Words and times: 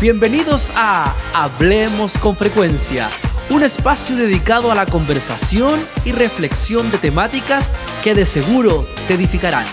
Bienvenidos 0.00 0.70
a 0.76 1.14
Hablemos 1.34 2.16
con 2.16 2.34
Frecuencia, 2.34 3.10
un 3.50 3.62
espacio 3.62 4.16
dedicado 4.16 4.72
a 4.72 4.74
la 4.74 4.86
conversación 4.86 5.78
y 6.06 6.12
reflexión 6.12 6.90
de 6.90 6.96
temáticas 6.96 7.70
que 8.02 8.14
de 8.14 8.24
seguro 8.24 8.86
te 9.06 9.12
edificarán. 9.12 9.66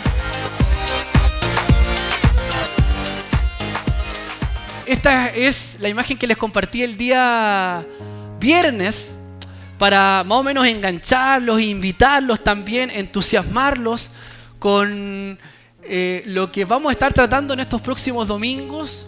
Esta 4.86 5.30
es 5.30 5.77
la 5.80 5.88
imagen 5.88 6.18
que 6.18 6.28
les 6.28 6.36
compartí 6.36 6.84
el 6.84 6.98
día 6.98 7.88
viernes 8.38 9.12
para 9.78 10.25
más 10.25 10.39
o 10.39 10.44
menos 10.44 10.68
engancharlos, 10.68 11.62
invitarlos 11.62 12.44
también, 12.44 12.89
entusiasmarlos 12.89 14.09
con 14.59 15.39
eh, 15.84 16.23
lo 16.25 16.52
que 16.52 16.66
vamos 16.66 16.89
a 16.89 16.91
estar 16.91 17.14
tratando 17.14 17.54
en 17.54 17.62
estos 17.62 17.80
próximos 17.80 18.28
domingos 18.28 19.08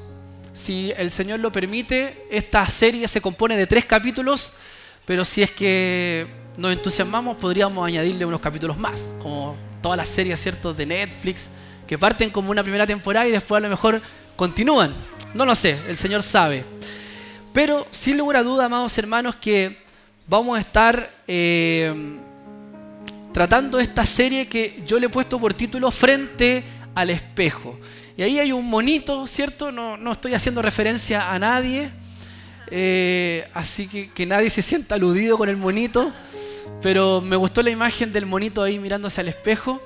si 0.60 0.92
el 0.98 1.10
Señor 1.10 1.40
lo 1.40 1.52
permite, 1.52 2.26
esta 2.30 2.66
serie 2.68 3.08
se 3.08 3.22
compone 3.22 3.56
de 3.56 3.66
tres 3.66 3.86
capítulos, 3.86 4.52
pero 5.06 5.24
si 5.24 5.42
es 5.42 5.52
que 5.52 6.28
nos 6.58 6.74
entusiasmamos, 6.74 7.38
podríamos 7.38 7.88
añadirle 7.88 8.26
unos 8.26 8.42
capítulos 8.42 8.78
más, 8.78 9.10
como 9.22 9.56
todas 9.82 9.98
las 9.98 10.10
series 10.10 10.40
¿cierto? 10.40 10.74
de 10.74 10.86
Netflix, 10.86 11.48
que 11.88 11.98
parten 11.98 12.30
como 12.30 12.52
una 12.52 12.62
primera 12.62 12.86
temporada 12.86 13.28
y 13.28 13.32
después 13.32 13.58
a 13.58 13.62
lo 13.62 13.70
mejor 13.70 14.02
continúan. 14.36 14.94
No 15.34 15.46
lo 15.46 15.56
sé, 15.56 15.78
el 15.88 15.98
Señor 15.98 16.24
sabe. 16.24 16.66
Pero 17.54 17.88
sin 17.90 18.18
lugar 18.18 18.38
a 18.38 18.44
duda, 18.44 18.66
amados 18.66 18.98
hermanos, 18.98 19.38
que 19.38 19.78
vamos 20.28 20.58
a 20.58 20.62
estar 20.62 21.10
eh, 21.26 22.20
tratando 23.32 23.80
esta 23.80 24.06
serie 24.06 24.48
que 24.48 24.84
yo 24.86 25.00
le 25.00 25.06
he 25.06 25.10
puesto 25.10 25.40
por 25.40 25.54
título 25.54 25.90
Frente 25.90 26.64
al 26.96 27.12
espejo. 27.12 27.80
Y 28.20 28.22
ahí 28.22 28.38
hay 28.38 28.52
un 28.52 28.70
monito, 28.70 29.26
¿cierto? 29.28 29.72
No, 29.72 30.12
estoy 30.12 30.34
haciendo 30.34 30.62
referencia 30.62 31.32
a 31.32 31.40
nadie. 31.40 31.90
Eh, 32.70 33.48
así 33.54 33.88
que 33.88 34.26
nadie 34.26 34.50
se 34.50 34.62
sienta 34.62 34.96
aludido 34.96 35.38
con 35.38 35.48
el 35.48 35.56
monito. 35.56 36.12
Pero 36.82 37.22
me 37.22 37.38
gustó 37.38 37.62
la 37.62 37.70
imagen 37.70 38.12
del 38.12 38.26
monito 38.26 38.62
ahí 38.62 38.78
mirándose 38.78 39.22
al 39.22 39.30
espejo. 39.30 39.82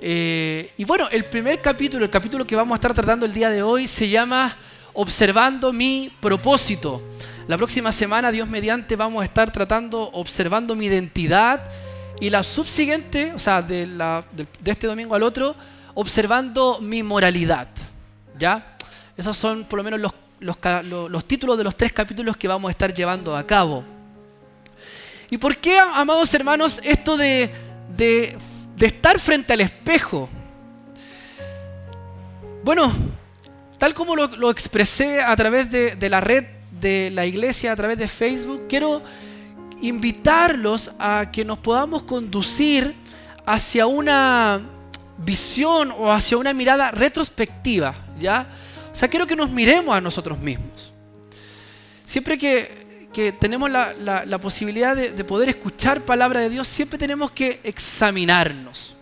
Eh, 0.00 0.72
y 0.78 0.84
bueno, 0.84 1.06
el 1.12 1.26
primer 1.26 1.60
capítulo, 1.60 2.06
el 2.06 2.10
capítulo 2.10 2.46
que 2.46 2.56
vamos 2.56 2.72
a 2.72 2.76
estar 2.76 2.94
tratando 2.94 3.26
el 3.26 3.34
día 3.34 3.50
de 3.50 3.62
hoy, 3.62 3.86
se 3.86 4.08
llama 4.08 4.56
Observando 4.94 5.70
mi 5.70 6.10
propósito. 6.22 7.02
La 7.46 7.58
próxima 7.58 7.92
semana, 7.92 8.32
Dios 8.32 8.48
mediante, 8.48 8.96
vamos 8.96 9.20
a 9.20 9.26
estar 9.26 9.52
tratando 9.52 10.00
observando 10.14 10.74
mi 10.74 10.86
identidad. 10.86 11.70
Y 12.20 12.30
la 12.30 12.42
subsiguiente, 12.42 13.34
o 13.34 13.38
sea, 13.38 13.60
de 13.60 13.86
este 14.64 14.86
domingo 14.86 15.14
al 15.14 15.22
otro, 15.22 15.54
observando 15.96 16.78
mi 16.80 17.02
moralidad. 17.02 17.68
¿Ya? 18.38 18.76
Esos 19.16 19.36
son 19.36 19.64
por 19.64 19.78
lo 19.78 19.82
menos 19.82 19.98
los, 19.98 20.12
los, 21.10 21.24
títulos 21.24 21.58
de 21.58 21.64
los 21.64 21.74
tres 21.74 21.92
capítulos 21.92 22.36
que 22.36 22.46
vamos 22.46 22.68
a 22.68 22.70
estar 22.70 22.94
llevando 22.94 23.34
a 23.34 23.44
cabo. 23.44 23.82
¿Y 25.30 25.38
por 25.38 25.56
qué, 25.56 25.78
amados 25.78 26.32
hermanos, 26.34 26.80
esto 26.84 27.16
de, 27.16 27.50
de, 27.96 28.36
estar 28.78 29.18
frente 29.18 29.54
al 29.54 29.62
espejo? 29.62 30.28
Bueno, 32.62 32.92
tal 33.78 33.94
como 33.94 34.14
lo, 34.14 34.50
expresé 34.50 35.22
a 35.22 35.34
través 35.34 35.70
de, 35.70 35.96
de 35.96 36.08
la 36.10 36.20
red 36.20 36.44
de 36.78 37.10
la 37.10 37.24
iglesia, 37.24 37.72
a 37.72 37.76
través 37.76 37.96
de 37.96 38.06
Facebook, 38.06 38.66
quiero 38.68 39.02
invitarlos 39.80 40.90
a 40.98 41.30
que 41.32 41.42
nos 41.42 41.58
podamos 41.58 42.02
conducir 42.02 42.94
hacia 43.46 43.86
una 43.86 44.75
visión 45.18 45.92
o 45.96 46.12
hacia 46.12 46.36
una 46.36 46.52
mirada 46.52 46.90
retrospectiva, 46.90 47.94
¿ya? 48.18 48.46
O 48.92 48.94
sea, 48.94 49.08
quiero 49.08 49.26
que 49.26 49.36
nos 49.36 49.50
miremos 49.50 49.94
a 49.94 50.00
nosotros 50.00 50.38
mismos. 50.38 50.92
Siempre 52.04 52.38
que, 52.38 52.86
tenemos 53.40 53.70
la, 53.70 54.38
posibilidad 54.42 54.94
de, 54.94 55.12
de, 55.12 55.24
poder 55.24 55.48
escuchar 55.48 56.02
palabra 56.02 56.40
de 56.40 56.50
Dios, 56.50 56.68
siempre 56.68 56.98
tenemos 56.98 57.30
que 57.30 57.60
examinarnos. 57.64 58.94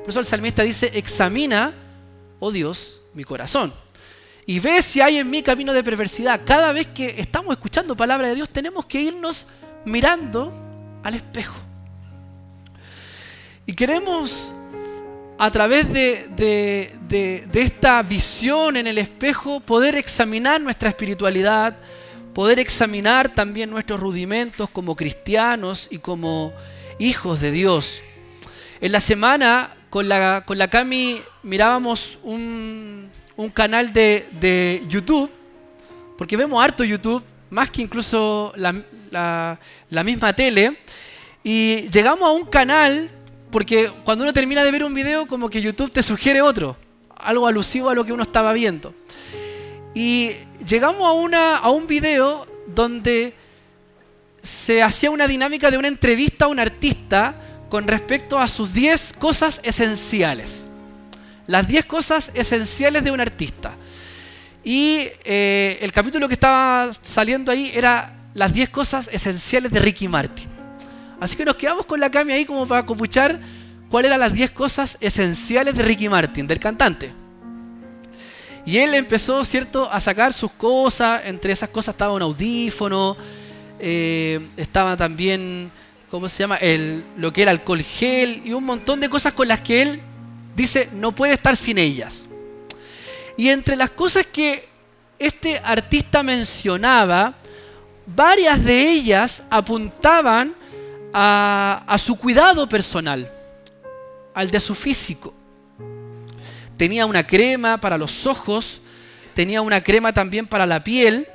Por 0.00 0.08
eso 0.08 0.20
el 0.20 0.26
salmista 0.26 0.62
dice, 0.62 0.90
examina, 0.94 1.74
oh 2.38 2.50
Dios, 2.50 3.00
mi 3.12 3.24
corazón. 3.24 3.72
Y 4.46 4.58
ve 4.58 4.82
si 4.82 5.00
hay 5.00 5.18
en 5.18 5.30
mí 5.30 5.42
camino 5.42 5.72
de 5.72 5.84
perversidad. 5.84 6.40
Cada 6.44 6.72
vez 6.72 6.86
que 6.88 7.14
estamos 7.18 7.52
escuchando 7.52 7.96
palabra 7.96 8.28
de 8.28 8.34
Dios, 8.34 8.48
tenemos 8.48 8.86
que 8.86 9.00
irnos 9.00 9.46
mirando 9.84 10.52
al 11.04 11.14
espejo. 11.14 11.56
Y 13.66 13.74
queremos 13.74 14.52
a 15.40 15.50
través 15.50 15.90
de, 15.90 17.48
esta 17.54 18.02
visión 18.02 18.76
en 18.76 18.86
el 18.86 18.98
espejo, 18.98 19.60
poder 19.60 19.94
examinar 19.96 20.60
nuestra 20.60 20.90
espiritualidad, 20.90 21.78
poder 22.34 22.58
examinar 22.58 23.30
también 23.30 23.70
nuestros 23.70 23.98
rudimentos 24.00 24.68
como 24.68 24.94
cristianos 24.94 25.88
y 25.90 25.96
como 25.96 26.52
hijos 26.98 27.40
de 27.40 27.52
Dios. 27.52 28.02
En 28.82 28.92
la 28.92 29.00
semana 29.00 29.74
con 29.88 30.10
la, 30.10 30.44
con 30.44 30.58
la 30.58 30.68
Cami 30.68 31.22
mirábamos 31.42 32.18
un, 32.22 33.08
canal 33.54 33.94
de, 33.94 34.26
de, 34.42 34.84
YouTube, 34.90 35.30
porque 36.18 36.36
vemos 36.36 36.62
harto 36.62 36.84
YouTube, 36.84 37.24
más 37.48 37.70
que 37.70 37.80
incluso 37.80 38.52
la, 38.56 39.58
la 39.88 40.04
misma 40.04 40.34
tele, 40.34 40.76
y 41.42 41.88
llegamos 41.88 42.28
a 42.28 42.32
un 42.32 42.44
canal 42.44 43.08
porque 43.50 43.90
cuando 44.04 44.24
uno 44.24 44.32
termina 44.32 44.64
de 44.64 44.70
ver 44.70 44.84
un 44.84 44.94
video, 44.94 45.26
como 45.26 45.50
que 45.50 45.60
YouTube 45.60 45.90
te 45.90 46.02
sugiere 46.02 46.40
otro, 46.40 46.76
algo 47.16 47.46
alusivo 47.46 47.90
a 47.90 47.94
lo 47.94 48.04
que 48.04 48.12
uno 48.12 48.22
estaba 48.22 48.52
viendo. 48.52 48.94
Y 49.94 50.32
llegamos 50.66 51.04
a, 51.04 51.12
una, 51.12 51.56
a 51.56 51.70
un 51.70 51.86
video 51.86 52.46
donde 52.66 53.34
se 54.42 54.82
hacía 54.82 55.10
una 55.10 55.26
dinámica 55.26 55.70
de 55.70 55.78
una 55.78 55.88
entrevista 55.88 56.46
a 56.46 56.48
un 56.48 56.60
artista 56.60 57.34
con 57.68 57.86
respecto 57.86 58.38
a 58.38 58.48
sus 58.48 58.72
10 58.72 59.14
cosas 59.18 59.60
esenciales. 59.62 60.62
Las 61.46 61.66
10 61.66 61.84
cosas 61.86 62.30
esenciales 62.34 63.02
de 63.02 63.10
un 63.10 63.20
artista. 63.20 63.72
Y 64.62 65.08
eh, 65.24 65.78
el 65.80 65.90
capítulo 65.90 66.28
que 66.28 66.34
estaba 66.34 66.90
saliendo 67.02 67.50
ahí 67.50 67.70
era 67.74 68.14
las 68.34 68.52
10 68.52 68.68
cosas 68.68 69.08
esenciales 69.10 69.72
de 69.72 69.80
Ricky 69.80 70.06
Martin. 70.06 70.49
Así 71.20 71.36
que 71.36 71.44
nos 71.44 71.56
quedamos 71.56 71.84
con 71.84 72.00
la 72.00 72.10
Cami 72.10 72.32
ahí 72.32 72.44
como 72.46 72.66
para 72.66 72.84
copuchar 72.86 73.38
cuáles 73.90 74.08
eran 74.08 74.20
las 74.20 74.32
10 74.32 74.50
cosas 74.52 74.96
esenciales 75.00 75.74
de 75.74 75.82
Ricky 75.82 76.08
Martin, 76.08 76.46
del 76.46 76.58
cantante. 76.58 77.12
Y 78.64 78.78
él 78.78 78.94
empezó, 78.94 79.44
¿cierto?, 79.44 79.90
a 79.92 80.00
sacar 80.00 80.32
sus 80.32 80.50
cosas. 80.52 81.22
Entre 81.24 81.52
esas 81.52 81.68
cosas 81.68 81.94
estaba 81.94 82.14
un 82.14 82.22
audífono, 82.22 83.16
eh, 83.78 84.40
estaba 84.56 84.96
también, 84.96 85.70
¿cómo 86.10 86.28
se 86.28 86.38
llama?, 86.38 86.56
el, 86.56 87.04
lo 87.16 87.32
que 87.32 87.42
era 87.42 87.50
alcohol 87.50 87.82
gel 87.82 88.42
y 88.44 88.52
un 88.52 88.64
montón 88.64 89.00
de 89.00 89.08
cosas 89.08 89.32
con 89.32 89.48
las 89.48 89.60
que 89.60 89.82
él 89.82 90.00
dice 90.56 90.88
no 90.92 91.12
puede 91.12 91.34
estar 91.34 91.56
sin 91.56 91.78
ellas. 91.78 92.24
Y 93.36 93.48
entre 93.48 93.76
las 93.76 93.90
cosas 93.90 94.26
que 94.26 94.68
este 95.18 95.58
artista 95.58 96.22
mencionaba, 96.22 97.34
varias 98.06 98.62
de 98.64 98.90
ellas 98.90 99.42
apuntaban 99.50 100.54
a, 101.12 101.96
su 101.98 102.16
cuidado 102.16 102.68
personal, 102.68 103.30
al 104.34 104.50
de 104.50 104.60
su 104.60 104.74
físico. 104.74 105.34
Tenía 106.76 107.06
una 107.06 107.26
crema 107.26 107.78
para 107.78 107.98
los 107.98 108.26
ojos, 108.26 108.80
tenía 109.34 109.62
una 109.62 109.82
crema 109.82 110.12
también 110.12 110.46
para 110.46 110.66
la 110.66 110.82
piel, 110.82 111.26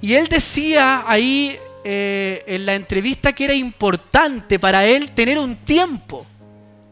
y 0.00 0.14
él 0.14 0.28
decía 0.28 1.04
ahí 1.06 1.58
eh, 1.84 2.42
en 2.46 2.66
la 2.66 2.74
entrevista 2.74 3.32
que 3.32 3.44
era 3.44 3.54
importante 3.54 4.58
para 4.58 4.84
él 4.84 5.10
tener 5.10 5.38
un 5.38 5.56
tiempo 5.56 6.26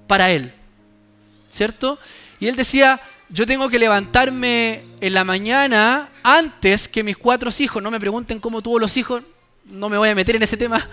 para 0.06 0.30
él, 0.30 0.52
¿cierto? 1.50 1.98
Y 2.40 2.46
él 2.46 2.56
decía, 2.56 3.00
yo 3.28 3.46
tengo 3.46 3.68
que 3.68 3.78
levantarme 3.78 4.82
en 5.00 5.12
la 5.12 5.24
mañana 5.24 6.08
antes 6.22 6.88
que 6.88 7.02
mis 7.02 7.16
cuatro 7.16 7.50
hijos, 7.58 7.82
no 7.82 7.90
me 7.90 8.00
pregunten 8.00 8.40
cómo 8.40 8.62
tuvo 8.62 8.78
los 8.78 8.96
hijos, 8.96 9.22
no 9.66 9.88
me 9.90 9.98
voy 9.98 10.08
a 10.08 10.14
meter 10.14 10.36
en 10.36 10.42
ese 10.42 10.56
tema, 10.56 10.88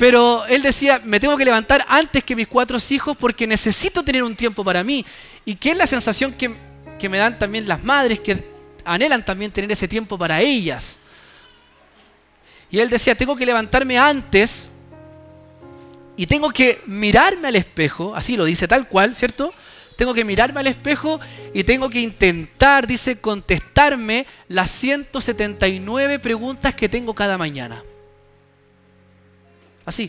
pero 0.00 0.46
él 0.46 0.62
decía, 0.62 0.98
me 1.04 1.20
tengo 1.20 1.36
que 1.36 1.44
levantar 1.44 1.84
antes 1.86 2.24
que 2.24 2.34
mis 2.34 2.48
cuatro 2.48 2.78
hijos 2.88 3.14
porque 3.18 3.46
necesito 3.46 4.02
tener 4.02 4.22
un 4.22 4.34
tiempo 4.34 4.64
para 4.64 4.82
mí. 4.82 5.04
Y 5.44 5.56
que 5.56 5.72
es 5.72 5.76
la 5.76 5.86
sensación 5.86 6.32
que, 6.32 6.48
me 7.06 7.18
dan 7.18 7.38
también 7.38 7.68
las 7.68 7.84
madres 7.84 8.18
que 8.18 8.42
anhelan 8.86 9.22
también 9.22 9.52
tener 9.52 9.70
ese 9.70 9.86
tiempo 9.86 10.16
para 10.16 10.40
ellas. 10.40 10.96
Y 12.70 12.78
él 12.78 12.88
decía, 12.88 13.14
tengo 13.14 13.36
que 13.36 13.44
levantarme 13.44 13.98
antes 13.98 14.68
y 16.16 16.26
tengo 16.26 16.48
que 16.48 16.80
mirarme 16.86 17.48
al 17.48 17.56
espejo, 17.56 18.16
así 18.16 18.38
lo 18.38 18.46
dice 18.46 18.66
tal 18.66 18.88
cual, 18.88 19.14
¿cierto? 19.14 19.52
Tengo 19.98 20.14
que 20.14 20.24
mirarme 20.24 20.60
al 20.60 20.66
espejo 20.68 21.20
y 21.52 21.62
tengo 21.64 21.90
que 21.90 22.00
intentar, 22.00 22.86
dice, 22.86 23.18
contestarme 23.18 24.26
las 24.48 24.70
179 24.70 26.20
preguntas 26.20 26.74
que 26.74 26.88
tengo 26.88 27.14
cada 27.14 27.36
mañana. 27.36 27.84
Así. 29.90 30.08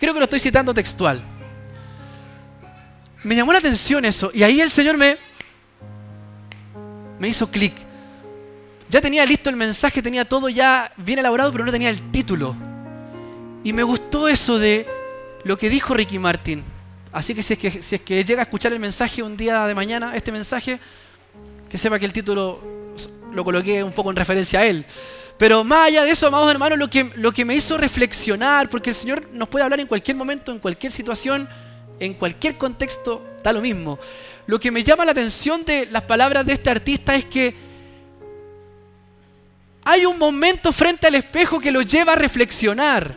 Creo 0.00 0.12
que 0.12 0.18
lo 0.18 0.24
estoy 0.24 0.40
citando 0.40 0.74
textual. 0.74 1.22
Me 3.22 3.36
llamó 3.36 3.52
la 3.52 3.60
atención 3.60 4.04
eso. 4.04 4.32
Y 4.34 4.42
ahí 4.42 4.60
el 4.60 4.72
Señor 4.72 4.96
me, 4.96 5.16
me 7.20 7.28
hizo 7.28 7.48
clic. 7.48 7.74
ya 8.90 9.00
tenía 9.00 9.24
listo 9.24 9.50
el 9.50 9.56
mensaje, 9.56 10.02
tenía 10.02 10.24
todo 10.24 10.48
ya 10.48 10.92
bien 10.96 11.20
elaborado, 11.20 11.52
pero 11.52 11.64
no 11.64 11.70
tenía 11.70 11.90
el 11.90 12.10
título. 12.10 12.56
Y 13.62 13.72
me 13.72 13.84
gustó 13.84 14.26
eso 14.26 14.58
de 14.58 14.84
lo 15.44 15.56
que 15.56 15.70
dijo 15.70 15.94
Ricky 15.94 16.18
Martin. 16.18 16.64
Así 17.12 17.36
que 17.36 17.42
si 17.44 17.52
es 17.52 17.58
que, 17.60 17.82
si 17.84 17.94
es 17.94 18.00
que 18.00 18.24
llega 18.24 18.40
a 18.40 18.42
escuchar 18.42 18.72
el 18.72 18.80
mensaje 18.80 19.22
un 19.22 19.36
día 19.36 19.64
de 19.68 19.76
mañana, 19.76 20.16
este 20.16 20.32
mensaje, 20.32 20.80
que 21.68 21.78
sepa 21.78 22.00
que 22.00 22.06
el 22.06 22.12
título 22.12 22.60
lo 23.32 23.44
coloqué 23.44 23.84
un 23.84 23.92
poco 23.92 24.10
en 24.10 24.16
referencia 24.16 24.58
a 24.58 24.66
él. 24.66 24.84
Pero 25.38 25.64
más 25.64 25.88
allá 25.88 26.04
de 26.04 26.10
eso, 26.10 26.28
amados 26.28 26.50
hermanos, 26.50 26.78
lo 26.78 26.88
que, 26.88 27.10
lo 27.16 27.32
que 27.32 27.44
me 27.44 27.54
hizo 27.54 27.76
reflexionar, 27.76 28.68
porque 28.68 28.90
el 28.90 28.96
Señor 28.96 29.28
nos 29.32 29.48
puede 29.48 29.64
hablar 29.64 29.80
en 29.80 29.86
cualquier 29.86 30.16
momento, 30.16 30.52
en 30.52 30.58
cualquier 30.58 30.92
situación, 30.92 31.48
en 31.98 32.14
cualquier 32.14 32.56
contexto, 32.56 33.24
da 33.42 33.52
lo 33.52 33.60
mismo. 33.60 33.98
Lo 34.46 34.60
que 34.60 34.70
me 34.70 34.84
llama 34.84 35.04
la 35.04 35.12
atención 35.12 35.64
de 35.64 35.86
las 35.86 36.02
palabras 36.02 36.46
de 36.46 36.52
este 36.52 36.70
artista 36.70 37.16
es 37.16 37.24
que 37.24 37.54
hay 39.84 40.06
un 40.06 40.18
momento 40.18 40.72
frente 40.72 41.06
al 41.06 41.14
espejo 41.14 41.60
que 41.60 41.72
lo 41.72 41.82
lleva 41.82 42.12
a 42.12 42.16
reflexionar. 42.16 43.16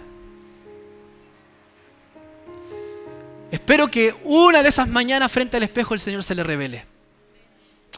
Espero 3.52 3.88
que 3.90 4.14
una 4.26 4.62
de 4.62 4.70
esas 4.70 4.88
mañanas 4.88 5.32
frente 5.32 5.56
al 5.56 5.64
espejo 5.64 5.94
el 5.94 6.00
Señor 6.00 6.24
se 6.24 6.36
le 6.36 6.44
revele. 6.44 6.86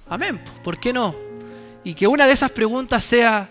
Amén. 0.08 0.40
¿Por 0.64 0.78
qué 0.78 0.94
no? 0.94 1.16
Y 1.84 1.94
que 1.94 2.06
una 2.06 2.28
de 2.28 2.34
esas 2.34 2.52
preguntas 2.52 3.04
sea 3.04 3.50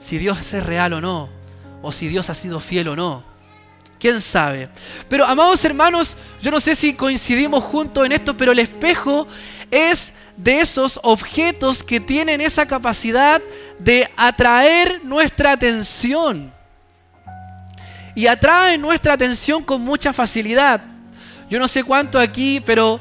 si 0.00 0.18
Dios 0.18 0.52
es 0.52 0.64
real 0.64 0.94
o 0.94 1.00
no, 1.00 1.28
o 1.82 1.92
si 1.92 2.08
Dios 2.08 2.30
ha 2.30 2.34
sido 2.34 2.60
fiel 2.60 2.88
o 2.88 2.96
no. 2.96 3.22
¿Quién 3.98 4.20
sabe? 4.20 4.70
Pero 5.08 5.26
amados 5.26 5.62
hermanos, 5.64 6.16
yo 6.40 6.50
no 6.50 6.58
sé 6.58 6.74
si 6.74 6.94
coincidimos 6.94 7.62
juntos 7.64 8.06
en 8.06 8.12
esto, 8.12 8.34
pero 8.36 8.52
el 8.52 8.58
espejo 8.58 9.28
es 9.70 10.12
de 10.38 10.60
esos 10.60 10.98
objetos 11.02 11.84
que 11.84 12.00
tienen 12.00 12.40
esa 12.40 12.66
capacidad 12.66 13.42
de 13.78 14.08
atraer 14.16 15.04
nuestra 15.04 15.52
atención. 15.52 16.52
Y 18.14 18.26
atrae 18.26 18.78
nuestra 18.78 19.12
atención 19.12 19.62
con 19.62 19.82
mucha 19.82 20.14
facilidad. 20.14 20.82
Yo 21.50 21.58
no 21.58 21.68
sé 21.68 21.84
cuánto 21.84 22.18
aquí, 22.18 22.62
pero 22.64 23.00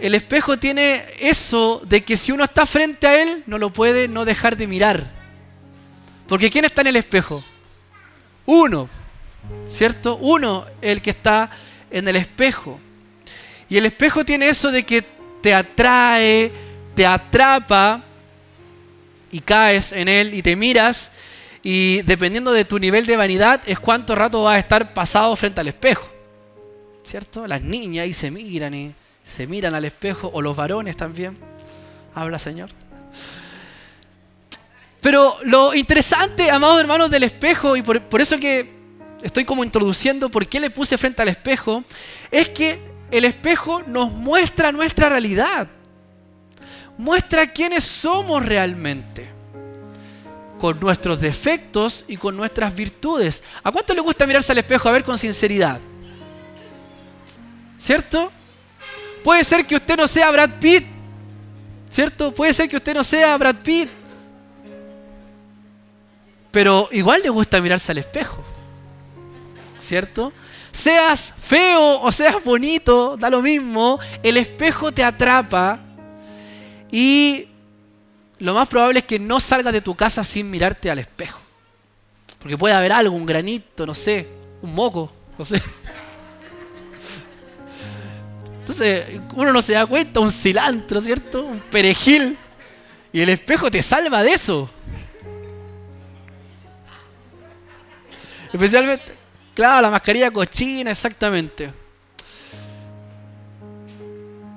el 0.00 0.14
espejo 0.14 0.58
tiene 0.58 1.04
eso 1.18 1.80
de 1.86 2.04
que 2.04 2.16
si 2.16 2.32
uno 2.32 2.44
está 2.44 2.66
frente 2.66 3.06
a 3.06 3.22
él, 3.22 3.44
no 3.46 3.56
lo 3.56 3.72
puede 3.72 4.08
no 4.08 4.26
dejar 4.26 4.56
de 4.56 4.66
mirar. 4.66 5.17
Porque 6.28 6.50
¿quién 6.50 6.64
está 6.64 6.82
en 6.82 6.88
el 6.88 6.96
espejo? 6.96 7.42
Uno, 8.46 8.88
¿cierto? 9.66 10.16
Uno, 10.16 10.66
el 10.80 11.00
que 11.02 11.10
está 11.10 11.50
en 11.90 12.06
el 12.06 12.16
espejo. 12.16 12.78
Y 13.68 13.76
el 13.76 13.86
espejo 13.86 14.24
tiene 14.24 14.48
eso 14.48 14.70
de 14.70 14.82
que 14.82 15.02
te 15.42 15.54
atrae, 15.54 16.52
te 16.94 17.06
atrapa 17.06 18.02
y 19.30 19.40
caes 19.40 19.92
en 19.92 20.08
él 20.08 20.34
y 20.34 20.42
te 20.42 20.56
miras 20.56 21.10
y 21.62 22.02
dependiendo 22.02 22.52
de 22.52 22.64
tu 22.64 22.78
nivel 22.78 23.06
de 23.06 23.16
vanidad 23.16 23.60
es 23.66 23.78
cuánto 23.78 24.14
rato 24.14 24.44
vas 24.44 24.56
a 24.56 24.58
estar 24.58 24.94
pasado 24.94 25.34
frente 25.36 25.60
al 25.60 25.68
espejo. 25.68 26.08
¿Cierto? 27.04 27.46
Las 27.46 27.62
niñas 27.62 28.04
ahí 28.04 28.12
se 28.12 28.30
miran 28.30 28.74
y 28.74 28.94
se 29.24 29.46
miran 29.46 29.74
al 29.74 29.84
espejo, 29.84 30.30
o 30.32 30.40
los 30.40 30.56
varones 30.56 30.96
también. 30.96 31.36
Habla 32.14 32.38
Señor. 32.38 32.70
Pero 35.00 35.38
lo 35.44 35.74
interesante, 35.74 36.50
amados 36.50 36.80
hermanos, 36.80 37.10
del 37.10 37.22
espejo, 37.22 37.76
y 37.76 37.82
por, 37.82 38.20
eso 38.20 38.38
que 38.38 38.68
estoy 39.22 39.44
como 39.44 39.62
introduciendo 39.62 40.28
por 40.28 40.46
qué 40.46 40.58
le 40.58 40.70
puse 40.70 40.98
frente 40.98 41.22
al 41.22 41.28
espejo, 41.28 41.84
es 42.30 42.48
que 42.48 42.80
el 43.10 43.24
espejo 43.24 43.82
nos 43.86 44.10
muestra 44.10 44.72
nuestra 44.72 45.08
realidad. 45.08 45.68
Muestra 46.96 47.46
quiénes 47.46 47.84
somos 47.84 48.44
realmente. 48.44 49.28
Con 50.58 50.80
nuestros 50.80 51.20
defectos 51.20 52.04
y 52.08 52.16
con 52.16 52.36
nuestras 52.36 52.74
virtudes. 52.74 53.44
¿A 53.62 53.70
cuánto 53.70 53.94
le 53.94 54.00
gusta 54.00 54.26
mirarse 54.26 54.50
al 54.50 54.58
espejo 54.58 54.88
a 54.88 54.92
ver 54.92 55.04
con 55.04 55.16
sinceridad? 55.16 55.80
¿Cierto? 57.78 58.32
Puede 59.22 59.44
ser 59.44 59.64
que 59.64 59.76
usted 59.76 59.96
no 59.96 60.08
sea 60.08 60.28
Brad 60.32 60.58
Pitt. 60.58 60.84
¿Cierto? 61.88 62.34
Puede 62.34 62.52
ser 62.52 62.68
que 62.68 62.76
usted 62.76 62.94
no 62.94 63.04
sea 63.04 63.36
Brad 63.36 63.56
Pitt. 63.62 63.88
Pero 66.50 66.88
igual 66.92 67.22
le 67.22 67.28
gusta 67.28 67.60
mirarse 67.60 67.92
al 67.92 67.98
espejo. 67.98 68.42
¿Cierto? 69.80 70.32
Seas 70.72 71.32
feo 71.42 72.00
o 72.02 72.12
seas 72.12 72.42
bonito, 72.44 73.16
da 73.16 73.30
lo 73.30 73.42
mismo. 73.42 73.98
El 74.22 74.36
espejo 74.36 74.92
te 74.92 75.04
atrapa. 75.04 75.80
Y 76.90 77.46
lo 78.38 78.54
más 78.54 78.68
probable 78.68 79.00
es 79.00 79.04
que 79.04 79.18
no 79.18 79.40
salgas 79.40 79.72
de 79.72 79.80
tu 79.80 79.94
casa 79.94 80.22
sin 80.24 80.50
mirarte 80.50 80.90
al 80.90 80.98
espejo. 80.98 81.40
Porque 82.38 82.56
puede 82.56 82.74
haber 82.74 82.92
algo, 82.92 83.16
un 83.16 83.26
granito, 83.26 83.84
no 83.84 83.94
sé, 83.94 84.28
un 84.62 84.74
moco, 84.74 85.12
no 85.36 85.44
sé. 85.44 85.60
Entonces, 88.60 89.06
uno 89.34 89.52
no 89.52 89.62
se 89.62 89.72
da 89.72 89.86
cuenta, 89.86 90.20
un 90.20 90.30
cilantro, 90.30 91.00
¿cierto? 91.00 91.44
Un 91.44 91.60
perejil. 91.60 92.36
Y 93.12 93.20
el 93.22 93.30
espejo 93.30 93.70
te 93.70 93.82
salva 93.82 94.22
de 94.22 94.34
eso. 94.34 94.70
Especialmente, 98.52 99.04
claro, 99.54 99.82
la 99.82 99.90
mascarilla 99.90 100.30
cochina, 100.30 100.90
exactamente. 100.90 101.72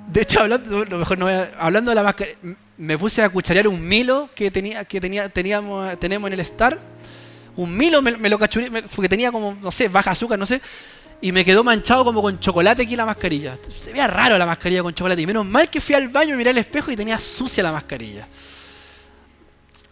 De 0.08 0.20
hecho, 0.20 0.40
hablando, 0.40 0.84
lo 0.84 0.98
mejor 0.98 1.18
no 1.18 1.26
hablando 1.58 1.90
de 1.90 1.94
la 1.94 2.02
mascarilla, 2.02 2.36
me 2.76 2.98
puse 2.98 3.22
a 3.22 3.28
cucharear 3.28 3.68
un 3.68 3.86
Milo 3.86 4.28
que 4.34 4.50
tenía, 4.50 4.84
que 4.84 5.00
tenía, 5.00 5.28
teníamos, 5.28 5.98
tenemos 5.98 6.28
en 6.28 6.34
el 6.34 6.40
Star. 6.40 6.78
Un 7.56 7.76
Milo 7.76 8.02
me, 8.02 8.12
lo 8.28 8.38
cachuré, 8.38 8.70
porque 8.70 9.08
tenía 9.08 9.30
como, 9.30 9.56
no 9.60 9.70
sé, 9.70 9.88
baja 9.88 10.10
azúcar, 10.10 10.38
no 10.38 10.46
sé 10.46 10.60
y 11.22 11.30
me 11.30 11.44
quedó 11.44 11.62
manchado 11.62 12.04
como 12.04 12.20
con 12.20 12.38
chocolate 12.40 12.82
aquí 12.82 12.96
la 12.96 13.06
mascarilla. 13.06 13.56
Se 13.80 13.92
veía 13.92 14.08
raro 14.08 14.36
la 14.36 14.44
mascarilla 14.44 14.82
con 14.82 14.92
chocolate. 14.92 15.22
Y 15.22 15.26
menos 15.26 15.46
mal 15.46 15.70
que 15.70 15.80
fui 15.80 15.94
al 15.94 16.08
baño 16.08 16.34
y 16.34 16.36
miré 16.36 16.50
al 16.50 16.58
espejo 16.58 16.90
y 16.90 16.96
tenía 16.96 17.18
sucia 17.18 17.62
la 17.62 17.70
mascarilla. 17.70 18.26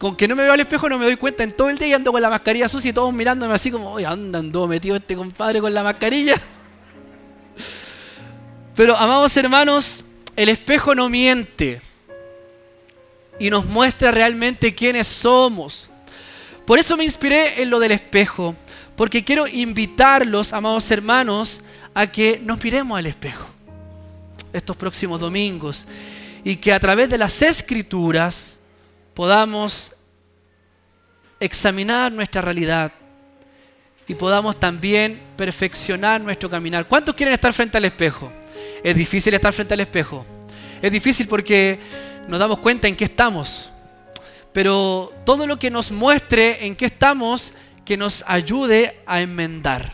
Con 0.01 0.15
que 0.15 0.27
no 0.27 0.35
me 0.35 0.41
veo 0.41 0.53
al 0.53 0.59
espejo 0.59 0.89
no 0.89 0.97
me 0.97 1.05
doy 1.05 1.15
cuenta 1.15 1.43
en 1.43 1.51
todo 1.51 1.69
el 1.69 1.77
día 1.77 1.89
y 1.89 1.93
ando 1.93 2.11
con 2.11 2.19
la 2.19 2.31
mascarilla 2.31 2.67
sucia 2.67 2.89
y 2.89 2.93
todos 2.93 3.13
mirándome 3.13 3.53
así 3.53 3.69
como, 3.69 3.91
oye, 3.91 4.07
andando 4.07 4.67
metido 4.67 4.95
este 4.95 5.15
compadre 5.15 5.61
con 5.61 5.71
la 5.71 5.83
mascarilla. 5.83 6.33
Pero, 8.75 8.97
amados 8.97 9.37
hermanos, 9.37 10.03
el 10.35 10.49
espejo 10.49 10.95
no 10.95 11.07
miente 11.07 11.79
y 13.37 13.51
nos 13.51 13.67
muestra 13.67 14.09
realmente 14.09 14.73
quiénes 14.73 15.05
somos. 15.05 15.87
Por 16.65 16.79
eso 16.79 16.97
me 16.97 17.03
inspiré 17.03 17.61
en 17.61 17.69
lo 17.69 17.77
del 17.77 17.91
espejo. 17.91 18.55
Porque 18.95 19.23
quiero 19.23 19.45
invitarlos, 19.45 20.51
amados 20.51 20.89
hermanos, 20.89 21.61
a 21.93 22.07
que 22.07 22.41
nos 22.43 22.63
miremos 22.63 22.97
al 22.97 23.05
espejo 23.05 23.45
estos 24.51 24.75
próximos 24.75 25.19
domingos 25.19 25.85
y 26.43 26.55
que 26.55 26.73
a 26.73 26.79
través 26.79 27.07
de 27.07 27.19
las 27.19 27.39
escrituras 27.43 28.57
podamos 29.13 29.90
examinar 31.41 32.11
nuestra 32.11 32.41
realidad 32.41 32.91
y 34.07 34.15
podamos 34.15 34.59
también 34.59 35.19
perfeccionar 35.35 36.21
nuestro 36.21 36.49
caminar. 36.49 36.87
¿Cuántos 36.87 37.15
quieren 37.15 37.33
estar 37.33 37.51
frente 37.51 37.77
al 37.77 37.85
espejo? 37.85 38.31
Es 38.83 38.95
difícil 38.95 39.33
estar 39.33 39.51
frente 39.51 39.73
al 39.73 39.79
espejo. 39.79 40.25
Es 40.81 40.91
difícil 40.91 41.27
porque 41.27 41.79
nos 42.27 42.39
damos 42.39 42.59
cuenta 42.59 42.87
en 42.87 42.95
qué 42.95 43.05
estamos. 43.05 43.71
Pero 44.53 45.11
todo 45.25 45.47
lo 45.47 45.57
que 45.57 45.71
nos 45.71 45.91
muestre 45.91 46.65
en 46.65 46.75
qué 46.75 46.85
estamos 46.85 47.53
que 47.85 47.97
nos 47.97 48.23
ayude 48.27 48.99
a 49.05 49.21
enmendar, 49.21 49.93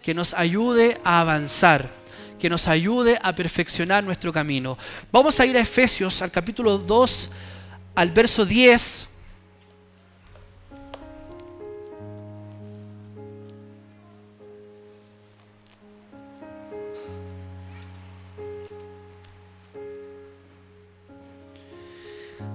que 0.00 0.14
nos 0.14 0.32
ayude 0.34 1.00
a 1.02 1.20
avanzar, 1.20 1.90
que 2.38 2.48
nos 2.48 2.68
ayude 2.68 3.18
a 3.22 3.34
perfeccionar 3.34 4.04
nuestro 4.04 4.32
camino. 4.32 4.78
Vamos 5.10 5.40
a 5.40 5.46
ir 5.46 5.56
a 5.56 5.60
Efesios, 5.60 6.22
al 6.22 6.30
capítulo 6.30 6.78
2, 6.78 7.30
al 7.94 8.10
verso 8.10 8.44
10. 8.44 9.08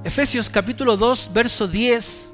Efesios 0.01 0.49
capítulo 0.49 0.95
2, 0.95 1.29
verso 1.33 1.67
10. 1.67 2.29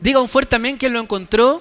Diga 0.00 0.20
un 0.20 0.28
fuerte 0.30 0.56
amén 0.56 0.78
quien 0.78 0.94
lo 0.94 1.00
encontró. 1.00 1.60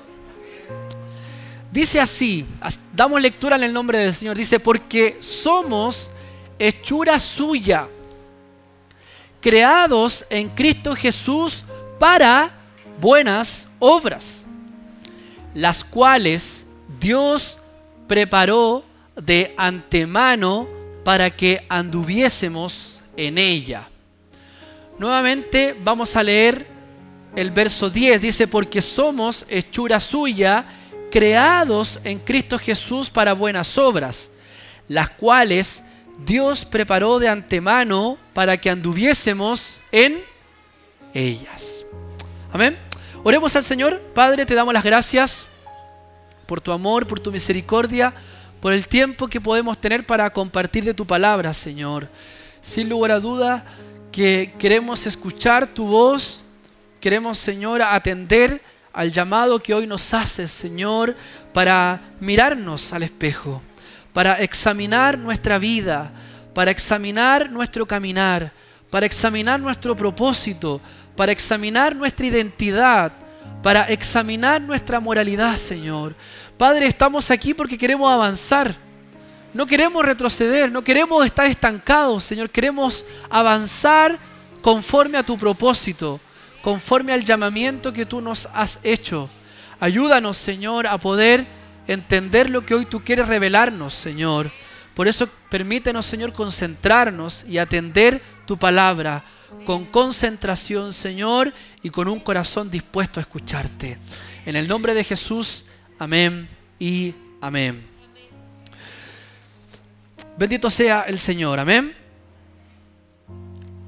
Dice 1.73 1.99
así, 1.99 2.45
damos 2.93 3.21
lectura 3.21 3.57
en 3.57 3.63
el 3.63 3.73
nombre 3.73 3.97
del 3.97 4.13
Señor. 4.13 4.37
Dice, 4.37 4.61
porque 4.61 5.17
somos 5.19 6.09
hechura 6.57 7.19
suya, 7.19 7.89
creados 9.41 10.25
en 10.29 10.47
Cristo 10.49 10.95
Jesús 10.95 11.65
para 11.99 12.51
buenas 13.01 13.67
obras, 13.79 14.45
las 15.53 15.83
cuales 15.83 16.65
Dios 17.01 17.57
preparó 18.07 18.86
de 19.21 19.53
antemano 19.57 20.67
para 21.03 21.29
que 21.29 21.65
anduviésemos 21.69 23.01
en 23.15 23.37
ella. 23.37 23.89
Nuevamente 24.99 25.75
vamos 25.83 26.15
a 26.15 26.23
leer 26.23 26.67
el 27.35 27.51
verso 27.51 27.89
10. 27.89 28.19
Dice, 28.21 28.47
porque 28.47 28.81
somos 28.81 29.45
hechura 29.47 29.99
suya, 29.99 30.65
creados 31.11 31.99
en 32.03 32.19
Cristo 32.19 32.57
Jesús 32.57 33.09
para 33.09 33.33
buenas 33.33 33.77
obras, 33.77 34.29
las 34.87 35.09
cuales 35.09 35.81
Dios 36.25 36.65
preparó 36.65 37.19
de 37.19 37.29
antemano 37.29 38.17
para 38.33 38.57
que 38.57 38.69
anduviésemos 38.69 39.77
en 39.91 40.19
ellas. 41.13 41.79
Amén. 42.51 42.77
Oremos 43.23 43.55
al 43.55 43.63
Señor. 43.63 44.01
Padre, 44.13 44.45
te 44.45 44.55
damos 44.55 44.73
las 44.73 44.83
gracias 44.83 45.45
por 46.47 46.61
tu 46.61 46.71
amor, 46.71 47.05
por 47.05 47.19
tu 47.19 47.31
misericordia, 47.31 48.13
por 48.61 48.73
el 48.73 48.87
tiempo 48.87 49.27
que 49.27 49.41
podemos 49.41 49.79
tener 49.79 50.05
para 50.05 50.29
compartir 50.31 50.83
de 50.83 50.93
tu 50.93 51.05
palabra, 51.05 51.53
Señor. 51.53 52.07
Sin 52.61 52.89
lugar 52.89 53.11
a 53.11 53.19
duda 53.19 53.65
que 54.11 54.53
queremos 54.57 55.05
escuchar 55.05 55.67
tu 55.67 55.87
voz, 55.87 56.41
queremos, 56.99 57.37
Señor, 57.37 57.81
atender 57.81 58.61
al 58.91 59.11
llamado 59.11 59.59
que 59.59 59.73
hoy 59.73 59.85
nos 59.85 60.13
haces, 60.13 60.49
Señor, 60.49 61.15
para 61.53 62.01
mirarnos 62.19 62.93
al 62.93 63.03
espejo, 63.03 63.61
para 64.11 64.41
examinar 64.41 65.17
nuestra 65.17 65.59
vida, 65.59 66.11
para 66.55 66.71
examinar 66.71 67.51
nuestro 67.51 67.85
caminar, 67.85 68.51
para 68.89 69.05
examinar 69.05 69.59
nuestro 69.59 69.95
propósito, 69.95 70.81
para 71.15 71.31
examinar 71.31 71.95
nuestra 71.95 72.25
identidad, 72.25 73.11
para 73.61 73.83
examinar 73.83 74.61
nuestra 74.61 74.99
moralidad, 74.99 75.57
Señor. 75.57 76.15
Padre, 76.57 76.87
estamos 76.87 77.29
aquí 77.29 77.53
porque 77.53 77.77
queremos 77.77 78.11
avanzar. 78.11 78.75
No 79.53 79.65
queremos 79.67 80.03
retroceder, 80.03 80.71
no 80.71 80.83
queremos 80.83 81.23
estar 81.25 81.45
estancados, 81.45 82.23
Señor. 82.23 82.49
Queremos 82.49 83.05
avanzar 83.29 84.17
conforme 84.61 85.19
a 85.19 85.23
tu 85.23 85.37
propósito, 85.37 86.19
conforme 86.61 87.13
al 87.13 87.23
llamamiento 87.23 87.93
que 87.93 88.07
tú 88.07 88.21
nos 88.21 88.47
has 88.53 88.79
hecho. 88.83 89.29
Ayúdanos, 89.79 90.35
Señor, 90.35 90.87
a 90.87 90.97
poder 90.97 91.45
entender 91.87 92.49
lo 92.49 92.65
que 92.65 92.73
hoy 92.73 92.85
tú 92.85 93.03
quieres 93.03 93.27
revelarnos, 93.27 93.93
Señor. 93.93 94.51
Por 94.95 95.07
eso 95.07 95.29
permítenos, 95.49 96.07
Señor, 96.07 96.33
concentrarnos 96.33 97.45
y 97.47 97.59
atender 97.59 98.19
tu 98.47 98.57
palabra 98.57 99.23
con 99.63 99.85
concentración, 99.85 100.91
Señor, 100.91 101.53
y 101.83 101.91
con 101.91 102.07
un 102.07 102.19
corazón 102.19 102.71
dispuesto 102.71 103.19
a 103.19 103.21
escucharte. 103.21 103.97
En 104.45 104.55
el 104.55 104.67
nombre 104.67 104.93
de 104.93 105.03
Jesús, 105.03 105.63
amén 105.99 106.47
y 106.79 107.13
amén. 107.41 107.83
Bendito 110.37 110.69
sea 110.69 111.03
el 111.07 111.19
Señor, 111.19 111.59
amén. 111.59 111.95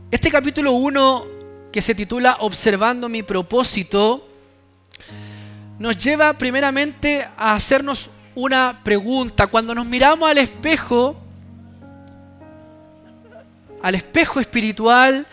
Este 0.10 0.32
capítulo 0.32 0.72
1 0.72 1.28
que 1.72 1.82
se 1.82 1.94
titula 1.94 2.38
Observando 2.40 3.10
mi 3.10 3.22
propósito, 3.22 4.28
nos 5.78 5.98
lleva 5.98 6.34
primeramente 6.34 7.28
a 7.38 7.54
hacernos 7.54 8.10
una 8.34 8.82
pregunta. 8.84 9.48
Cuando 9.48 9.76
nos 9.76 9.86
miramos 9.86 10.30
al 10.30 10.40
espejo, 10.40 11.16
al 13.84 13.96
espejo 13.96 14.40
espiritual, 14.40 15.28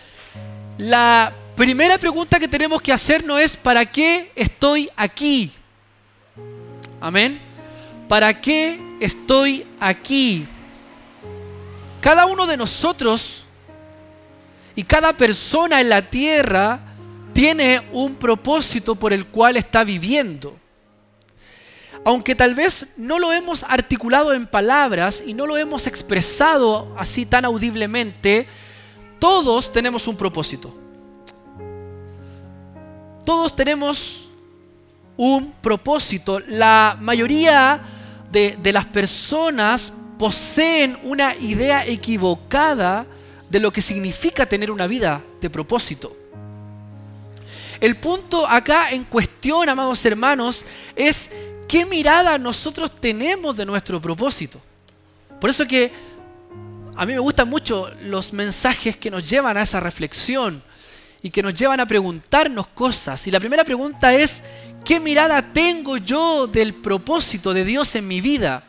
la 0.77 1.33
primera 1.57 1.97
pregunta 1.97 2.39
que 2.39 2.49
tenemos 2.49 2.83
que 2.83 2.93
hacernos 2.93 3.41
es, 3.41 3.57
¿para 3.57 3.87
qué 3.87 4.31
estoy 4.37 4.91
aquí? 4.95 5.53
Amén. 7.07 7.41
¿Para 8.09 8.41
qué 8.41 8.81
estoy 8.99 9.65
aquí? 9.79 10.45
Cada 12.01 12.27
uno 12.27 12.49
de 12.49 12.57
nosotros 12.57 13.45
y 14.75 14.83
cada 14.83 15.17
persona 15.17 15.81
en 15.81 15.89
la 15.89 16.03
tierra 16.11 16.81
tiene 17.33 17.81
un 17.93 18.17
propósito 18.17 18.97
por 18.97 19.13
el 19.13 19.27
cual 19.27 19.57
está 19.57 19.85
viviendo. 19.85 20.57
Aunque 22.05 22.35
tal 22.35 22.57
vez 22.57 22.89
no 22.97 23.21
lo 23.21 23.33
hemos 23.33 23.63
articulado 23.63 24.33
en 24.35 24.49
palabras 24.49 25.23
y 25.25 25.33
no 25.33 25.47
lo 25.47 25.57
hemos 25.57 25.87
expresado 25.87 26.93
así 26.99 27.25
tan 27.25 27.45
audiblemente, 27.45 28.49
todos 29.21 29.73
tenemos 29.73 30.09
un 30.09 30.17
propósito. 30.17 30.77
Todos 33.25 33.55
tenemos 33.55 34.26
un 35.17 35.53
propósito. 35.61 36.41
La 36.49 36.97
mayoría 37.01 37.81
de, 38.31 38.57
de, 38.63 38.73
las 38.73 38.87
personas 38.87 39.93
poseen 40.19 40.99
una 41.05 41.35
idea 41.37 41.87
equivocada 41.87 43.07
de 43.49 43.61
lo 43.61 43.73
que 43.73 43.83
significa 43.83 44.47
tener 44.47 44.71
una 44.71 44.87
vida 44.87 45.23
de 45.41 45.51
propósito. 45.51 46.17
El 47.81 47.97
punto 47.97 48.47
acá 48.47 48.91
en 48.91 49.05
cuestión, 49.05 49.69
amados 49.69 50.05
hermanos, 50.05 50.65
es 50.95 51.31
qué 51.69 51.85
mirada 51.85 52.39
nosotros 52.39 52.95
tenemos 52.95 53.57
de 53.57 53.67
nuestro 53.67 54.01
propósito. 54.01 54.61
Por 55.41 55.51
eso 55.51 55.67
que 55.67 55.93
a 56.97 57.05
mí 57.05 57.13
me 57.13 57.19
gustan 57.19 57.49
mucho 57.49 57.91
los 58.03 58.33
mensajes 58.33 58.97
que 58.97 59.11
nos 59.11 59.29
llevan 59.29 59.57
a 59.57 59.63
esa 59.63 59.81
reflexión 59.81 60.63
y 61.23 61.31
que 61.31 61.43
nos 61.43 61.53
llevan 61.53 61.81
a 61.81 61.87
preguntarnos 61.87 62.69
cosas. 62.69 63.27
Y 63.27 63.31
la 63.31 63.41
primera 63.41 63.65
pregunta 63.65 64.15
es, 64.15 64.43
¿qué 64.87 65.01
mirada 65.01 65.53
tengo 65.53 65.97
yo 65.97 66.47
del 66.47 66.73
propósito 66.73 67.53
de 67.53 67.65
Dios 67.65 67.95
en 67.97 68.07
mi 68.07 68.21
vida? 68.21 68.63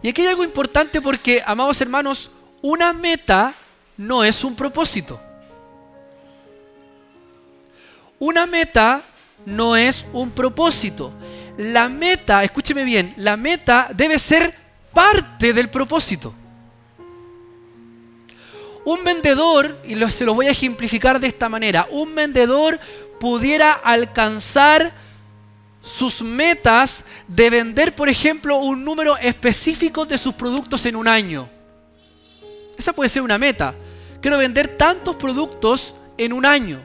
Y 0.00 0.08
aquí 0.08 0.22
hay 0.22 0.28
algo 0.28 0.42
importante 0.42 1.00
porque, 1.02 1.42
amados 1.44 1.80
hermanos, 1.80 2.30
una 2.62 2.92
meta 2.92 3.54
no 3.98 4.24
es 4.24 4.42
un 4.42 4.56
propósito. 4.56 5.20
Una 8.18 8.46
meta 8.46 9.02
no 9.44 9.76
es 9.76 10.06
un 10.12 10.30
propósito. 10.30 11.12
La 11.58 11.88
meta, 11.90 12.42
escúcheme 12.42 12.84
bien, 12.84 13.12
la 13.18 13.36
meta 13.36 13.90
debe 13.94 14.18
ser 14.18 14.56
parte 14.92 15.52
del 15.52 15.68
propósito. 15.68 16.34
Un 18.84 19.04
vendedor, 19.04 19.78
y 19.84 19.94
se 20.10 20.24
lo 20.24 20.34
voy 20.34 20.46
a 20.46 20.50
ejemplificar 20.50 21.20
de 21.20 21.28
esta 21.28 21.48
manera, 21.48 21.86
un 21.90 22.14
vendedor 22.14 22.80
pudiera 23.22 23.70
alcanzar 23.74 24.92
sus 25.80 26.22
metas 26.22 27.04
de 27.28 27.50
vender, 27.50 27.94
por 27.94 28.08
ejemplo, 28.08 28.56
un 28.56 28.84
número 28.84 29.16
específico 29.16 30.04
de 30.04 30.18
sus 30.18 30.34
productos 30.34 30.84
en 30.86 30.96
un 30.96 31.06
año. 31.06 31.48
Esa 32.76 32.92
puede 32.92 33.08
ser 33.08 33.22
una 33.22 33.38
meta. 33.38 33.76
Quiero 34.20 34.38
vender 34.38 34.76
tantos 34.76 35.14
productos 35.14 35.94
en 36.18 36.32
un 36.32 36.44
año. 36.44 36.84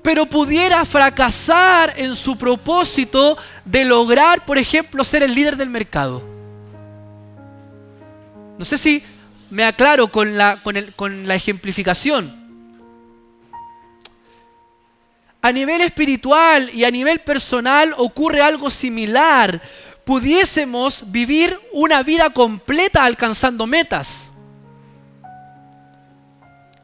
Pero 0.00 0.24
pudiera 0.24 0.82
fracasar 0.86 1.92
en 1.98 2.14
su 2.14 2.38
propósito 2.38 3.36
de 3.66 3.84
lograr, 3.84 4.46
por 4.46 4.56
ejemplo, 4.56 5.04
ser 5.04 5.22
el 5.22 5.34
líder 5.34 5.58
del 5.58 5.68
mercado. 5.68 6.22
No 8.58 8.64
sé 8.64 8.78
si 8.78 9.04
me 9.50 9.64
aclaro 9.64 10.08
con 10.08 10.38
la, 10.38 10.56
con, 10.96 11.28
la 11.28 11.34
ejemplificación. 11.34 12.41
A 15.42 15.52
nivel 15.52 15.80
espiritual 15.80 16.70
y 16.72 16.84
a 16.84 16.90
nivel 16.90 17.20
personal 17.20 17.94
ocurre 17.98 18.40
algo 18.40 18.70
similar. 18.70 19.60
Pudiésemos 20.04 21.04
vivir 21.10 21.58
una 21.72 22.02
vida 22.02 22.30
completa 22.30 23.04
alcanzando 23.04 23.66
metas. 23.66 24.30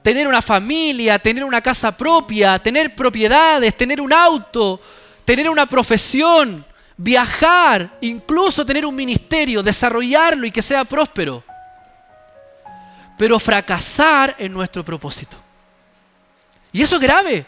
Tener 0.03 0.27
una 0.27 0.43
familia, 0.43 1.19
tener 1.19 1.45
una 1.45 1.61
casa 1.61 1.97
propia, 1.97 2.59
tener 2.59 2.95
propiedades, 2.95 3.77
tener 3.77 4.00
un 4.00 4.12
auto, 4.12 4.81
tener 5.25 5.49
una 5.49 5.67
profesión, 5.67 6.65
viajar, 6.97 7.97
incluso 8.00 8.67
tener 8.67 8.85
un 8.85 8.95
ministerio, 8.95 9.62
desarrollarlo 9.62 10.47
y 10.47 10.50
que 10.50 10.62
sea 10.62 10.85
próspero 10.85 11.45
pero 13.19 13.38
fracasar 13.41 14.37
en 14.38 14.53
nuestro 14.53 14.85
propósito. 14.85 15.37
Y 16.73 16.81
eso 16.81 16.95
es 16.95 17.03
grave. 17.03 17.45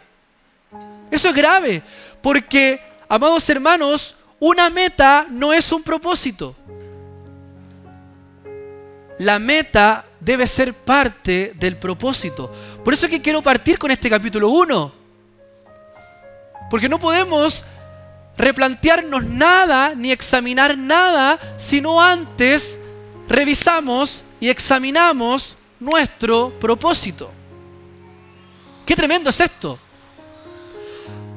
Eso 1.11 1.29
es 1.29 1.35
grave. 1.35 1.83
Porque, 2.23 2.81
amados 3.09 3.49
hermanos, 3.49 4.15
una 4.39 4.71
meta 4.71 5.27
no 5.29 5.53
es 5.53 5.71
un 5.73 5.83
propósito. 5.83 6.57
La 9.19 9.39
meta 9.39 10.07
debe 10.19 10.47
ser 10.47 10.73
parte 10.73 11.53
del 11.57 11.77
propósito. 11.77 12.53
Por 12.85 12.95
eso 12.95 13.07
es 13.07 13.13
que 13.13 13.21
quiero 13.21 13.43
partir 13.43 13.79
con 13.79 13.91
este 13.91 14.09
capítulo 14.09 14.49
1. 14.51 14.93
Porque 16.71 16.89
no 16.89 16.99
podemos 16.99 17.65
replantearnos 18.37 19.25
nada 19.25 19.95
ni 19.95 20.13
examinar 20.13 20.79
nada 20.79 21.39
si 21.59 21.81
no 21.81 22.01
antes 22.01 22.79
revisamos 23.29 24.25
y 24.41 24.49
examinamos 24.49 25.57
nuestro 25.79 26.51
propósito. 26.59 27.31
Qué 28.87 28.97
tremendo 28.97 29.31
es 29.31 29.41
esto. 29.41 29.79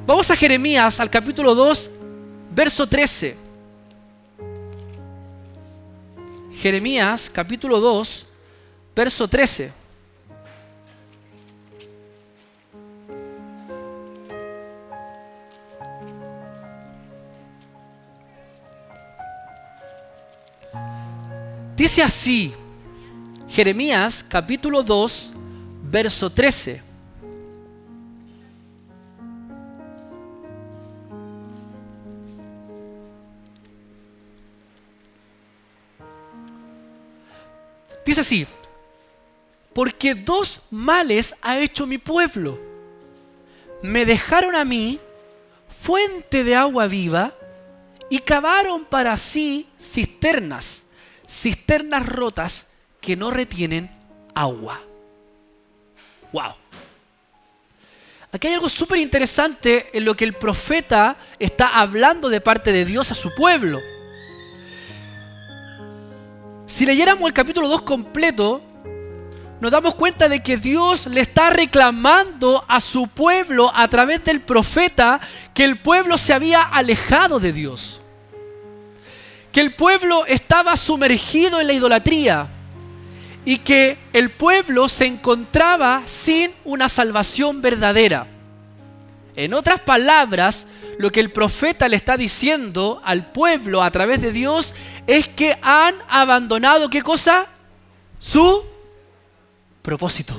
Vamos 0.06 0.30
a 0.30 0.36
Jeremías, 0.36 1.00
al 1.00 1.08
capítulo 1.08 1.54
2, 1.54 1.90
verso 2.54 2.86
13. 2.86 3.34
Jeremías 6.52 7.30
capítulo 7.32 7.80
2, 7.80 8.26
verso 8.94 9.26
13. 9.26 9.72
Dice 21.74 22.02
así, 22.02 22.52
Jeremías 23.48 24.22
capítulo 24.28 24.82
2, 24.82 25.32
verso 25.82 26.28
13. 26.28 26.93
Dice 38.04 38.20
así, 38.20 38.46
porque 39.72 40.14
dos 40.14 40.60
males 40.70 41.34
ha 41.42 41.58
hecho 41.58 41.86
mi 41.86 41.98
pueblo. 41.98 42.60
Me 43.82 44.04
dejaron 44.04 44.54
a 44.54 44.64
mí 44.64 45.00
fuente 45.82 46.44
de 46.44 46.54
agua 46.54 46.86
viva 46.86 47.34
y 48.08 48.18
cavaron 48.20 48.84
para 48.84 49.16
sí 49.18 49.68
cisternas, 49.80 50.82
cisternas 51.28 52.06
rotas 52.06 52.66
que 53.00 53.16
no 53.16 53.30
retienen 53.30 53.90
agua. 54.34 54.80
¡Wow! 56.32 56.54
Aquí 58.32 58.48
hay 58.48 58.54
algo 58.54 58.68
súper 58.68 58.98
interesante 58.98 59.90
en 59.92 60.04
lo 60.04 60.16
que 60.16 60.24
el 60.24 60.32
profeta 60.32 61.16
está 61.38 61.78
hablando 61.78 62.28
de 62.28 62.40
parte 62.40 62.72
de 62.72 62.84
Dios 62.84 63.12
a 63.12 63.14
su 63.14 63.32
pueblo. 63.34 63.78
Si 66.74 66.84
leyéramos 66.84 67.28
el 67.28 67.32
capítulo 67.32 67.68
2 67.68 67.82
completo, 67.82 68.60
nos 69.60 69.70
damos 69.70 69.94
cuenta 69.94 70.28
de 70.28 70.42
que 70.42 70.56
Dios 70.56 71.06
le 71.06 71.20
está 71.20 71.50
reclamando 71.50 72.64
a 72.66 72.80
su 72.80 73.06
pueblo 73.06 73.70
a 73.72 73.86
través 73.86 74.24
del 74.24 74.40
profeta 74.40 75.20
que 75.54 75.62
el 75.62 75.78
pueblo 75.78 76.18
se 76.18 76.32
había 76.32 76.62
alejado 76.62 77.38
de 77.38 77.52
Dios. 77.52 78.00
Que 79.52 79.60
el 79.60 79.72
pueblo 79.72 80.26
estaba 80.26 80.76
sumergido 80.76 81.60
en 81.60 81.68
la 81.68 81.74
idolatría 81.74 82.48
y 83.44 83.58
que 83.58 83.96
el 84.12 84.30
pueblo 84.30 84.88
se 84.88 85.06
encontraba 85.06 86.02
sin 86.06 86.50
una 86.64 86.88
salvación 86.88 87.62
verdadera. 87.62 88.26
En 89.36 89.54
otras 89.54 89.78
palabras, 89.78 90.66
lo 90.98 91.10
que 91.10 91.20
el 91.20 91.30
profeta 91.30 91.88
le 91.88 91.96
está 91.96 92.16
diciendo 92.16 93.00
al 93.04 93.32
pueblo 93.32 93.82
a 93.82 93.90
través 93.90 94.20
de 94.20 94.32
Dios 94.32 94.74
es 95.06 95.28
que 95.28 95.56
han 95.62 95.94
abandonado 96.08 96.90
qué 96.90 97.02
cosa? 97.02 97.46
Su 98.18 98.64
propósito. 99.82 100.34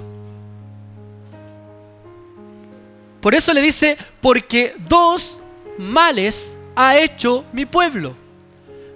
Por 3.21 3.33
eso 3.33 3.53
le 3.53 3.62
dice, 3.62 3.97
porque 4.21 4.75
dos 4.88 5.39
males 5.77 6.53
ha 6.75 6.97
hecho 6.97 7.43
mi 7.53 7.65
pueblo. 7.65 8.15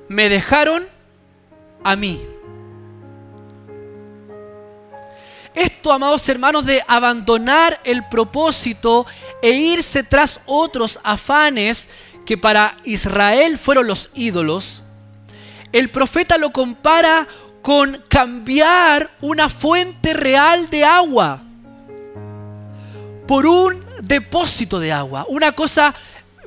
Me 0.08 0.30
dejaron 0.30 0.88
a 1.84 1.96
mí. 1.96 2.22
Esto, 5.56 5.92
amados 5.92 6.30
hermanos, 6.30 6.66
de 6.66 6.84
abandonar 6.88 7.80
el 7.84 8.08
propósito 8.08 9.06
e 9.42 9.52
irse 9.52 10.04
tras 10.04 10.40
otros 10.46 11.00
afanes 11.04 11.88
que 12.26 12.38
para 12.38 12.78
Israel 12.84 13.58
fueron 13.58 13.88
los 13.88 14.10
ídolos, 14.14 14.84
el 15.72 15.90
profeta 15.90 16.38
lo 16.38 16.52
compara 16.52 17.28
con 17.62 18.04
cambiar 18.08 19.12
una 19.22 19.50
fuente 19.50 20.14
real 20.14 20.70
de 20.70 20.84
agua 20.84 21.42
por 23.28 23.46
un 23.46 23.84
depósito 24.02 24.80
de 24.80 24.92
agua. 24.92 25.26
Una 25.30 25.52
cosa 25.52 25.94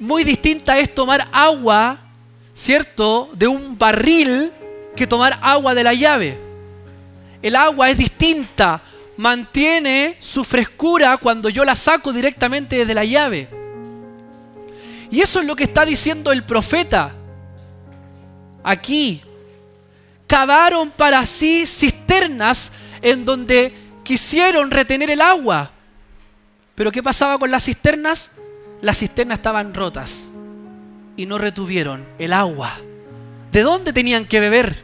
muy 0.01 0.25
distinta 0.25 0.79
es 0.79 0.93
tomar 0.95 1.29
agua, 1.33 1.99
¿cierto?, 2.55 3.31
de 3.35 3.47
un 3.47 3.79
barril 3.79 4.53
que 4.97 5.07
tomar 5.07 5.39
agua 5.43 5.75
de 5.75 5.85
la 5.85 5.95
llave. 5.95 6.41
El 7.41 7.57
agua 7.57 7.91
es 7.91 7.99
distinta, 7.99 8.83
mantiene 9.17 10.17
su 10.21 10.45
frescura 10.45 11.17
cuando 11.17 11.49
yo 11.49 11.65
la 11.65 11.75
saco 11.75 12.13
directamente 12.13 12.77
desde 12.77 12.95
la 12.95 13.05
llave. 13.05 13.49
Y 15.11 15.21
eso 15.21 15.41
es 15.41 15.47
lo 15.47 15.55
que 15.55 15.65
está 15.65 15.85
diciendo 15.85 16.33
el 16.33 16.43
profeta 16.43 17.13
aquí. 18.63 19.23
Cavaron 20.27 20.91
para 20.91 21.27
sí 21.27 21.67
cisternas 21.67 22.71
en 23.03 23.25
donde 23.25 23.75
quisieron 24.03 24.71
retener 24.71 25.11
el 25.11 25.21
agua. 25.21 25.71
Pero 26.75 26.91
¿qué 26.91 27.03
pasaba 27.03 27.39
con 27.39 27.51
las 27.51 27.65
cisternas? 27.65 28.31
Las 28.81 28.99
cisternas 28.99 29.39
estaban 29.39 29.75
rotas 29.75 30.31
y 31.17 31.27
no 31.27 31.37
retuvieron 31.37 32.07
el 32.19 32.33
agua. 32.33 32.73
¿De 33.53 33.61
dónde 33.61 33.93
tenían 33.93 34.25
que 34.25 34.41
beber? 34.41 34.83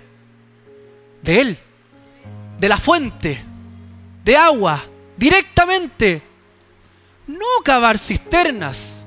De 1.22 1.40
él, 1.40 1.58
de 2.60 2.68
la 2.68 2.76
fuente 2.76 3.47
de 4.28 4.36
agua 4.36 4.84
directamente. 5.16 6.22
No 7.26 7.46
cavar 7.64 7.96
cisternas. 7.96 9.02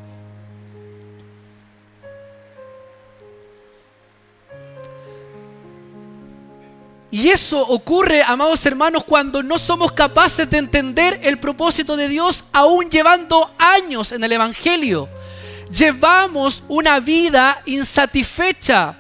Y 7.11 7.29
eso 7.29 7.61
ocurre, 7.61 8.23
amados 8.23 8.65
hermanos, 8.65 9.03
cuando 9.03 9.43
no 9.43 9.59
somos 9.59 9.91
capaces 9.91 10.49
de 10.49 10.57
entender 10.57 11.19
el 11.21 11.37
propósito 11.37 11.95
de 11.95 12.09
Dios, 12.09 12.43
aún 12.51 12.89
llevando 12.89 13.53
años 13.59 14.11
en 14.13 14.23
el 14.23 14.31
Evangelio. 14.31 15.07
Llevamos 15.69 16.63
una 16.67 16.99
vida 16.99 17.61
insatisfecha, 17.67 18.97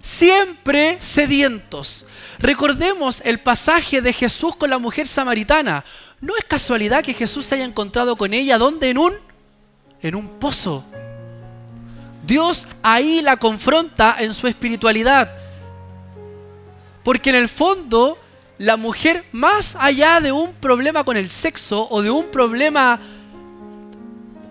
siempre 0.00 0.98
sedientos. 1.00 2.05
Recordemos 2.38 3.22
el 3.24 3.40
pasaje 3.40 4.02
de 4.02 4.12
Jesús 4.12 4.56
con 4.56 4.70
la 4.70 4.78
mujer 4.78 5.06
samaritana. 5.06 5.84
No 6.20 6.36
es 6.36 6.44
casualidad 6.44 7.02
que 7.02 7.14
Jesús 7.14 7.46
se 7.46 7.54
haya 7.54 7.64
encontrado 7.64 8.16
con 8.16 8.34
ella, 8.34 8.58
¿dónde? 8.58 8.90
En 8.90 8.98
un, 8.98 9.12
en 10.02 10.14
un 10.14 10.28
pozo. 10.38 10.84
Dios 12.26 12.66
ahí 12.82 13.22
la 13.22 13.36
confronta 13.36 14.16
en 14.18 14.34
su 14.34 14.46
espiritualidad. 14.46 15.30
Porque 17.04 17.30
en 17.30 17.36
el 17.36 17.48
fondo, 17.48 18.18
la 18.58 18.76
mujer, 18.76 19.24
más 19.32 19.76
allá 19.78 20.20
de 20.20 20.32
un 20.32 20.52
problema 20.54 21.04
con 21.04 21.16
el 21.16 21.30
sexo 21.30 21.86
o 21.90 22.02
de 22.02 22.10
un 22.10 22.26
problema 22.26 23.00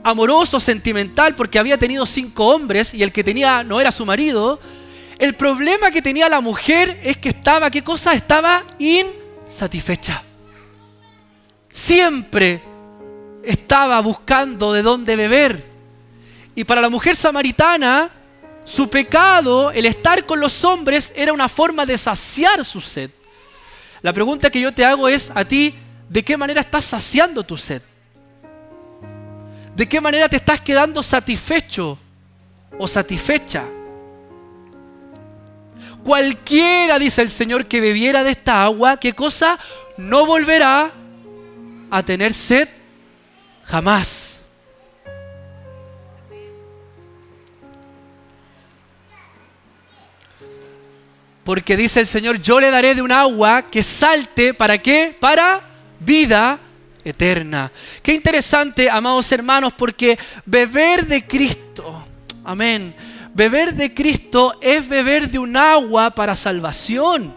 amoroso, 0.04 0.60
sentimental, 0.60 1.36
porque 1.36 1.60
había 1.60 1.78
tenido 1.78 2.06
cinco 2.06 2.48
hombres 2.48 2.94
y 2.94 3.04
el 3.04 3.12
que 3.12 3.24
tenía 3.24 3.64
no 3.64 3.82
era 3.82 3.92
su 3.92 4.06
marido, 4.06 4.60
el 5.18 5.36
problema 5.36 5.92
que 5.92 6.02
tenía 6.02 6.28
la 6.28 6.42
mujer 6.42 7.00
es 7.04 7.18
que 7.18 7.30
estaba, 7.30 7.72
¿qué 7.72 7.84
cosa? 7.84 8.14
Estaba 8.14 8.64
insatisfecha. 8.80 10.22
Siempre 11.70 12.62
estaba 13.44 14.00
buscando 14.02 14.74
de 14.74 14.82
dónde 14.82 15.16
beber. 15.16 15.66
Y 16.54 16.64
para 16.64 16.82
la 16.82 16.90
mujer 16.90 17.16
samaritana, 17.16 18.10
su 18.64 18.90
pecado, 18.90 19.72
el 19.72 19.86
estar 19.86 20.26
con 20.26 20.40
los 20.40 20.64
hombres, 20.66 21.14
era 21.16 21.32
una 21.32 21.48
forma 21.48 21.86
de 21.86 21.98
saciar 21.98 22.66
su 22.66 22.82
sed. 22.82 23.12
La 24.02 24.12
pregunta 24.12 24.50
que 24.50 24.62
yo 24.62 24.74
te 24.74 24.84
hago 24.84 25.08
es 25.08 25.32
a 25.34 25.46
ti, 25.46 25.74
¿de 26.10 26.24
qué 26.24 26.36
manera 26.36 26.62
estás 26.62 26.86
saciando 26.86 27.44
tu 27.44 27.58
sed? 27.58 27.82
¿De 29.76 29.88
qué 29.88 30.00
manera 30.00 30.30
te 30.30 30.38
estás 30.38 30.62
quedando 30.62 31.04
satisfecho 31.04 31.98
o 32.78 32.88
satisfecha? 32.88 33.66
Cualquiera, 36.06 37.00
dice 37.00 37.24
el 37.24 37.32
Señor, 37.32 37.66
que 37.66 37.82
bebiera 37.82 38.24
de 38.24 38.30
esta 38.30 38.62
agua, 38.62 39.00
¿qué 39.00 39.14
cosa? 39.14 39.58
No 39.98 40.28
volverá 40.28 40.92
a 41.90 42.04
tener 42.04 42.32
sed 42.32 42.70
jamás. 43.64 44.44
Porque 51.44 51.76
dice 51.76 52.02
el 52.02 52.08
Señor, 52.08 52.40
yo 52.40 52.60
le 52.60 52.70
daré 52.70 52.94
de 52.94 53.02
un 53.02 53.12
agua 53.12 53.64
que 53.72 53.82
salte, 53.82 54.54
¿para 54.54 54.78
qué? 54.78 55.18
Para 55.20 55.60
vida 56.00 56.60
eterna. 57.04 57.72
Qué 58.04 58.14
interesante, 58.14 58.92
amados 58.92 59.32
hermanos, 59.32 59.74
porque 59.76 60.20
beber 60.46 61.08
de 61.08 61.26
Cristo, 61.26 62.06
amén 62.44 62.94
Beber 63.36 63.76
de 63.76 63.94
Cristo 63.94 64.58
es 64.62 64.88
beber 64.88 65.30
de 65.30 65.38
un 65.38 65.58
agua 65.58 66.10
para 66.12 66.38
salvación. 66.38 67.36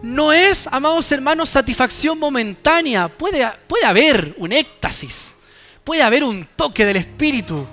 No 0.00 0.32
es, 0.32 0.68
amados 0.70 1.10
hermanos, 1.10 1.48
satisfacción 1.48 2.16
momentánea. 2.16 3.08
Puede, 3.08 3.50
puede 3.66 3.84
haber 3.84 4.32
un 4.38 4.52
éxtasis. 4.52 5.34
Puede 5.82 6.04
haber 6.04 6.22
un 6.22 6.46
toque 6.54 6.84
del 6.84 6.98
Espíritu. 6.98 7.66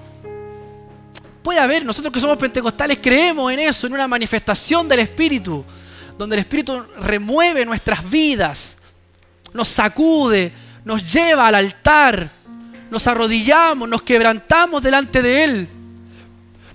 Puede 1.44 1.60
haber, 1.60 1.86
nosotros 1.86 2.12
que 2.12 2.20
somos 2.20 2.36
pentecostales 2.36 2.98
creemos 3.00 3.54
en 3.54 3.60
eso, 3.60 3.86
en 3.86 3.94
una 3.94 4.08
manifestación 4.08 4.90
del 4.90 5.02
Espíritu, 5.02 5.64
donde 6.18 6.36
el 6.36 6.40
Espíritu 6.40 6.84
remueve 7.00 7.64
nuestras 7.64 8.10
vidas, 8.10 8.76
nos 9.54 9.68
sacude, 9.68 10.52
nos 10.84 11.14
lleva 11.14 11.46
al 11.48 11.56
altar, 11.56 12.32
nos 12.90 13.06
arrodillamos, 13.06 13.88
nos 13.88 14.02
quebrantamos 14.02 14.82
delante 14.82 15.22
de 15.22 15.44
Él. 15.44 15.70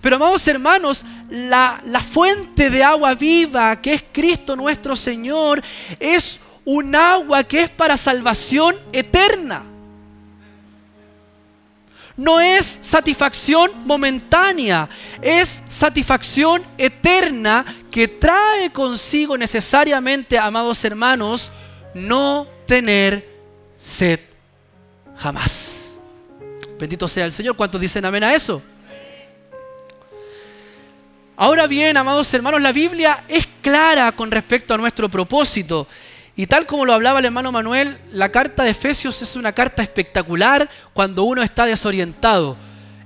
Pero 0.03 0.17
amados 0.17 0.47
hermanos, 0.49 1.05
la, 1.31 1.81
fuente 2.03 2.69
de 2.69 2.83
agua 2.83 3.15
viva, 3.15 3.81
que 3.81 3.95
es 3.95 4.05
Cristo 4.11 4.57
nuestro 4.57 4.97
Señor, 4.97 5.63
es 6.01 6.41
un 6.65 6.95
agua 6.97 7.45
que 7.45 7.63
es 7.63 7.71
para 7.71 7.97
salvación 7.97 8.75
eterna. 8.93 9.63
No 12.17 12.41
es 12.41 12.81
satisfacción 12.83 13.71
momentánea, 13.87 14.89
es 15.23 15.63
satisfacción 15.69 16.65
eterna 16.77 17.65
que 17.89 18.09
trae 18.09 18.73
consigo 18.73 19.39
necesariamente, 19.39 20.37
amados 20.37 20.85
hermanos, 20.85 21.53
no 21.95 22.49
tener 22.67 23.25
sed 23.81 24.19
jamás. 25.17 25.93
Bendito 26.77 27.07
sea 27.07 27.25
el 27.25 27.33
Señor. 27.33 27.55
¿Cuántos 27.55 27.81
dicen 27.81 28.05
amén 28.05 28.25
a 28.25 28.35
eso? 28.35 28.61
Ahora 31.37 31.67
bien, 31.67 31.97
amados 31.97 32.33
hermanos, 32.35 32.61
la 32.61 32.73
Biblia 32.73 33.25
es 33.27 33.49
clara 33.63 34.13
con 34.13 34.31
respecto 34.31 34.75
a 34.75 34.77
nuestro 34.77 35.09
propósito. 35.09 35.89
Y 36.37 36.47
tal 36.47 36.67
como 36.67 36.85
lo 36.85 36.93
hablaba 36.93 37.19
el 37.19 37.25
hermano 37.25 37.51
Manuel, 37.53 37.97
la 38.13 38.31
carta 38.31 38.63
de 38.63 38.71
Efesios 38.71 39.21
es 39.23 39.35
una 39.37 39.53
carta 39.53 39.83
espectacular 39.83 40.69
cuando 40.93 41.25
uno 41.25 41.43
está 41.43 41.65
desorientado. 41.65 42.57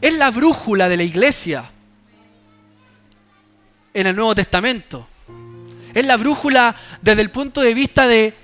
Es 0.01 0.17
la 0.17 0.31
brújula 0.31 0.89
de 0.89 0.97
la 0.97 1.03
iglesia 1.05 1.71
en 3.95 4.07
el 4.07 4.17
Nuevo 4.17 4.35
Testamento. 4.35 5.09
Es 5.95 6.05
la 6.05 6.17
brújula 6.17 6.75
desde 7.01 7.23
el 7.23 7.31
punto 7.31 7.61
de 7.61 7.75
vista 7.75 8.07
de 8.07 8.35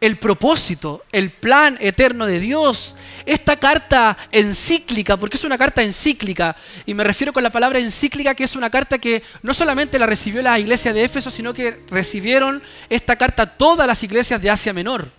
el 0.00 0.18
propósito, 0.18 1.04
el 1.12 1.30
plan 1.30 1.76
eterno 1.80 2.24
de 2.26 2.40
Dios. 2.40 2.94
Esta 3.30 3.54
carta 3.54 4.18
encíclica, 4.32 5.16
porque 5.16 5.36
es 5.36 5.44
una 5.44 5.56
carta 5.56 5.84
encíclica, 5.84 6.56
y 6.84 6.94
me 6.94 7.04
refiero 7.04 7.32
con 7.32 7.44
la 7.44 7.52
palabra 7.52 7.78
encíclica, 7.78 8.34
que 8.34 8.42
es 8.42 8.56
una 8.56 8.70
carta 8.70 8.98
que 8.98 9.22
no 9.42 9.54
solamente 9.54 10.00
la 10.00 10.06
recibió 10.06 10.42
la 10.42 10.58
iglesia 10.58 10.92
de 10.92 11.04
Éfeso, 11.04 11.30
sino 11.30 11.54
que 11.54 11.84
recibieron 11.90 12.60
esta 12.88 13.14
carta 13.14 13.46
todas 13.46 13.86
las 13.86 14.02
iglesias 14.02 14.42
de 14.42 14.50
Asia 14.50 14.72
Menor. 14.72 15.12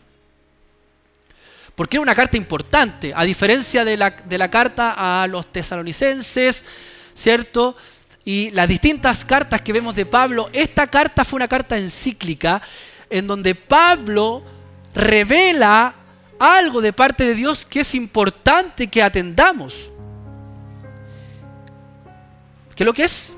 Porque 1.74 1.95
es 1.95 2.04
una 2.04 2.13
carta 2.13 2.36
importante, 2.36 3.13
a 3.15 3.24
diferencia 3.24 3.86
de 3.86 3.95
la, 3.95 4.10
de 4.10 4.38
la 4.38 4.52
carta 4.52 5.21
a 5.21 5.26
los 5.28 5.50
tesalonicenses, 5.50 6.65
¿cierto? 7.15 7.78
Y 8.26 8.52
las 8.52 8.67
distintas 8.67 9.24
cartas 9.24 9.62
que 9.62 9.71
vemos 9.71 9.95
de 9.95 10.06
Pablo, 10.06 10.50
esta 10.52 10.88
carta 10.88 11.24
fue 11.24 11.38
una 11.38 11.47
carta 11.47 11.78
encíclica 11.78 12.62
en 13.10 13.26
donde 13.26 13.56
Pablo 13.56 14.43
revela 14.93 15.95
algo 16.41 16.82
de 16.82 16.91
parte 16.91 17.23
de 17.23 17.36
Dios 17.36 17.65
que 17.65 17.82
es 17.82 17.93
importante 17.93 18.88
que 18.88 19.04
atendamos. 19.04 19.91
¿Qué 22.75 22.84
es 22.84 22.86
lo 22.86 22.93
que 22.93 23.04
es? 23.04 23.32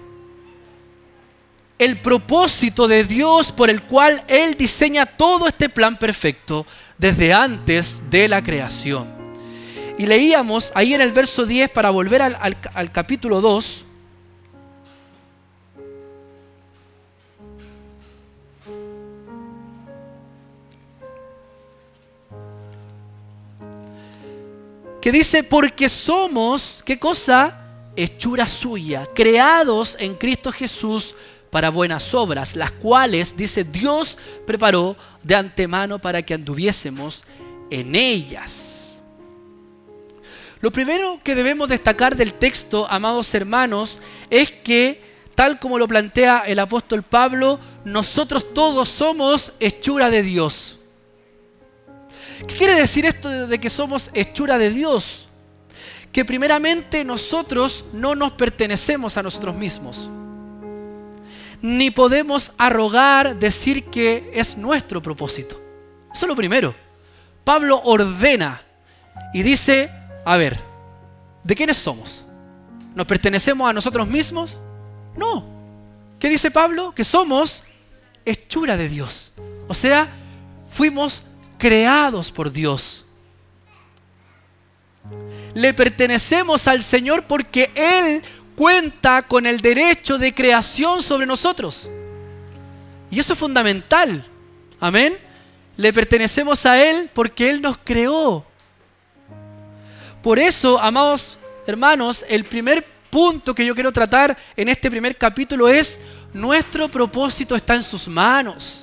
El 1.78 2.00
propósito 2.00 2.88
de 2.88 3.04
Dios 3.04 3.52
por 3.52 3.70
el 3.70 3.84
cual 3.84 4.24
Él 4.30 4.56
diseña 4.56 5.06
todo 5.06 5.48
este 5.48 5.68
plan 5.68 6.00
perfecto 6.00 6.66
desde 6.98 7.34
antes 7.34 8.10
de 8.10 8.30
la 8.30 8.42
creación. 8.42 9.12
Y 9.98 10.06
leíamos 10.06 10.72
ahí 10.74 10.94
en 10.94 11.02
el 11.02 11.12
verso 11.12 11.46
10 11.46 11.72
para 11.72 11.89
volver 11.89 12.22
al, 12.22 12.58
al 12.74 12.92
capítulo 12.94 13.42
2, 13.42 13.84
que 25.04 25.12
dice, 25.12 25.44
porque 25.44 25.89
somos, 25.89 26.82
¿qué 26.86 26.98
cosa? 26.98 27.60
Hechura 27.94 28.48
suya, 28.48 29.06
creados 29.13 29.98
en 30.00 30.16
Cristo 30.16 30.50
Jesús 30.50 31.13
para 31.50 31.72
buenas 31.72 32.13
obras, 32.13 32.56
las 32.56 32.72
cuales, 32.72 33.36
dice, 33.36 33.66
Dios 33.66 34.18
preparó 34.48 34.96
de 35.22 35.36
antemano 35.36 36.00
para 36.00 36.22
que 36.22 36.34
anduviésemos 36.34 37.26
en 37.70 37.96
ellas. 37.96 38.98
Lo 40.62 40.72
primero 40.72 41.20
que 41.22 41.36
debemos 41.36 41.68
destacar 41.68 42.16
del 42.16 42.32
texto, 42.32 42.89
amados 42.89 43.36
hermanos, 43.36 44.00
es 44.30 44.52
que, 44.52 45.04
tal 45.36 45.60
como 45.60 45.78
lo 45.78 45.89
plantea 45.89 46.44
el 46.48 46.60
apóstol 46.60 47.04
Pablo, 47.04 47.60
nosotros 47.84 48.54
todos 48.54 48.88
somos 48.88 49.52
hechura 49.60 50.10
de 50.10 50.24
Dios. 50.24 50.80
¿Qué 52.48 52.56
quiere 52.56 52.76
decir 52.76 53.06
esto 53.06 53.48
de 53.48 53.60
que 53.60 53.70
somos 53.70 54.10
hechura 54.14 54.58
de 54.58 54.70
Dios? 54.70 55.28
Que 56.12 56.26
primeramente 56.26 57.04
nosotros 57.04 57.86
no 57.94 58.16
nos 58.16 58.34
pertenecemos 58.34 59.18
a 59.18 59.24
nosotros 59.24 59.56
mismos. 59.56 60.10
Ni 61.62 61.92
podemos 61.92 62.52
arrogar 62.58 63.38
decir 63.38 63.86
que 63.86 64.32
es 64.34 64.58
nuestro 64.58 65.02
propósito. 65.02 65.62
Eso 66.14 66.26
es 66.26 66.28
lo 66.28 66.36
primero. 66.36 66.76
Pablo 67.44 67.82
ordena 67.84 68.62
y 69.34 69.44
dice, 69.44 69.90
a 70.26 70.38
ver, 70.38 70.60
¿de 71.44 71.56
quiénes 71.56 71.78
somos? 71.78 72.26
¿Nos 72.96 73.08
pertenecemos 73.08 73.70
a 73.70 73.74
nosotros 73.74 74.08
mismos? 74.08 74.60
No. 75.18 75.46
¿Qué 76.20 76.30
dice 76.30 76.52
Pablo? 76.52 76.94
Que 76.94 77.04
somos 77.04 77.64
hechura 78.26 78.78
de 78.78 78.88
Dios. 78.88 79.32
O 79.68 79.74
sea, 79.74 80.10
fuimos 80.72 81.24
creados 81.63 82.30
por 82.30 82.52
Dios. 82.52 83.06
Le 85.54 85.73
pertenecemos 85.73 86.67
al 86.67 86.84
Señor 86.84 87.23
porque 87.23 87.71
Él 87.73 88.21
cuenta 88.54 89.21
con 89.21 89.45
el 89.45 89.62
derecho 89.62 90.17
de 90.17 90.34
creación 90.34 91.02
sobre 91.02 91.26
nosotros. 91.26 91.88
Y 93.10 93.17
eso 93.17 93.32
es 93.32 93.39
fundamental. 93.39 94.26
Amén. 94.78 95.17
Le 95.78 95.93
pertenecemos 95.93 96.65
a 96.65 96.84
Él 96.84 97.10
porque 97.13 97.49
Él 97.49 97.62
nos 97.62 97.78
creó. 97.78 98.45
Por 100.21 100.39
eso, 100.39 100.78
amados 100.82 101.38
hermanos, 101.65 102.26
el 102.28 102.43
primer 102.43 102.86
punto 103.10 103.56
que 103.56 103.65
yo 103.65 103.73
quiero 103.73 103.93
tratar 103.93 104.38
en 104.58 104.67
este 104.67 104.91
primer 104.91 105.17
capítulo 105.17 105.69
es, 105.69 105.97
nuestro 106.34 106.89
propósito 106.89 107.56
está 107.56 107.73
en 107.76 107.84
sus 107.84 108.06
manos. 108.10 108.83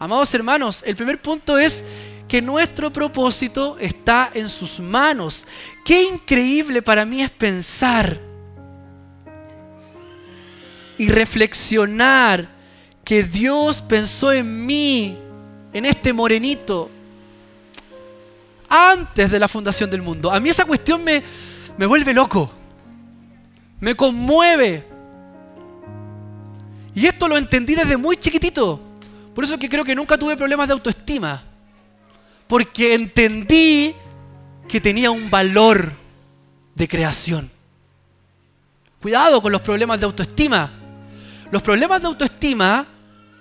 Amados 0.00 0.32
hermanos, 0.32 0.82
el 0.86 0.96
primer 0.96 1.20
punto 1.20 1.58
es 1.58 1.84
que 2.26 2.40
nuestro 2.40 2.90
propósito 2.90 3.76
está 3.78 4.30
en 4.32 4.48
sus 4.48 4.80
manos. 4.80 5.44
Qué 5.84 6.04
increíble 6.04 6.80
para 6.80 7.04
mí 7.04 7.20
es 7.20 7.28
pensar 7.28 8.18
y 10.96 11.10
reflexionar 11.10 12.48
que 13.04 13.24
Dios 13.24 13.82
pensó 13.82 14.32
en 14.32 14.64
mí, 14.64 15.18
en 15.70 15.84
este 15.84 16.14
morenito, 16.14 16.88
antes 18.70 19.30
de 19.30 19.38
la 19.38 19.48
fundación 19.48 19.90
del 19.90 20.00
mundo. 20.00 20.32
A 20.32 20.40
mí 20.40 20.48
esa 20.48 20.64
cuestión 20.64 21.04
me, 21.04 21.22
me 21.76 21.84
vuelve 21.84 22.14
loco, 22.14 22.50
me 23.80 23.94
conmueve. 23.94 24.82
Y 26.94 27.04
esto 27.04 27.28
lo 27.28 27.36
entendí 27.36 27.74
desde 27.74 27.98
muy 27.98 28.16
chiquitito. 28.16 28.86
Por 29.34 29.44
eso 29.44 29.54
es 29.54 29.60
que 29.60 29.68
creo 29.68 29.84
que 29.84 29.94
nunca 29.94 30.18
tuve 30.18 30.36
problemas 30.36 30.66
de 30.66 30.74
autoestima. 30.74 31.42
Porque 32.46 32.94
entendí 32.94 33.94
que 34.68 34.80
tenía 34.80 35.10
un 35.10 35.30
valor 35.30 35.92
de 36.74 36.88
creación. 36.88 37.50
Cuidado 39.00 39.40
con 39.40 39.52
los 39.52 39.62
problemas 39.62 39.98
de 40.00 40.06
autoestima. 40.06 40.72
Los 41.50 41.62
problemas 41.62 42.00
de 42.00 42.08
autoestima 42.08 42.86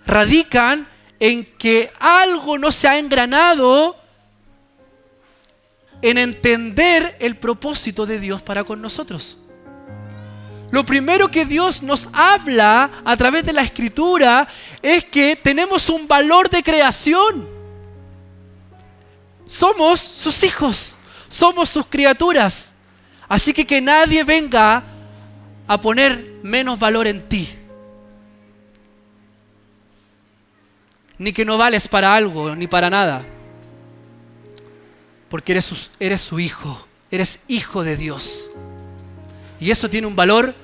radican 0.06 0.88
en 1.20 1.46
que 1.58 1.92
algo 2.00 2.58
no 2.58 2.72
se 2.72 2.88
ha 2.88 2.98
engranado 2.98 3.96
en 6.02 6.18
entender 6.18 7.18
el 7.20 7.36
propósito 7.38 8.06
de 8.06 8.20
Dios 8.20 8.42
para 8.42 8.64
con 8.64 8.82
nosotros. 8.82 9.38
Lo 10.72 10.86
primero 10.86 11.30
que 11.30 11.46
Dios 11.46 11.82
nos 11.82 12.08
habla 12.14 12.92
a 13.04 13.18
través 13.18 13.44
de 13.46 13.54
la 13.54 13.64
escritura 13.64 14.48
es 14.82 15.06
que 15.06 15.36
tenemos 15.36 15.90
un 15.90 16.08
valor 16.08 16.50
de 16.50 16.62
creación. 16.62 17.48
Somos 19.48 20.00
sus 20.00 20.44
hijos, 20.44 20.96
somos 21.28 21.70
sus 21.70 21.88
criaturas. 21.88 22.72
Así 23.28 23.52
que 23.52 23.66
que 23.66 23.82
nadie 23.82 24.24
venga 24.24 24.84
a 25.68 25.82
poner 25.82 26.40
menos 26.44 26.78
valor 26.78 27.08
en 27.08 27.28
ti. 27.28 27.50
Ni 31.18 31.34
que 31.34 31.46
no 31.46 31.58
vales 31.58 31.88
para 31.88 32.14
algo, 32.14 32.56
ni 32.56 32.68
para 32.68 32.90
nada. 32.92 33.26
Porque 35.30 35.52
eres 35.52 35.66
su, 35.66 35.78
eres 36.00 36.22
su 36.22 36.40
hijo, 36.40 36.88
eres 37.12 37.40
hijo 37.48 37.84
de 37.84 37.98
Dios. 37.98 38.50
Y 39.60 39.72
eso 39.72 39.90
tiene 39.90 40.08
un 40.08 40.16
valor 40.16 40.56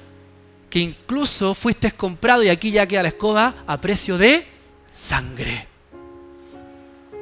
que 0.69 0.79
incluso 0.79 1.53
fuiste 1.53 1.91
comprado, 1.91 2.43
y 2.43 2.49
aquí 2.49 2.71
ya 2.71 2.87
queda 2.87 3.03
la 3.03 3.09
escoba, 3.09 3.63
a 3.67 3.79
precio 3.79 4.17
de 4.17 4.45
sangre. 4.93 5.67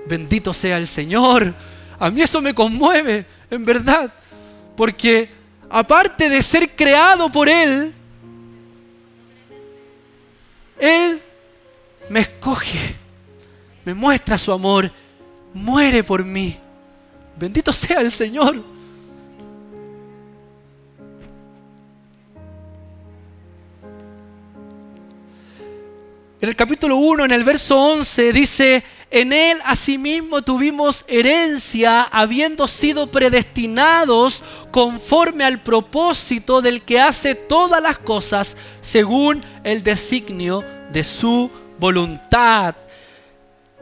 Bendito 0.08 0.54
sea 0.54 0.78
el 0.78 0.88
Señor. 0.88 1.54
A 2.00 2.10
mí 2.10 2.22
eso 2.22 2.42
me 2.42 2.54
conmueve, 2.54 3.26
en 3.50 3.64
verdad. 3.64 4.12
Porque 4.76 5.30
aparte 5.70 6.30
de 6.30 6.44
ser 6.44 6.76
creado 6.76 7.32
por 7.32 7.48
Él, 7.48 7.94
Él 10.80 11.22
me 12.10 12.22
escoge, 12.22 12.96
me 13.86 13.94
muestra 13.94 14.38
su 14.38 14.52
amor, 14.52 14.92
muere 15.54 16.04
por 16.04 16.26
mí. 16.26 16.58
Bendito 17.38 17.72
sea 17.72 18.02
el 18.02 18.12
Señor. 18.12 18.73
En 26.44 26.50
el 26.50 26.58
capítulo 26.58 26.98
1, 26.98 27.24
en 27.24 27.32
el 27.32 27.46
verso 27.46 27.80
11, 27.80 28.34
dice, 28.34 28.84
en 29.10 29.32
él 29.32 29.60
asimismo 29.64 30.42
tuvimos 30.42 31.06
herencia, 31.08 32.04
habiendo 32.04 32.68
sido 32.68 33.08
predestinados 33.08 34.44
conforme 34.70 35.46
al 35.46 35.62
propósito 35.62 36.62
del 36.62 36.82
que 36.82 37.00
hace 37.00 37.36
todas 37.36 37.82
las 37.82 37.98
cosas 37.98 38.58
según 38.82 39.40
el 39.64 39.84
designio 39.84 40.66
de 40.92 41.06
su 41.06 41.50
voluntad. 41.80 42.76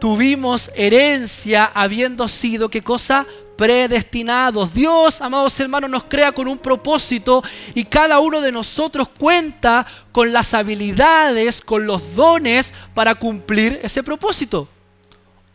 Tuvimos 0.02 0.72
herencia 0.74 1.72
habiendo 1.76 2.28
sido, 2.28 2.70
¿qué 2.70 2.82
cosa? 2.82 3.28
predestinados. 3.56 4.74
Dios, 4.74 5.22
amados 5.22 5.60
hermanos, 5.60 5.88
nos 5.88 6.06
crea 6.06 6.32
con 6.32 6.48
un 6.48 6.58
propósito 6.58 7.44
y 7.76 7.86
cada 7.86 8.20
uno 8.20 8.42
de 8.42 8.52
nosotros 8.52 9.08
cuenta 9.10 9.86
con 10.12 10.34
las 10.34 10.56
habilidades, 10.56 11.62
con 11.62 11.86
los 11.86 12.16
dones 12.16 12.74
para 12.96 13.14
cumplir 13.14 13.80
ese 13.84 14.02
propósito. 14.02 14.68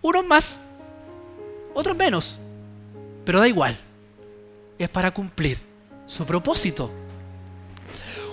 Unos 0.03 0.25
más, 0.25 0.61
otros 1.75 1.97
menos, 1.97 2.39
pero 3.25 3.41
da 3.41 3.49
igual. 3.49 3.77
Es 4.79 4.89
para 4.89 5.11
cumplir 5.11 5.59
su 6.07 6.25
propósito. 6.25 6.93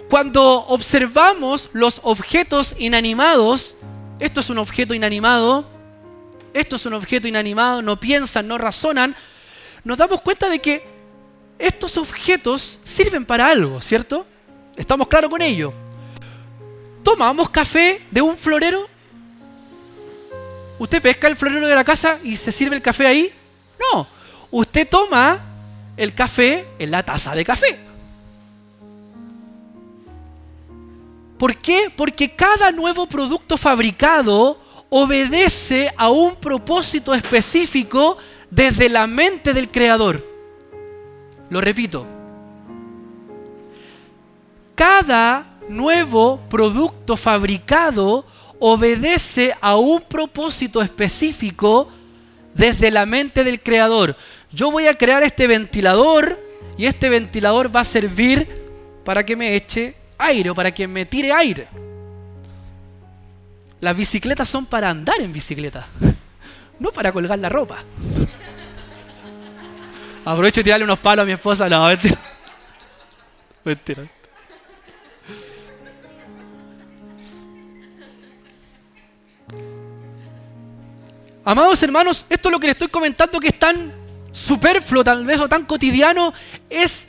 Cuando 0.08 0.68
observamos 0.68 1.72
los 1.74 2.00
objetos 2.04 2.76
inanimados, 2.78 3.76
esto 4.20 4.42
es 4.42 4.52
un 4.52 4.60
objeto 4.60 4.94
inanimado, 4.94 5.73
esto 6.54 6.76
es 6.76 6.86
un 6.86 6.94
objeto 6.94 7.28
inanimado, 7.28 7.82
no 7.82 8.00
piensan, 8.00 8.48
no 8.48 8.58
razonan, 8.58 9.16
nos 9.84 9.98
damos 9.98 10.22
cuenta 10.22 10.50
de 10.50 10.60
que 10.60 10.86
estos 11.60 11.98
objetos 11.98 12.80
sirven 12.84 13.26
para 13.26 13.48
algo, 13.48 13.82
¿cierto? 13.82 14.26
¿Estamos 14.76 15.08
claros 15.08 15.30
con 15.30 15.42
ello? 15.42 15.74
¿Tomamos 17.04 17.50
café 17.50 18.02
de 18.12 18.22
un 18.22 18.38
florero? 18.38 18.88
¿Usted 20.80 21.02
pesca 21.02 21.28
el 21.28 21.36
florero 21.36 21.68
de 21.68 21.76
la 21.76 21.84
casa 21.84 22.20
y 22.24 22.36
se 22.36 22.52
sirve 22.52 22.76
el 22.76 22.82
café 22.82 23.08
ahí? 23.08 23.34
No. 23.80 24.08
Usted 24.52 24.88
toma 24.88 25.42
el 25.98 26.14
café 26.14 26.68
en 26.80 26.92
la 26.92 27.04
taza 27.04 27.36
de 27.36 27.46
café. 27.46 27.80
¿Por 31.38 31.56
qué? 31.56 31.92
Porque 31.96 32.36
cada 32.36 32.72
nuevo 32.72 33.08
producto 33.08 33.58
fabricado 33.58 34.63
obedece 34.96 35.92
a 35.98 36.12
un 36.12 36.36
propósito 36.36 37.16
específico 37.16 38.16
desde 38.52 38.90
la 38.90 39.08
mente 39.08 39.52
del 39.52 39.68
Creador. 39.70 40.24
Lo 41.50 41.60
repito. 41.62 42.06
Cada 44.76 45.58
nuevo 45.68 46.40
producto 46.48 47.18
fabricado 47.18 48.24
obedece 48.60 49.56
a 49.62 49.78
un 49.78 50.02
propósito 50.02 50.80
específico 50.80 51.90
desde 52.54 52.92
la 52.92 53.08
mente 53.08 53.44
del 53.44 53.62
creador. 53.62 54.16
Yo 54.52 54.70
voy 54.70 54.86
a 54.86 54.96
crear 54.96 55.24
este 55.24 55.48
ventilador 55.48 56.40
y 56.78 56.86
este 56.86 57.10
ventilador 57.10 57.76
va 57.76 57.80
a 57.80 57.84
servir 57.84 58.48
para 59.04 59.26
que 59.26 59.36
me 59.36 59.56
eche 59.56 59.96
aire 60.20 60.52
o 60.52 60.56
para 60.56 60.72
que 60.72 60.88
me 60.88 61.08
tire 61.08 61.32
aire. 61.32 61.68
Las 63.84 63.98
bicicletas 63.98 64.48
son 64.48 64.66
para 64.66 64.90
andar 64.90 65.20
en 65.20 65.34
bicicleta, 65.34 65.86
no 66.80 66.94
para 66.94 67.12
colgar 67.12 67.38
la 67.38 67.50
ropa. 67.50 67.84
Aprovecho 70.24 70.62
de 70.62 70.64
tirarle 70.64 70.86
unos 70.86 71.00
palos 71.00 71.24
a 71.24 71.26
mi 71.26 71.34
esposa. 71.34 71.68
No, 71.68 71.88
mentira. 71.88 72.18
Mentira. 73.66 74.04
Amados 81.44 81.84
hermanos, 81.84 82.26
esto 82.30 82.48
es 82.48 82.54
lo 82.54 82.60
que 82.62 82.68
les 82.68 82.76
estoy 82.76 82.88
comentando 82.88 83.38
que 83.38 83.50
es 83.50 83.60
tan 83.60 83.92
superfluo, 84.32 85.04
tal 85.04 85.26
vez 85.26 85.42
o 85.42 85.50
tan 85.50 85.66
cotidiano, 85.66 86.34
es 86.70 87.06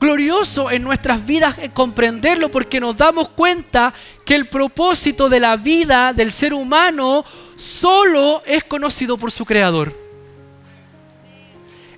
glorioso 0.00 0.70
en 0.70 0.82
nuestras 0.82 1.24
vidas 1.24 1.56
comprenderlo 1.72 2.50
porque 2.50 2.80
nos 2.80 2.96
damos 2.96 3.28
cuenta 3.30 3.94
que 4.24 4.34
el 4.34 4.48
propósito 4.48 5.28
de 5.28 5.40
la 5.40 5.56
vida 5.56 6.12
del 6.12 6.30
ser 6.30 6.52
humano 6.54 7.24
solo 7.56 8.42
es 8.46 8.64
conocido 8.64 9.16
por 9.16 9.30
su 9.30 9.44
creador. 9.44 10.04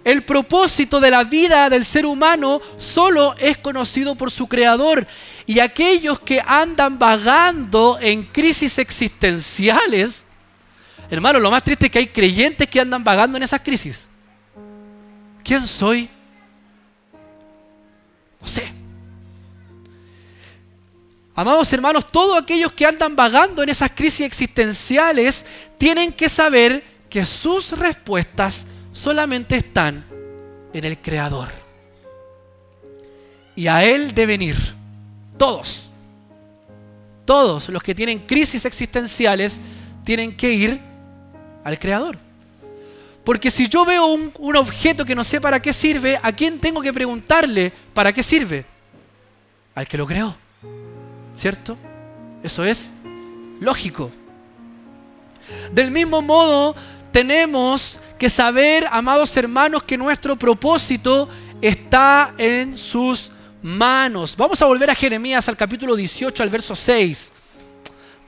El 0.06 0.22
propósito 0.22 1.00
de 1.00 1.10
la 1.10 1.24
vida 1.24 1.68
del 1.68 1.84
ser 1.84 2.06
humano 2.06 2.60
solo 2.76 3.34
es 3.38 3.58
conocido 3.58 4.14
por 4.14 4.30
su 4.30 4.46
creador. 4.46 5.04
Y 5.46 5.58
aquellos 5.58 6.20
que 6.20 6.40
andan 6.46 6.96
vagando 6.96 7.98
en 8.00 8.22
crisis 8.22 8.78
existenciales, 8.78 10.22
hermano, 11.10 11.40
lo 11.40 11.50
más 11.50 11.64
triste 11.64 11.86
es 11.86 11.90
que 11.90 11.98
hay 11.98 12.06
creyentes 12.06 12.68
que 12.68 12.80
andan 12.80 13.02
vagando 13.02 13.36
en 13.36 13.42
esas 13.42 13.60
crisis. 13.62 14.06
¿Quién 15.42 15.66
soy? 15.66 16.08
Amados 21.38 21.70
hermanos, 21.74 22.10
todos 22.10 22.42
aquellos 22.42 22.72
que 22.72 22.86
andan 22.86 23.14
vagando 23.14 23.62
en 23.62 23.68
esas 23.68 23.90
crisis 23.90 24.22
existenciales 24.22 25.44
tienen 25.76 26.10
que 26.10 26.30
saber 26.30 26.82
que 27.10 27.26
sus 27.26 27.72
respuestas 27.72 28.64
solamente 28.90 29.56
están 29.56 30.02
en 30.72 30.84
el 30.84 30.98
Creador. 30.98 31.50
Y 33.54 33.66
a 33.66 33.84
Él 33.84 34.14
deben 34.14 34.40
ir 34.40 34.56
todos. 35.36 35.90
Todos 37.26 37.68
los 37.68 37.82
que 37.82 37.94
tienen 37.94 38.20
crisis 38.20 38.64
existenciales 38.64 39.60
tienen 40.04 40.34
que 40.34 40.52
ir 40.52 40.80
al 41.64 41.78
Creador. 41.78 42.25
Porque 43.26 43.50
si 43.50 43.66
yo 43.66 43.84
veo 43.84 44.06
un, 44.06 44.56
objeto 44.56 45.04
que 45.04 45.16
no 45.16 45.24
sé 45.24 45.40
para 45.40 45.60
qué 45.60 45.72
sirve, 45.72 46.16
¿a 46.22 46.30
quién 46.30 46.60
tengo 46.60 46.80
que 46.80 46.92
preguntarle 46.92 47.72
para 47.92 48.12
qué 48.12 48.22
sirve? 48.22 48.64
Al 49.74 49.88
que 49.88 49.96
lo 49.96 50.06
creó. 50.06 50.36
¿Cierto? 51.34 51.76
Eso 52.44 52.64
es 52.64 52.88
lógico. 53.58 54.12
Del 55.72 55.90
mismo 55.90 56.22
modo, 56.22 56.76
tenemos 57.10 57.98
que 58.16 58.30
saber, 58.30 58.86
amados 58.92 59.36
hermanos, 59.36 59.82
que 59.82 59.98
nuestro 59.98 60.36
propósito 60.36 61.28
está 61.60 62.32
en 62.38 62.78
sus 62.78 63.32
manos. 63.60 64.36
Vamos 64.36 64.62
a 64.62 64.66
volver 64.66 64.88
a 64.88 64.94
Jeremías 64.94 65.48
al 65.48 65.56
capítulo 65.56 65.96
18, 65.96 66.44
al 66.44 66.50
verso 66.50 66.76
6. 66.76 67.32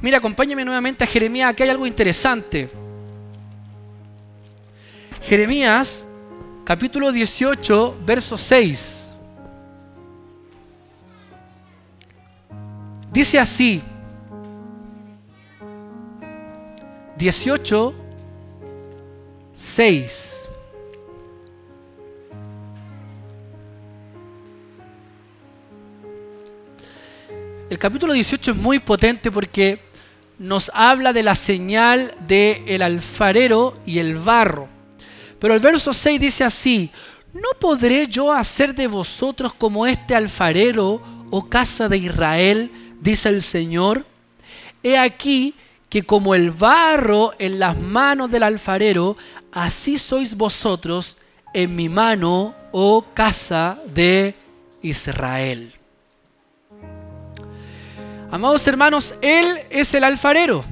Mira, 0.00 0.18
acompáñame 0.18 0.64
nuevamente 0.64 1.04
a 1.04 1.06
Jeremías, 1.06 1.50
aquí 1.50 1.62
hay 1.62 1.68
algo 1.68 1.86
interesante. 1.86 2.87
Jeremías, 5.28 6.04
capítulo 6.64 7.12
18, 7.12 7.98
verso 8.06 8.38
6. 8.38 9.04
Dice 13.12 13.38
así, 13.38 13.82
18, 17.18 17.94
6. 19.52 20.34
El 27.68 27.78
capítulo 27.78 28.14
18 28.14 28.52
es 28.52 28.56
muy 28.56 28.78
potente 28.78 29.30
porque 29.30 29.78
nos 30.38 30.70
habla 30.72 31.12
de 31.12 31.22
la 31.22 31.34
señal 31.34 32.14
del 32.26 32.62
el 32.66 32.80
alfarero 32.80 33.76
y 33.84 33.98
el 33.98 34.16
barro. 34.16 34.77
Pero 35.38 35.54
el 35.54 35.60
verso 35.60 35.92
6 35.92 36.20
dice 36.20 36.44
así, 36.44 36.90
¿no 37.32 37.48
podré 37.60 38.06
yo 38.06 38.32
hacer 38.32 38.74
de 38.74 38.86
vosotros 38.86 39.54
como 39.54 39.86
este 39.86 40.14
alfarero, 40.14 41.02
o 41.30 41.38
oh 41.38 41.48
casa 41.48 41.88
de 41.88 41.98
Israel? 41.98 42.70
dice 43.00 43.28
el 43.28 43.42
Señor. 43.42 44.06
He 44.82 44.98
aquí 44.98 45.54
que 45.88 46.02
como 46.02 46.34
el 46.34 46.50
barro 46.50 47.32
en 47.38 47.58
las 47.58 47.78
manos 47.78 48.30
del 48.30 48.42
alfarero, 48.42 49.16
así 49.52 49.98
sois 49.98 50.36
vosotros 50.36 51.16
en 51.54 51.74
mi 51.74 51.88
mano, 51.88 52.54
oh 52.72 53.04
casa 53.14 53.78
de 53.86 54.34
Israel. 54.82 55.72
Amados 58.30 58.66
hermanos, 58.66 59.14
Él 59.22 59.58
es 59.70 59.94
el 59.94 60.04
alfarero. 60.04 60.64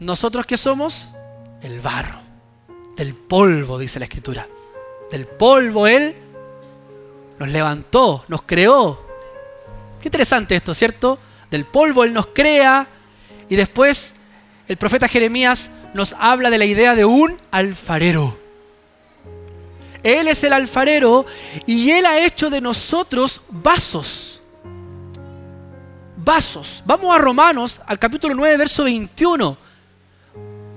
Nosotros 0.00 0.44
que 0.44 0.56
somos 0.56 1.08
el 1.62 1.80
barro, 1.80 2.18
del 2.96 3.14
polvo, 3.14 3.78
dice 3.78 3.98
la 3.98 4.06
escritura. 4.06 4.48
Del 5.10 5.26
polvo 5.26 5.86
Él 5.86 6.14
nos 7.38 7.48
levantó, 7.48 8.24
nos 8.28 8.42
creó. 8.42 9.00
Qué 10.00 10.08
interesante 10.08 10.56
esto, 10.56 10.74
¿cierto? 10.74 11.18
Del 11.50 11.64
polvo 11.64 12.04
Él 12.04 12.12
nos 12.12 12.28
crea 12.28 12.88
y 13.48 13.56
después 13.56 14.14
el 14.66 14.76
profeta 14.76 15.06
Jeremías 15.06 15.70
nos 15.94 16.14
habla 16.18 16.50
de 16.50 16.58
la 16.58 16.64
idea 16.64 16.94
de 16.94 17.04
un 17.04 17.38
alfarero. 17.50 18.38
Él 20.02 20.28
es 20.28 20.42
el 20.44 20.52
alfarero 20.52 21.26
y 21.66 21.90
Él 21.90 22.06
ha 22.06 22.24
hecho 22.24 22.48
de 22.48 22.60
nosotros 22.60 23.40
vasos. 23.48 24.40
Vasos. 26.16 26.82
Vamos 26.84 27.14
a 27.14 27.18
Romanos, 27.18 27.80
al 27.86 27.98
capítulo 27.98 28.34
9, 28.34 28.56
verso 28.56 28.84
21. 28.84 29.65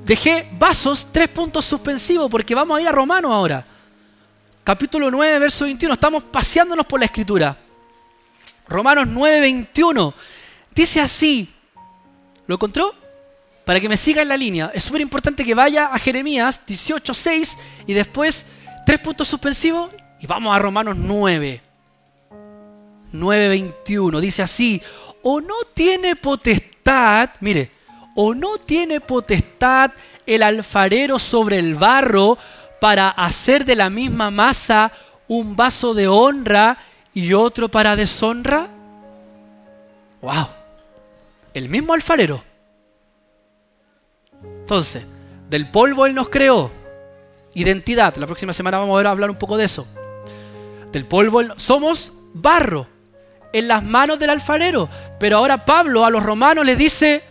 Dejé 0.09 0.47
vasos, 0.57 1.05
tres 1.11 1.27
puntos 1.27 1.63
suspensivos, 1.65 2.31
porque 2.31 2.55
vamos 2.55 2.75
a 2.75 2.81
ir 2.81 2.87
a 2.87 2.91
Romanos 2.91 3.31
ahora. 3.31 3.63
Capítulo 4.63 5.11
9, 5.11 5.37
verso 5.37 5.65
21. 5.65 5.93
Estamos 5.93 6.23
paseándonos 6.23 6.87
por 6.87 6.99
la 6.99 7.05
escritura. 7.05 7.55
Romanos 8.67 9.05
9, 9.07 9.39
21. 9.39 10.13
Dice 10.73 10.99
así. 10.99 11.53
¿Lo 12.47 12.55
encontró? 12.55 12.95
Para 13.63 13.79
que 13.79 13.87
me 13.87 13.95
siga 13.95 14.23
en 14.23 14.29
la 14.29 14.37
línea. 14.37 14.71
Es 14.73 14.83
súper 14.83 15.01
importante 15.01 15.45
que 15.45 15.53
vaya 15.53 15.93
a 15.93 15.99
Jeremías 15.99 16.59
18, 16.65 17.13
6 17.13 17.57
y 17.85 17.93
después 17.93 18.45
Tres 18.89 19.01
puntos 19.01 19.27
suspensivos 19.27 19.91
y 20.19 20.25
vamos 20.25 20.55
a 20.55 20.57
Romanos 20.57 20.95
9. 20.97 21.61
9.21. 23.13 24.19
Dice 24.19 24.41
así, 24.41 24.81
o 25.21 25.39
no 25.39 25.53
tiene 25.75 26.15
potestad, 26.15 27.29
mire, 27.39 27.69
o 28.15 28.33
no 28.33 28.57
tiene 28.57 29.01
potestad 29.01 29.91
el 30.25 30.43
alfarero 30.43 31.19
sobre 31.19 31.59
el 31.59 31.75
barro 31.75 32.37
para 32.79 33.09
hacer 33.09 33.65
de 33.65 33.75
la 33.75 33.89
misma 33.89 34.31
masa 34.31 34.91
un 35.27 35.55
vaso 35.55 35.93
de 35.93 36.07
honra 36.07 36.77
y 37.13 37.33
otro 37.33 37.69
para 37.69 37.95
deshonra. 37.95 38.67
¡Wow! 40.21 40.47
El 41.53 41.69
mismo 41.69 41.93
alfarero. 41.93 42.43
Entonces, 44.43 45.03
del 45.49 45.69
polvo 45.69 46.05
Él 46.05 46.15
nos 46.15 46.29
creó, 46.29 46.71
Identidad. 47.53 48.15
La 48.15 48.25
próxima 48.25 48.53
semana 48.53 48.77
vamos 48.77 49.03
a 49.03 49.09
hablar 49.09 49.29
un 49.29 49.35
poco 49.35 49.57
de 49.57 49.65
eso. 49.65 49.87
Del 50.91 51.05
polvo. 51.05 51.41
Somos 51.57 52.11
barro 52.33 52.87
en 53.51 53.67
las 53.67 53.83
manos 53.83 54.19
del 54.19 54.29
alfarero. 54.29 54.89
Pero 55.19 55.37
ahora 55.37 55.65
Pablo 55.65 56.05
a 56.05 56.09
los 56.09 56.23
romanos 56.23 56.65
le 56.65 56.75
dice, 56.75 57.23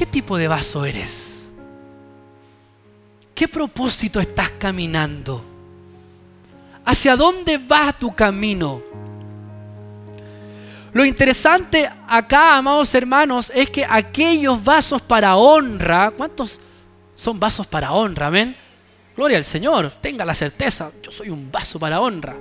¿qué 0.00 0.06
tipo 0.06 0.38
de 0.38 0.48
vaso 0.48 0.86
eres? 0.86 1.42
¿Qué 3.34 3.46
propósito 3.46 4.18
estás 4.18 4.50
caminando? 4.52 5.44
¿Hacia 6.86 7.16
dónde 7.16 7.58
va 7.58 7.92
tu 7.92 8.14
camino? 8.14 8.80
Lo 10.94 11.04
interesante 11.04 11.86
acá, 12.08 12.56
amados 12.56 12.94
hermanos, 12.94 13.52
es 13.54 13.70
que 13.70 13.84
aquellos 13.86 14.64
vasos 14.64 15.02
para 15.02 15.36
honra, 15.36 16.10
¿cuántos 16.12 16.58
son 17.14 17.38
vasos 17.38 17.66
para 17.66 17.92
honra, 17.92 18.28
amén. 18.28 18.56
Gloria 19.14 19.36
al 19.36 19.44
Señor, 19.44 19.92
tenga 20.00 20.24
la 20.24 20.34
certeza, 20.34 20.92
yo 21.02 21.10
soy 21.10 21.28
un 21.28 21.52
vaso 21.52 21.78
para 21.78 22.00
honra. 22.00 22.36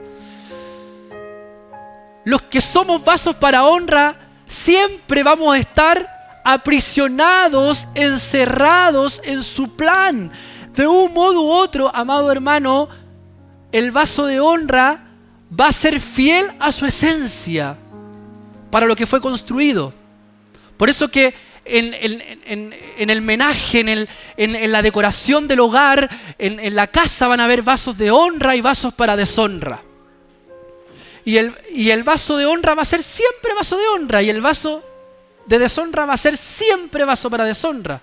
Los 2.24 2.41
que 2.43 2.62
somos 2.62 3.04
vasos 3.04 3.36
para 3.36 3.65
honra, 3.65 4.15
siempre 4.48 5.24
vamos 5.24 5.54
a 5.54 5.60
estar 5.60 6.19
aprisionados, 6.54 7.88
encerrados 7.94 9.22
en 9.24 9.44
su 9.44 9.76
plan. 9.76 10.32
De 10.74 10.88
un 10.88 11.14
modo 11.14 11.44
u 11.44 11.52
otro, 11.52 11.94
amado 11.94 12.32
hermano, 12.32 12.90
el 13.72 13.92
vaso 13.92 14.26
de 14.26 14.40
honra 14.40 15.06
va 15.58 15.68
a 15.68 15.74
ser 15.74 16.00
fiel 16.00 16.48
a 16.60 16.72
su 16.72 16.86
esencia 16.86 17.78
para 18.72 18.88
lo 18.88 18.96
que 18.96 19.06
fue 19.06 19.22
construido. 19.22 19.94
Por 20.78 20.90
eso 20.90 21.10
que 21.10 21.36
en, 21.66 22.74
el 22.98 23.22
menaje, 23.22 24.08
en, 24.38 24.72
la 24.72 24.82
decoración 24.82 25.48
del 25.48 25.60
hogar, 25.60 26.10
en, 26.40 26.76
la 26.76 26.88
casa 26.88 27.28
van 27.28 27.42
a 27.42 27.46
haber 27.46 27.62
vasos 27.62 27.96
de 27.96 28.10
honra 28.10 28.56
y 28.56 28.62
vasos 28.62 28.94
para 28.94 29.16
deshonra. 29.16 29.84
Y 31.26 31.38
el, 31.38 31.54
y 31.72 31.92
el 31.92 32.04
vaso 32.04 32.38
de 32.38 32.48
honra 32.48 32.74
va 32.74 32.82
a 32.82 32.86
ser 32.86 33.04
siempre 33.04 33.54
vaso 33.54 33.78
de 33.78 33.88
honra 33.88 34.24
y 34.24 34.32
el 34.32 34.42
vaso 34.42 34.84
de 35.50 35.58
deshonra 35.58 36.06
va 36.06 36.14
a 36.14 36.18
ser 36.18 36.38
siempre 36.38 37.04
vaso 37.04 37.28
para 37.30 37.44
deshonra. 37.44 38.00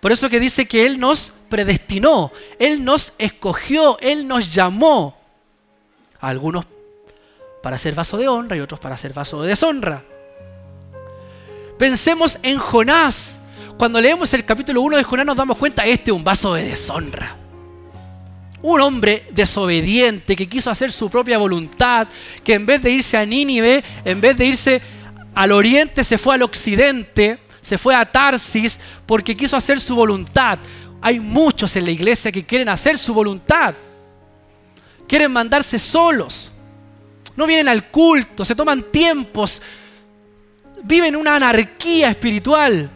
Por 0.00 0.12
eso 0.12 0.30
que 0.30 0.38
dice 0.38 0.66
que 0.66 0.86
Él 0.86 1.00
nos 1.00 1.32
predestinó, 1.48 2.30
Él 2.60 2.84
nos 2.84 3.12
escogió, 3.18 3.98
Él 3.98 4.28
nos 4.28 4.54
llamó. 4.54 5.18
A 6.20 6.28
algunos 6.28 6.64
para 7.62 7.76
ser 7.78 7.96
vaso 7.96 8.16
de 8.16 8.28
honra 8.28 8.56
y 8.56 8.60
otros 8.60 8.78
para 8.78 8.96
ser 8.96 9.12
vaso 9.12 9.42
de 9.42 9.48
deshonra. 9.48 10.04
Pensemos 11.76 12.38
en 12.44 12.58
Jonás. 12.58 13.40
Cuando 13.76 14.00
leemos 14.00 14.32
el 14.32 14.44
capítulo 14.44 14.82
1 14.82 14.98
de 14.98 15.02
Jonás 15.02 15.26
nos 15.26 15.36
damos 15.36 15.56
cuenta, 15.58 15.84
este 15.84 16.12
es 16.12 16.16
un 16.16 16.22
vaso 16.22 16.54
de 16.54 16.62
deshonra. 16.62 17.36
Un 18.62 18.80
hombre 18.80 19.26
desobediente 19.32 20.36
que 20.36 20.48
quiso 20.48 20.70
hacer 20.70 20.92
su 20.92 21.10
propia 21.10 21.38
voluntad, 21.38 22.06
que 22.44 22.54
en 22.54 22.66
vez 22.66 22.80
de 22.82 22.92
irse 22.92 23.16
a 23.16 23.26
Nínive, 23.26 23.82
en 24.04 24.20
vez 24.20 24.36
de 24.36 24.46
irse 24.46 24.80
al 25.36 25.52
oriente, 25.52 26.02
se 26.02 26.18
fue 26.18 26.34
al 26.34 26.42
occidente, 26.42 27.38
se 27.60 27.78
fue 27.78 27.94
a 27.94 28.04
Tarsis 28.04 28.80
porque 29.06 29.36
quiso 29.36 29.56
hacer 29.56 29.80
su 29.80 29.94
voluntad. 29.94 30.58
Hay 31.00 31.20
muchos 31.20 31.76
en 31.76 31.84
la 31.84 31.92
iglesia 31.92 32.32
que 32.32 32.44
quieren 32.44 32.68
hacer 32.68 32.98
su 32.98 33.14
voluntad. 33.14 33.74
Quieren 35.06 35.30
mandarse 35.30 35.78
solos. 35.78 36.50
No 37.36 37.46
vienen 37.46 37.68
al 37.68 37.90
culto, 37.90 38.44
se 38.44 38.56
toman 38.56 38.82
tiempos 38.90 39.62
viven 40.82 41.16
una 41.16 41.36
anarquía 41.36 42.10
espiritual. 42.10 42.90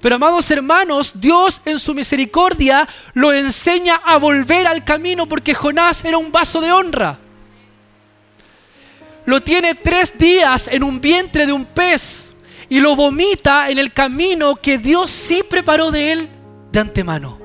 Pero 0.00 0.16
amados 0.16 0.50
hermanos, 0.50 1.12
Dios 1.14 1.62
en 1.64 1.78
su 1.78 1.94
misericordia 1.94 2.86
lo 3.14 3.32
enseña 3.32 3.96
a 4.04 4.18
volver 4.18 4.66
al 4.66 4.84
camino 4.84 5.26
porque 5.26 5.54
Jonás 5.54 6.04
era 6.04 6.18
un 6.18 6.30
vaso 6.30 6.60
de 6.60 6.72
honra. 6.72 7.18
Lo 9.26 9.40
tiene 9.40 9.74
tres 9.74 10.16
días 10.18 10.68
en 10.70 10.82
un 10.82 11.00
vientre 11.00 11.46
de 11.46 11.52
un 11.52 11.64
pez 11.64 12.30
y 12.68 12.80
lo 12.80 12.94
vomita 12.94 13.70
en 13.70 13.78
el 13.78 13.92
camino 13.92 14.56
que 14.56 14.78
Dios 14.78 15.10
sí 15.10 15.42
preparó 15.48 15.90
de 15.90 16.12
él 16.12 16.28
de 16.70 16.80
antemano. 16.80 17.38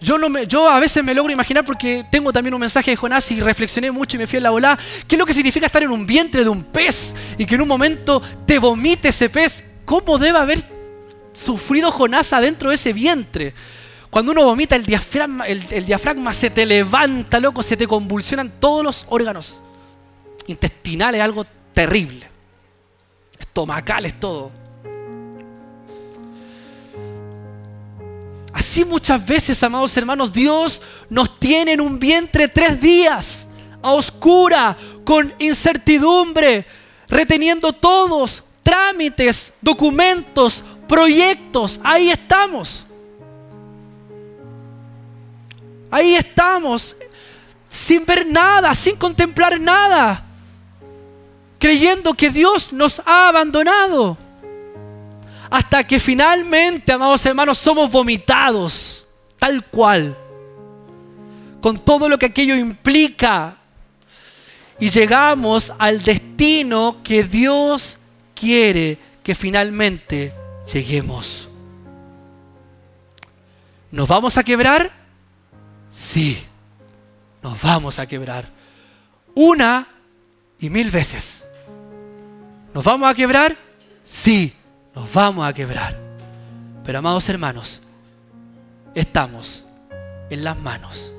Yo, 0.00 0.18
no 0.18 0.28
me, 0.28 0.46
yo 0.46 0.68
a 0.68 0.80
veces 0.80 1.02
me 1.02 1.14
logro 1.14 1.32
imaginar 1.32 1.64
porque 1.64 2.04
tengo 2.10 2.32
también 2.32 2.52
un 2.52 2.60
mensaje 2.60 2.90
de 2.90 2.96
Jonás 2.96 3.30
y 3.30 3.40
reflexioné 3.40 3.90
mucho 3.90 4.16
y 4.16 4.18
me 4.18 4.26
fui 4.26 4.38
a 4.38 4.42
la 4.42 4.50
bola. 4.50 4.78
¿Qué 5.06 5.14
es 5.14 5.18
lo 5.18 5.24
que 5.24 5.32
significa 5.32 5.66
estar 5.66 5.82
en 5.82 5.90
un 5.90 6.06
vientre 6.06 6.42
de 6.42 6.50
un 6.50 6.64
pez 6.64 7.14
y 7.38 7.46
que 7.46 7.54
en 7.54 7.62
un 7.62 7.68
momento 7.68 8.20
te 8.44 8.58
vomite 8.58 9.08
ese 9.08 9.30
pez? 9.30 9.64
¿Cómo 9.84 10.18
debe 10.18 10.38
haber 10.38 10.62
sufrido 11.32 11.90
Jonás 11.90 12.32
adentro 12.32 12.68
de 12.68 12.74
ese 12.74 12.92
vientre? 12.92 13.54
Cuando 14.10 14.32
uno 14.32 14.44
vomita, 14.44 14.76
el 14.76 14.84
diafragma, 14.84 15.46
el, 15.46 15.86
diafragma 15.86 16.32
se 16.32 16.50
te 16.50 16.66
levanta, 16.66 17.40
loco, 17.40 17.62
se 17.62 17.76
te 17.76 17.86
convulsionan 17.86 18.52
todos 18.60 18.84
los 18.84 19.06
órganos 19.08 19.60
intestinales, 20.46 21.20
algo 21.20 21.44
terrible. 21.72 22.28
Estomacales, 23.38 24.18
todo. 24.18 24.50
Así 28.52 28.84
muchas 28.84 29.24
veces, 29.24 29.62
amados 29.62 29.96
hermanos, 29.96 30.32
Dios 30.32 30.80
nos 31.10 31.38
tiene 31.38 31.72
en 31.72 31.80
un 31.80 31.98
vientre 31.98 32.48
tres 32.48 32.80
días, 32.80 33.46
a 33.82 33.90
oscura, 33.90 34.76
con 35.04 35.34
incertidumbre, 35.38 36.64
reteniendo 37.08 37.72
todos 37.72 38.42
trámites, 38.62 39.52
documentos, 39.60 40.62
proyectos. 40.88 41.80
Ahí 41.82 42.10
estamos. 42.10 42.84
Ahí 45.90 46.16
estamos, 46.16 46.96
sin 47.68 48.04
ver 48.04 48.26
nada, 48.26 48.74
sin 48.74 48.96
contemplar 48.96 49.60
nada, 49.60 50.24
creyendo 51.64 52.12
que 52.12 52.28
Dios 52.28 52.74
nos 52.74 53.00
ha 53.06 53.28
abandonado 53.28 54.18
hasta 55.48 55.82
que 55.82 55.98
finalmente, 55.98 56.92
amados 56.92 57.24
hermanos, 57.24 57.56
somos 57.56 57.90
vomitados, 57.90 59.06
tal 59.38 59.64
cual, 59.64 60.14
con 61.62 61.78
todo 61.78 62.10
lo 62.10 62.18
que 62.18 62.26
aquello 62.26 62.54
implica, 62.54 63.56
y 64.78 64.90
llegamos 64.90 65.72
al 65.78 66.02
destino 66.02 66.98
que 67.02 67.24
Dios 67.24 67.96
quiere 68.34 68.98
que 69.22 69.34
finalmente 69.34 70.34
lleguemos. 70.70 71.48
¿Nos 73.90 74.06
vamos 74.06 74.36
a 74.36 74.44
quebrar? 74.44 74.92
Sí, 75.90 76.44
nos 77.42 77.58
vamos 77.62 77.98
a 77.98 78.06
quebrar. 78.06 78.50
Una 79.34 79.88
y 80.58 80.68
mil 80.68 80.90
veces. 80.90 81.43
¿Nos 82.74 82.82
vamos 82.82 83.08
a 83.08 83.14
quebrar? 83.14 83.56
Sí, 84.04 84.52
nos 84.96 85.10
vamos 85.12 85.46
a 85.46 85.52
quebrar. 85.52 85.96
Pero 86.84 86.98
amados 86.98 87.28
hermanos, 87.28 87.80
estamos 88.96 89.64
en 90.28 90.42
las 90.42 90.58
manos 90.58 91.12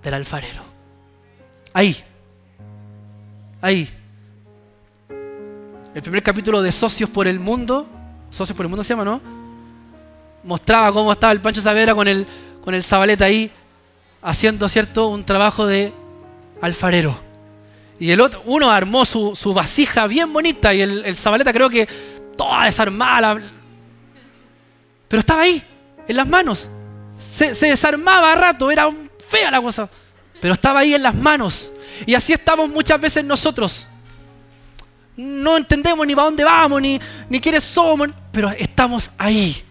del 0.00 0.14
alfarero. 0.14 0.62
Ahí, 1.72 1.96
ahí. 3.60 3.90
El 5.92 6.02
primer 6.02 6.22
capítulo 6.22 6.62
de 6.62 6.70
Socios 6.70 7.10
por 7.10 7.26
el 7.26 7.40
Mundo, 7.40 7.88
Socios 8.30 8.56
por 8.56 8.64
el 8.64 8.70
Mundo 8.70 8.84
se 8.84 8.90
llama, 8.90 9.04
¿no? 9.04 9.20
Mostraba 10.44 10.92
cómo 10.92 11.12
estaba 11.12 11.32
el 11.32 11.40
Pancho 11.40 11.60
Saavedra 11.60 11.96
con 11.96 12.06
el, 12.06 12.26
con 12.62 12.74
el 12.74 12.84
Zabaleta 12.84 13.24
ahí, 13.24 13.50
haciendo, 14.22 14.68
¿cierto?, 14.68 15.08
un 15.08 15.24
trabajo 15.24 15.66
de 15.66 15.92
alfarero. 16.60 17.31
Y 18.02 18.10
el 18.10 18.20
otro, 18.20 18.42
uno 18.46 18.68
armó 18.68 19.04
su, 19.04 19.54
vasija 19.54 20.08
bien 20.08 20.32
bonita 20.32 20.74
y 20.74 20.80
el, 20.80 21.16
Zabaleta 21.16 21.52
creo 21.52 21.70
que 21.70 21.86
toda 22.36 22.64
desarmada. 22.64 23.40
Pero 25.06 25.20
estaba 25.20 25.42
ahí, 25.42 25.62
en 26.08 26.16
las 26.16 26.26
manos. 26.26 26.68
Se, 27.16 27.54
se 27.54 27.66
desarmaba 27.66 28.32
a 28.32 28.34
rato, 28.34 28.72
era 28.72 28.90
fea 29.28 29.52
la 29.52 29.62
cosa. 29.62 29.88
Pero 30.40 30.54
estaba 30.54 30.80
ahí 30.80 30.94
en 30.94 31.04
las 31.04 31.14
manos. 31.14 31.70
Y 32.04 32.14
así 32.14 32.32
estamos 32.32 32.68
muchas 32.68 33.00
veces 33.00 33.24
nosotros. 33.24 33.86
No 35.16 35.56
entendemos 35.56 36.04
ni 36.04 36.16
para 36.16 36.24
dónde 36.24 36.42
vamos, 36.42 36.82
ni, 36.82 37.00
ni 37.28 37.38
quiénes 37.38 37.62
somos, 37.62 38.08
pero 38.32 38.50
estamos 38.50 39.12
ahí, 39.16 39.62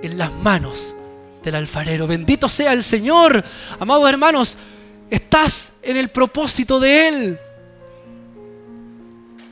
en 0.00 0.16
las 0.16 0.32
manos 0.32 0.94
del 1.42 1.56
alfarero. 1.56 2.06
Bendito 2.06 2.48
sea 2.48 2.72
el 2.72 2.84
Señor. 2.84 3.44
Amados 3.80 4.08
hermanos, 4.08 4.56
estás 5.10 5.70
en 5.82 5.96
el 5.96 6.10
propósito 6.10 6.78
de 6.78 7.08
Él. 7.08 7.40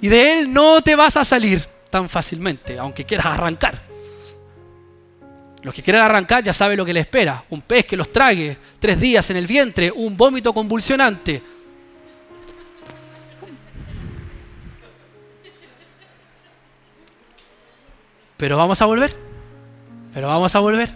Y 0.06 0.08
de 0.08 0.38
Él 0.38 0.52
no 0.52 0.80
te 0.82 0.94
vas 0.94 1.16
a 1.16 1.24
salir 1.24 1.66
tan 1.90 2.08
fácilmente, 2.08 2.78
aunque 2.78 3.02
quieras 3.02 3.26
arrancar. 3.26 3.82
Los 5.62 5.74
que 5.74 5.82
quieren 5.82 6.00
arrancar 6.00 6.44
ya 6.44 6.52
saben 6.52 6.76
lo 6.76 6.84
que 6.84 6.92
les 6.92 7.00
espera. 7.00 7.42
Un 7.50 7.62
pez 7.62 7.86
que 7.86 7.96
los 7.96 8.12
trague, 8.12 8.56
tres 8.78 9.00
días 9.00 9.28
en 9.30 9.36
el 9.36 9.48
vientre, 9.48 9.90
un 9.90 10.16
vómito 10.16 10.54
convulsionante. 10.54 11.42
Pero 18.36 18.56
vamos 18.56 18.80
a 18.80 18.86
volver. 18.86 19.12
Pero 20.14 20.28
vamos 20.28 20.54
a 20.54 20.60
volver. 20.60 20.88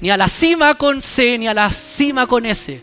Ni 0.00 0.10
a 0.10 0.16
la 0.16 0.26
cima 0.26 0.74
con 0.74 1.00
C, 1.00 1.38
ni 1.38 1.46
a 1.46 1.54
la 1.54 1.70
cima 1.70 2.26
con 2.26 2.44
S. 2.44 2.82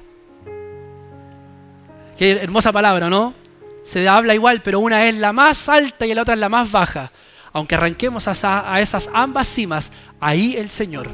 Qué 2.18 2.32
hermosa 2.32 2.72
palabra, 2.72 3.10
¿no? 3.10 3.49
Se 3.84 4.08
habla 4.08 4.34
igual, 4.34 4.62
pero 4.62 4.80
una 4.80 5.06
es 5.08 5.16
la 5.16 5.34
más 5.34 5.70
alta 5.70 6.06
y 6.06 6.14
la 6.14 6.22
otra 6.22 6.34
es 6.34 6.40
la 6.40 6.50
más 6.50 6.72
baja. 6.72 7.12
Aunque 7.52 7.76
arranquemos 7.76 8.28
a, 8.28 8.80
esas 8.80 9.10
ambas 9.14 9.48
cimas, 9.48 9.92
ahí 10.20 10.56
el 10.56 10.70
Señor 10.70 11.10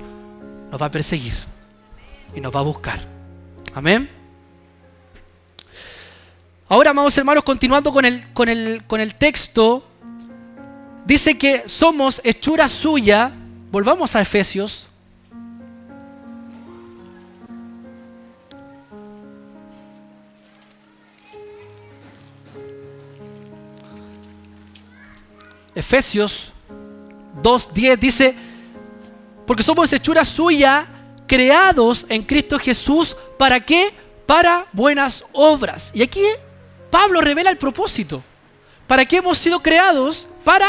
nos 0.71 0.81
va 0.81 0.87
a 0.87 0.91
perseguir 0.91 1.33
y 2.35 2.41
nos 2.41 2.53
va 2.53 2.59
a 2.59 2.63
buscar. 2.63 2.99
Amén. 3.73 4.09
Ahora, 6.67 6.89
amados 6.89 7.17
hermanos, 7.17 7.43
continuando 7.43 7.93
con 7.93 8.05
el, 8.05 8.33
con 8.33 8.49
el, 8.49 8.83
con 8.85 8.99
el 8.99 9.15
texto, 9.15 9.87
dice 11.05 11.37
que 11.37 11.63
somos 11.67 12.19
hechura 12.23 12.67
suya. 12.67 13.31
Volvamos 13.71 14.15
a 14.15 14.21
Efesios. 14.21 14.87
Efesios 25.75 26.51
2.10 27.41 27.97
dice, 27.97 28.35
porque 29.45 29.61
somos 29.61 29.91
hechura 29.91 30.23
suya, 30.25 30.87
creados 31.27 32.05
en 32.09 32.23
Cristo 32.23 32.57
Jesús, 32.57 33.15
¿para 33.37 33.59
qué? 33.59 33.93
Para 34.25 34.67
buenas 34.71 35.23
obras. 35.33 35.91
Y 35.93 36.01
aquí 36.01 36.23
Pablo 36.89 37.21
revela 37.21 37.49
el 37.49 37.57
propósito. 37.57 38.23
¿Para 38.87 39.05
qué 39.05 39.17
hemos 39.17 39.37
sido 39.37 39.61
creados? 39.61 40.27
Para 40.43 40.67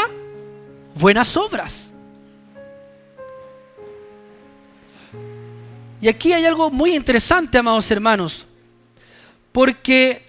buenas 0.95 1.37
obras. 1.37 1.87
Y 6.01 6.07
aquí 6.07 6.33
hay 6.33 6.45
algo 6.45 6.69
muy 6.69 6.95
interesante, 6.95 7.57
amados 7.57 7.89
hermanos, 7.89 8.45
porque 9.51 10.25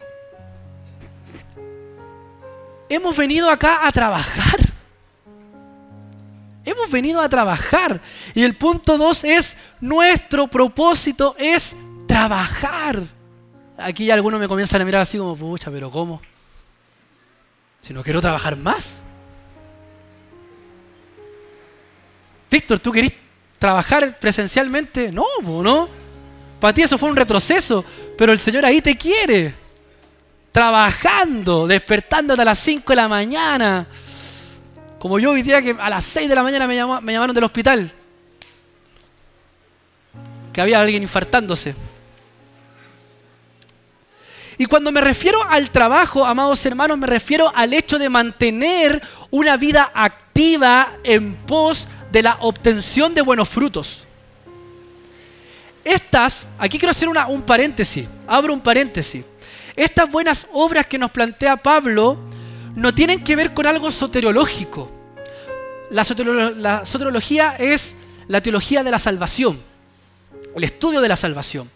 hemos 2.88 3.16
venido 3.16 3.50
acá 3.50 3.86
a 3.86 3.92
trabajar. 3.92 4.67
Hemos 6.68 6.90
venido 6.90 7.20
a 7.20 7.28
trabajar. 7.28 8.00
Y 8.34 8.42
el 8.42 8.54
punto 8.54 8.98
dos 8.98 9.24
es, 9.24 9.56
nuestro 9.80 10.48
propósito 10.48 11.34
es 11.38 11.74
trabajar. 12.06 13.02
Aquí 13.78 14.06
ya 14.06 14.14
algunos 14.14 14.38
me 14.38 14.48
comienzan 14.48 14.82
a 14.82 14.84
mirar 14.84 15.02
así 15.02 15.16
como, 15.16 15.34
pucha, 15.36 15.70
pero 15.70 15.90
¿cómo? 15.90 16.20
Si 17.80 17.94
no 17.94 18.02
quiero 18.02 18.20
trabajar 18.20 18.56
más. 18.56 18.96
Víctor, 22.50 22.80
¿tú 22.80 22.92
querés 22.92 23.12
trabajar 23.58 24.18
presencialmente? 24.18 25.10
No, 25.10 25.24
no. 25.42 25.88
Para 26.60 26.74
ti 26.74 26.82
eso 26.82 26.98
fue 26.98 27.08
un 27.08 27.16
retroceso, 27.16 27.84
pero 28.16 28.32
el 28.32 28.40
Señor 28.40 28.66
ahí 28.66 28.82
te 28.82 28.96
quiere. 28.96 29.54
Trabajando, 30.52 31.66
despertándote 31.66 32.42
a 32.42 32.44
las 32.44 32.58
5 32.58 32.92
de 32.92 32.96
la 32.96 33.08
mañana. 33.08 33.86
Como 34.98 35.18
yo 35.18 35.30
hoy 35.30 35.42
día 35.42 35.62
que 35.62 35.76
a 35.78 35.90
las 35.90 36.04
6 36.04 36.28
de 36.28 36.34
la 36.34 36.42
mañana 36.42 36.66
me, 36.66 36.74
me 37.02 37.12
llamaron 37.12 37.34
del 37.34 37.44
hospital. 37.44 37.92
Que 40.52 40.60
había 40.60 40.80
alguien 40.80 41.02
infartándose. 41.02 41.74
Y 44.56 44.66
cuando 44.66 44.90
me 44.90 45.00
refiero 45.00 45.42
al 45.48 45.70
trabajo, 45.70 46.26
amados 46.26 46.66
hermanos, 46.66 46.98
me 46.98 47.06
refiero 47.06 47.52
al 47.54 47.72
hecho 47.72 47.96
de 47.96 48.08
mantener 48.08 49.00
una 49.30 49.56
vida 49.56 49.92
activa 49.94 50.94
en 51.04 51.34
pos 51.34 51.86
de 52.10 52.24
la 52.24 52.38
obtención 52.40 53.14
de 53.14 53.22
buenos 53.22 53.48
frutos. 53.48 54.02
Estas, 55.84 56.48
aquí 56.58 56.76
quiero 56.76 56.90
hacer 56.90 57.08
un 57.08 57.42
paréntesis, 57.42 58.08
abro 58.26 58.52
un 58.52 58.60
paréntesis. 58.60 59.24
Estas 59.76 60.10
buenas 60.10 60.46
obras 60.52 60.86
que 60.86 60.98
nos 60.98 61.12
plantea 61.12 61.56
Pablo 61.56 62.18
no 62.78 62.94
tienen 62.94 63.24
que 63.24 63.34
ver 63.34 63.54
con 63.54 63.66
algo 63.66 63.90
soteriológico. 63.90 64.88
La, 65.90 66.06
la 66.56 66.86
soteriología 66.86 67.56
es 67.58 67.96
la 68.28 68.40
teología 68.40 68.84
de 68.84 68.90
la 68.92 69.00
salvación, 69.00 69.60
el 70.54 70.62
estudio 70.62 71.00
de 71.00 71.08
la 71.08 71.16
salvación. 71.16 71.68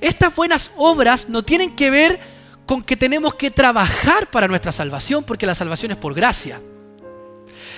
Estas 0.00 0.34
buenas 0.34 0.70
obras 0.76 1.28
no 1.28 1.42
tienen 1.42 1.76
que 1.76 1.90
ver 1.90 2.20
con 2.64 2.82
que 2.82 2.96
tenemos 2.96 3.34
que 3.34 3.50
trabajar 3.50 4.30
para 4.30 4.48
nuestra 4.48 4.72
salvación, 4.72 5.24
porque 5.24 5.44
la 5.44 5.54
salvación 5.54 5.92
es 5.92 5.98
por 5.98 6.14
gracia, 6.14 6.60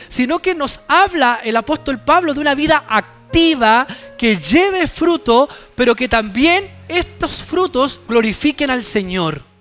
sino 0.09 0.39
que 0.39 0.55
nos 0.55 0.79
habla 0.87 1.41
el 1.43 1.57
apóstol 1.57 2.01
Pablo 2.01 2.33
de 2.33 2.41
una 2.41 2.55
vida 2.55 2.85
activa 2.89 3.89
que 4.17 4.37
lleve 4.37 4.87
fruto, 4.87 5.49
pero 5.75 5.97
que 5.97 6.09
también 6.09 6.71
estos 6.87 7.43
frutos 7.43 7.99
glorifiquen 8.07 8.71
al 8.71 8.85
Señor. 8.85 9.52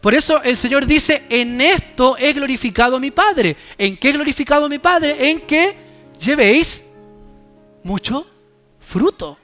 Por 0.00 0.14
eso 0.14 0.42
el 0.42 0.56
Señor 0.56 0.86
dice, 0.86 1.24
en 1.28 1.60
esto 1.60 2.16
he 2.18 2.32
glorificado 2.32 2.96
a 2.96 3.00
mi 3.00 3.10
Padre. 3.10 3.56
¿En 3.78 3.96
qué 3.96 4.10
he 4.10 4.12
glorificado 4.12 4.66
a 4.66 4.68
mi 4.68 4.78
Padre? 4.78 5.30
En 5.30 5.40
que 5.40 5.74
llevéis 6.20 6.84
mucho 7.82 8.26
fruto 8.80 9.38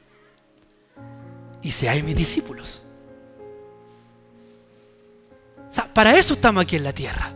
y 1.62 1.70
seáis 1.70 2.02
mis 2.02 2.16
discípulos. 2.16 2.80
para 5.94 6.16
eso 6.16 6.34
estamos 6.34 6.62
aquí 6.62 6.76
en 6.76 6.84
la 6.84 6.92
tierra, 6.92 7.32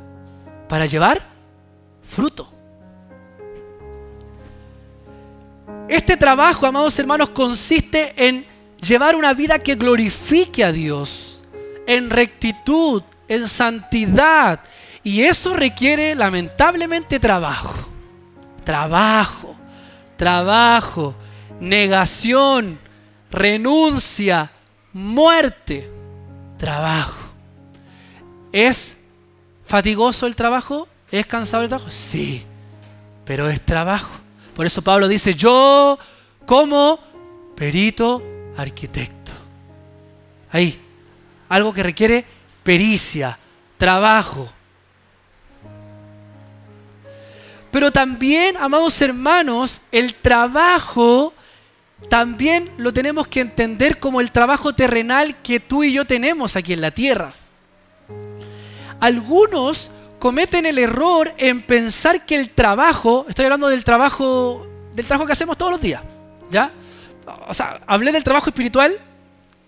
para 0.69 0.87
llevar 0.87 1.27
fruto. 2.03 2.49
Este 5.89 6.17
trabajo, 6.17 6.67
amados 6.67 6.99
hermanos, 6.99 7.31
consiste 7.31 8.12
en 8.17 8.45
llevar 8.81 9.14
una 9.14 9.35
vida 9.35 9.59
que 9.59 9.75
glorifique 9.75 10.64
a 10.64 10.73
Dios, 10.73 11.36
en 11.87 12.11
rectitud, 12.11 13.03
en 13.28 13.49
santidad. 13.49 14.61
Y 15.03 15.22
eso 15.22 15.55
requiere 15.55 16.14
lamentablemente 16.14 17.20
trabajo. 17.20 17.74
Trabajo, 18.64 19.55
trabajo, 20.16 21.14
negación, 21.61 22.78
renuncia, 23.30 24.51
muerte, 24.93 25.89
trabajo. 26.59 27.30
¿Es 28.53 28.97
fatigoso 29.64 30.26
el 30.26 30.34
trabajo? 30.34 30.89
¿Es 31.11 31.26
cansado 31.26 31.62
el 31.62 31.68
trabajo? 31.68 31.91
Sí, 31.91 32.45
pero 33.24 33.49
es 33.49 33.61
trabajo. 33.61 34.11
Por 34.55 34.66
eso 34.66 34.82
Pablo 34.82 35.07
dice, 35.07 35.34
yo 35.34 35.99
como 36.47 36.99
perito 37.55 38.22
arquitecto. 38.57 39.32
Ahí, 40.51 40.80
algo 41.49 41.73
que 41.73 41.83
requiere 41.83 42.25
pericia, 42.63 43.39
trabajo. 43.79 44.53
Pero 47.71 47.93
también, 47.93 48.57
amados 48.57 49.01
hermanos, 49.03 49.81
el 49.93 50.15
trabajo 50.15 51.35
también 52.09 52.71
lo 52.77 52.93
tenemos 52.93 53.27
que 53.29 53.41
entender 53.41 53.99
como 53.99 54.21
el 54.21 54.31
trabajo 54.31 54.75
terrenal 54.75 55.37
que 55.43 55.61
tú 55.61 55.83
y 55.85 55.93
yo 55.93 56.05
tenemos 56.05 56.57
aquí 56.57 56.73
en 56.73 56.81
la 56.81 56.91
tierra. 56.91 57.33
Algunos 59.01 59.91
cometen 60.19 60.67
el 60.67 60.79
error 60.79 61.33
en 61.37 61.63
pensar 61.63 62.25
que 62.25 62.37
el 62.37 62.51
trabajo, 62.51 63.27
estoy 63.29 63.45
hablando 63.45 63.69
del 63.69 63.85
trabajo, 63.85 64.67
del 64.93 65.07
trabajo 65.07 65.27
que 65.27 65.33
hacemos 65.33 65.59
todos 65.59 65.73
los 65.73 65.81
días, 65.81 66.03
¿ya? 66.51 66.71
O 67.49 67.55
sea, 67.55 67.81
hablé 67.87 68.13
del 68.13 68.25
trabajo 68.25 68.51
espiritual, 68.51 68.99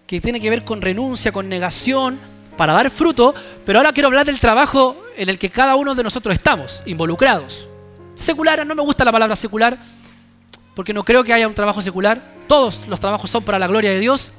que 0.09 0.23
tiene 0.23 0.41
que 0.41 0.49
ver 0.49 0.65
con 0.65 0.81
renuncia, 0.81 1.31
con 1.31 1.51
negación, 1.51 2.19
para 2.57 2.73
dar 2.73 2.91
fruto, 2.91 3.35
pero 3.65 3.79
ahora 3.79 3.93
quiero 3.93 4.09
hablar 4.09 4.25
del 4.25 4.41
trabajo 4.41 4.97
en 5.17 5.29
el 5.29 5.39
que 5.39 5.51
cada 5.51 5.77
uno 5.77 5.95
de 5.95 6.03
nosotros 6.03 6.35
estamos 6.35 6.83
involucrados. 6.87 7.69
Secular, 8.15 8.67
no 8.67 8.75
me 8.75 8.83
gusta 8.83 9.05
la 9.05 9.13
palabra 9.13 9.37
secular, 9.37 9.79
porque 10.75 10.95
no 10.95 11.05
creo 11.05 11.23
que 11.23 11.35
haya 11.35 11.47
un 11.47 11.55
trabajo 11.55 11.83
secular. 11.83 12.23
Todos 12.49 12.89
los 12.89 12.99
trabajos 12.99 13.31
son 13.31 13.45
para 13.45 13.59
la 13.59 13.67
gloria 13.67 13.91
de 13.91 14.01
Dios. 14.01 14.33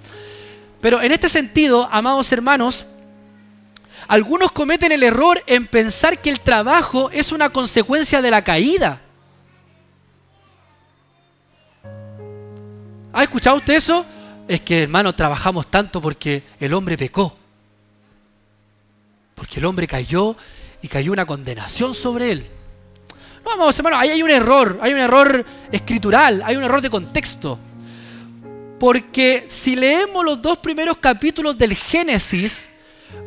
Pero 0.81 1.03
en 1.03 1.11
este 1.11 1.29
sentido, 1.29 1.87
amados 1.91 2.31
hermanos, 2.31 2.85
algunos 4.07 4.51
cometen 4.51 4.91
el 4.91 5.03
error 5.03 5.43
en 5.45 5.67
pensar 5.67 6.17
que 6.17 6.31
el 6.31 6.39
trabajo 6.39 7.11
es 7.13 7.31
una 7.31 7.51
consecuencia 7.51 8.23
de 8.23 8.31
la 8.31 8.43
caída. 8.43 9.01
¿Ha 13.13 13.21
escuchado 13.21 13.57
usted 13.57 13.75
eso? 13.75 14.03
Es 14.49 14.61
que, 14.61 14.81
hermano, 14.81 15.13
trabajamos 15.13 15.67
tanto 15.67 16.01
porque 16.01 16.41
el 16.59 16.73
hombre 16.73 16.97
pecó. 16.97 17.37
Porque 19.35 19.59
el 19.59 19.65
hombre 19.65 19.85
cayó 19.85 20.35
y 20.81 20.87
cayó 20.87 21.11
una 21.11 21.27
condenación 21.27 21.93
sobre 21.93 22.31
él. 22.31 22.49
No, 23.45 23.55
vamos, 23.57 23.77
hermano, 23.77 23.99
ahí 23.99 24.09
hay 24.09 24.23
un 24.23 24.31
error, 24.31 24.79
hay 24.81 24.91
un 24.93 24.99
error 24.99 25.45
escritural, 25.71 26.41
hay 26.43 26.55
un 26.55 26.63
error 26.63 26.81
de 26.81 26.89
contexto. 26.89 27.59
Porque 28.79 29.45
si 29.47 29.75
leemos 29.75 30.25
los 30.25 30.41
dos 30.41 30.57
primeros 30.57 30.97
capítulos 30.97 31.55
del 31.55 31.75
Génesis, 31.75 32.69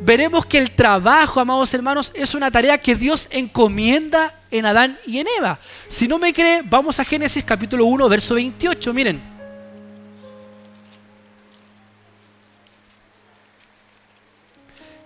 veremos 0.01 0.45
que 0.45 0.59
el 0.59 0.73
trabajo, 0.73 1.39
amados 1.39 1.73
hermanos, 1.73 2.11
es 2.17 2.35
una 2.35 2.51
tarea 2.51 2.79
que 2.79 2.97
Dios 2.97 3.29
encomienda 3.31 4.41
en 4.51 4.67
Adán 4.67 4.99
y 5.07 5.19
en 5.21 5.29
Eva. 5.39 5.61
Si 5.89 6.09
no 6.09 6.19
me 6.19 6.33
cree, 6.33 6.63
vamos 6.65 6.99
a 6.99 7.05
Génesis 7.05 7.45
capítulo 7.45 7.85
1, 7.85 8.09
verso 8.09 8.35
28, 8.35 8.93
miren. 8.93 9.32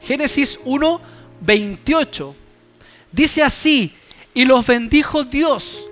Génesis 0.07 0.61
1, 0.65 1.01
28. 1.41 2.35
Dice 3.11 3.43
así, 3.43 3.93
y 4.35 4.45
los 4.45 4.65
bendijo 4.65 5.25
Dios. 5.25 5.89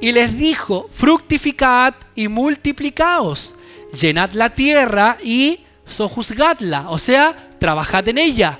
Y 0.00 0.12
les 0.12 0.36
dijo, 0.36 0.88
fructificad 0.92 1.94
y 2.14 2.28
multiplicaos, 2.28 3.54
llenad 3.98 4.32
la 4.32 4.50
tierra 4.50 5.18
y 5.22 5.60
sojuzgadla, 5.84 6.90
o 6.90 6.98
sea, 6.98 7.50
trabajad 7.58 8.06
en 8.08 8.18
ella. 8.18 8.58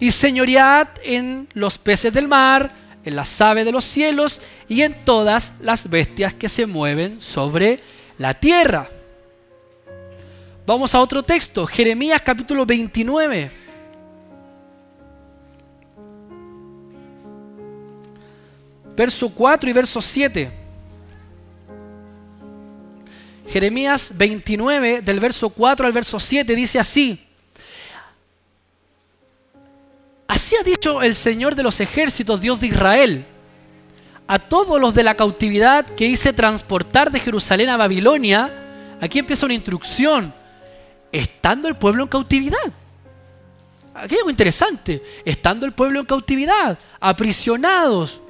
Y 0.00 0.10
señoread 0.10 0.88
en 1.04 1.48
los 1.54 1.78
peces 1.78 2.12
del 2.12 2.28
mar, 2.28 2.72
en 3.04 3.16
las 3.16 3.40
aves 3.40 3.64
de 3.64 3.72
los 3.72 3.84
cielos 3.84 4.40
y 4.68 4.82
en 4.82 5.04
todas 5.04 5.52
las 5.60 5.88
bestias 5.88 6.34
que 6.34 6.48
se 6.48 6.66
mueven 6.66 7.20
sobre 7.20 7.80
la 8.18 8.34
tierra. 8.34 8.88
Vamos 10.68 10.94
a 10.94 11.00
otro 11.00 11.22
texto, 11.22 11.66
Jeremías 11.66 12.20
capítulo 12.20 12.66
29. 12.66 13.50
verso 18.94 19.30
4 19.30 19.70
y 19.70 19.72
verso 19.72 20.02
7. 20.02 20.52
Jeremías 23.48 24.10
29, 24.12 25.00
del 25.00 25.20
verso 25.20 25.48
4 25.48 25.86
al 25.86 25.92
verso 25.94 26.20
7, 26.20 26.54
dice 26.54 26.78
así. 26.78 27.18
Así 30.26 30.54
ha 30.54 30.62
dicho 30.62 31.00
el 31.00 31.14
Señor 31.14 31.54
de 31.54 31.62
los 31.62 31.80
ejércitos, 31.80 32.42
Dios 32.42 32.60
de 32.60 32.66
Israel, 32.66 33.24
a 34.26 34.38
todos 34.38 34.78
los 34.78 34.92
de 34.92 35.02
la 35.02 35.14
cautividad 35.14 35.86
que 35.86 36.04
hice 36.04 36.34
transportar 36.34 37.10
de 37.10 37.20
Jerusalén 37.20 37.70
a 37.70 37.78
Babilonia. 37.78 38.96
Aquí 39.00 39.18
empieza 39.18 39.46
una 39.46 39.54
instrucción. 39.54 40.37
Estando 41.12 41.68
el 41.68 41.76
pueblo 41.76 42.02
en 42.04 42.08
cautividad. 42.08 42.72
Aquí 43.94 44.16
algo 44.16 44.30
interesante. 44.30 45.02
Estando 45.24 45.66
el 45.66 45.72
pueblo 45.72 46.00
en 46.00 46.06
cautividad, 46.06 46.78
aprisionados, 47.00 48.20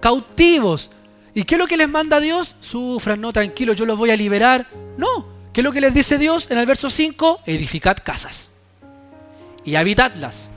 cautivos. 0.00 0.90
¿Y 1.34 1.44
qué 1.44 1.54
es 1.54 1.58
lo 1.58 1.66
que 1.66 1.76
les 1.76 1.88
manda 1.88 2.20
Dios? 2.20 2.56
Sufran, 2.60 3.20
no, 3.20 3.32
tranquilo, 3.32 3.72
yo 3.72 3.86
los 3.86 3.96
voy 3.96 4.10
a 4.10 4.16
liberar. 4.16 4.66
No, 4.96 5.26
¿qué 5.52 5.60
es 5.60 5.64
lo 5.64 5.72
que 5.72 5.80
les 5.80 5.94
dice 5.94 6.18
Dios 6.18 6.50
en 6.50 6.58
el 6.58 6.66
verso 6.66 6.90
5? 6.90 7.42
Edificad 7.46 7.98
casas 8.02 8.50
y 9.64 9.76
habitadlas 9.76 10.50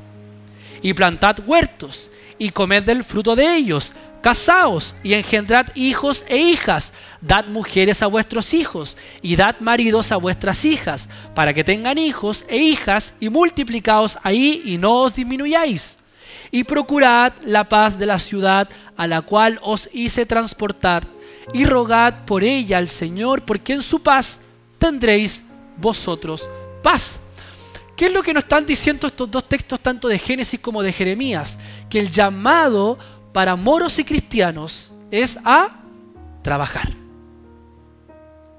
y 0.81 0.93
plantad 0.93 1.37
huertos 1.45 2.09
y 2.37 2.49
comed 2.49 2.83
del 2.83 3.03
fruto 3.03 3.35
de 3.35 3.55
ellos. 3.55 3.91
Casaos 4.21 4.95
y 5.03 5.13
engendrad 5.13 5.67
hijos 5.75 6.23
e 6.27 6.37
hijas. 6.37 6.93
Dad 7.21 7.45
mujeres 7.47 8.01
a 8.01 8.07
vuestros 8.07 8.53
hijos 8.53 8.97
y 9.21 9.35
dad 9.35 9.55
maridos 9.59 10.11
a 10.11 10.17
vuestras 10.17 10.63
hijas, 10.65 11.09
para 11.33 11.53
que 11.53 11.63
tengan 11.63 11.97
hijos 11.97 12.45
e 12.47 12.57
hijas 12.57 13.13
y 13.19 13.29
multiplicaos 13.29 14.17
ahí 14.23 14.61
y 14.65 14.77
no 14.77 15.01
os 15.01 15.15
disminuyáis 15.15 15.97
y 16.51 16.65
procurad 16.65 17.33
la 17.45 17.67
paz 17.69 17.97
de 17.97 18.05
la 18.05 18.19
ciudad 18.19 18.69
a 18.97 19.07
la 19.07 19.21
cual 19.21 19.57
os 19.63 19.89
hice 19.93 20.25
transportar, 20.25 21.03
y 21.53 21.65
rogad 21.65 22.25
por 22.25 22.43
ella 22.43 22.77
al 22.77 22.87
Señor, 22.87 23.43
porque 23.43 23.73
en 23.73 23.81
su 23.81 24.01
paz 24.01 24.39
tendréis 24.77 25.43
vosotros 25.77 26.47
paz. 26.83 27.17
¿Qué 27.95 28.07
es 28.07 28.13
lo 28.13 28.21
que 28.21 28.33
nos 28.33 28.43
están 28.43 28.65
diciendo 28.65 29.07
estos 29.07 29.29
dos 29.29 29.47
textos, 29.49 29.79
tanto 29.79 30.07
de 30.07 30.19
Génesis 30.19 30.59
como 30.59 30.81
de 30.81 30.93
Jeremías? 30.93 31.57
Que 31.89 31.99
el 31.99 32.09
llamado 32.09 32.97
para 33.31 33.55
moros 33.55 33.97
y 33.99 34.03
cristianos 34.03 34.91
es 35.09 35.37
a 35.43 35.69
trabajar. 36.41 36.89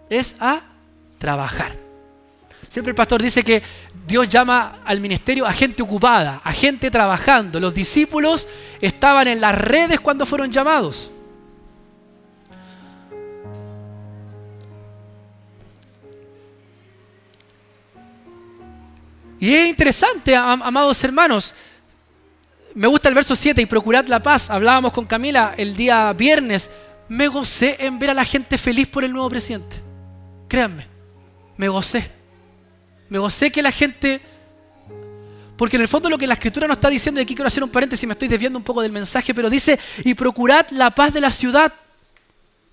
Es 0.09 0.35
a 0.41 0.61
trabajar. 1.18 1.77
Siempre 2.68 2.91
el 2.91 2.95
pastor 2.95 3.23
dice 3.23 3.43
que 3.43 3.62
Dios 4.07 4.29
llama 4.29 4.81
al 4.85 5.01
ministerio 5.01 5.47
a 5.47 5.53
gente 5.53 5.83
ocupada, 5.83 6.41
a 6.43 6.53
gente 6.53 6.91
trabajando. 6.91 7.61
Los 7.61 7.75
discípulos 7.75 8.49
estaban 8.81 9.29
en 9.29 9.41
las 9.41 9.55
redes 9.55 10.01
cuando 10.01 10.25
fueron 10.25 10.51
llamados. 10.51 11.11
Y 19.39 19.55
es 19.55 19.68
interesante, 19.68 20.37
amados 20.37 21.03
hermanos. 21.03 21.53
Me 22.75 22.87
gusta 22.87 23.09
el 23.09 23.14
verso 23.14 23.37
7 23.37 23.61
y 23.61 23.66
procurad 23.66 24.07
la 24.07 24.23
paz. 24.23 24.49
Hablábamos 24.49 24.93
con 24.93 25.05
Camila 25.05 25.55
el 25.57 25.77
día 25.77 26.12
viernes. 26.12 26.70
Me 27.09 27.29
gocé 27.29 27.77
en 27.81 27.99
ver 27.99 28.11
a 28.11 28.14
la 28.14 28.25
gente 28.25 28.57
feliz 28.57 28.89
por 28.89 29.05
el 29.05 29.12
nuevo 29.12 29.29
presidente. 29.29 29.77
Créanme, 30.49 30.87
me 31.57 31.68
gocé. 31.68 32.11
Me 33.09 33.18
gocé 33.18 33.51
que 33.51 33.62
la 33.62 33.73
gente... 33.73 34.20
Porque 35.57 35.77
en 35.77 35.83
el 35.83 35.89
fondo 35.89 36.09
lo 36.09 36.18
que 36.18 36.27
la 36.27 36.35
escritura 36.35 36.66
nos 36.66 36.79
está 36.79 36.89
diciendo, 36.89 37.20
y 37.20 37.25
aquí 37.25 37.35
quiero 37.35 37.47
hacer 37.47 37.62
un 37.62 37.68
paréntesis, 37.68 38.07
me 38.07 38.12
estoy 38.12 38.27
desviando 38.27 38.59
un 38.59 38.64
poco 38.64 38.81
del 38.81 38.91
mensaje, 38.91 39.35
pero 39.35 39.51
dice, 39.51 39.79
y 40.03 40.14
procurad 40.14 40.66
la 40.70 40.91
paz 40.91 41.12
de 41.12 41.20
la 41.20 41.31
ciudad. 41.31 41.73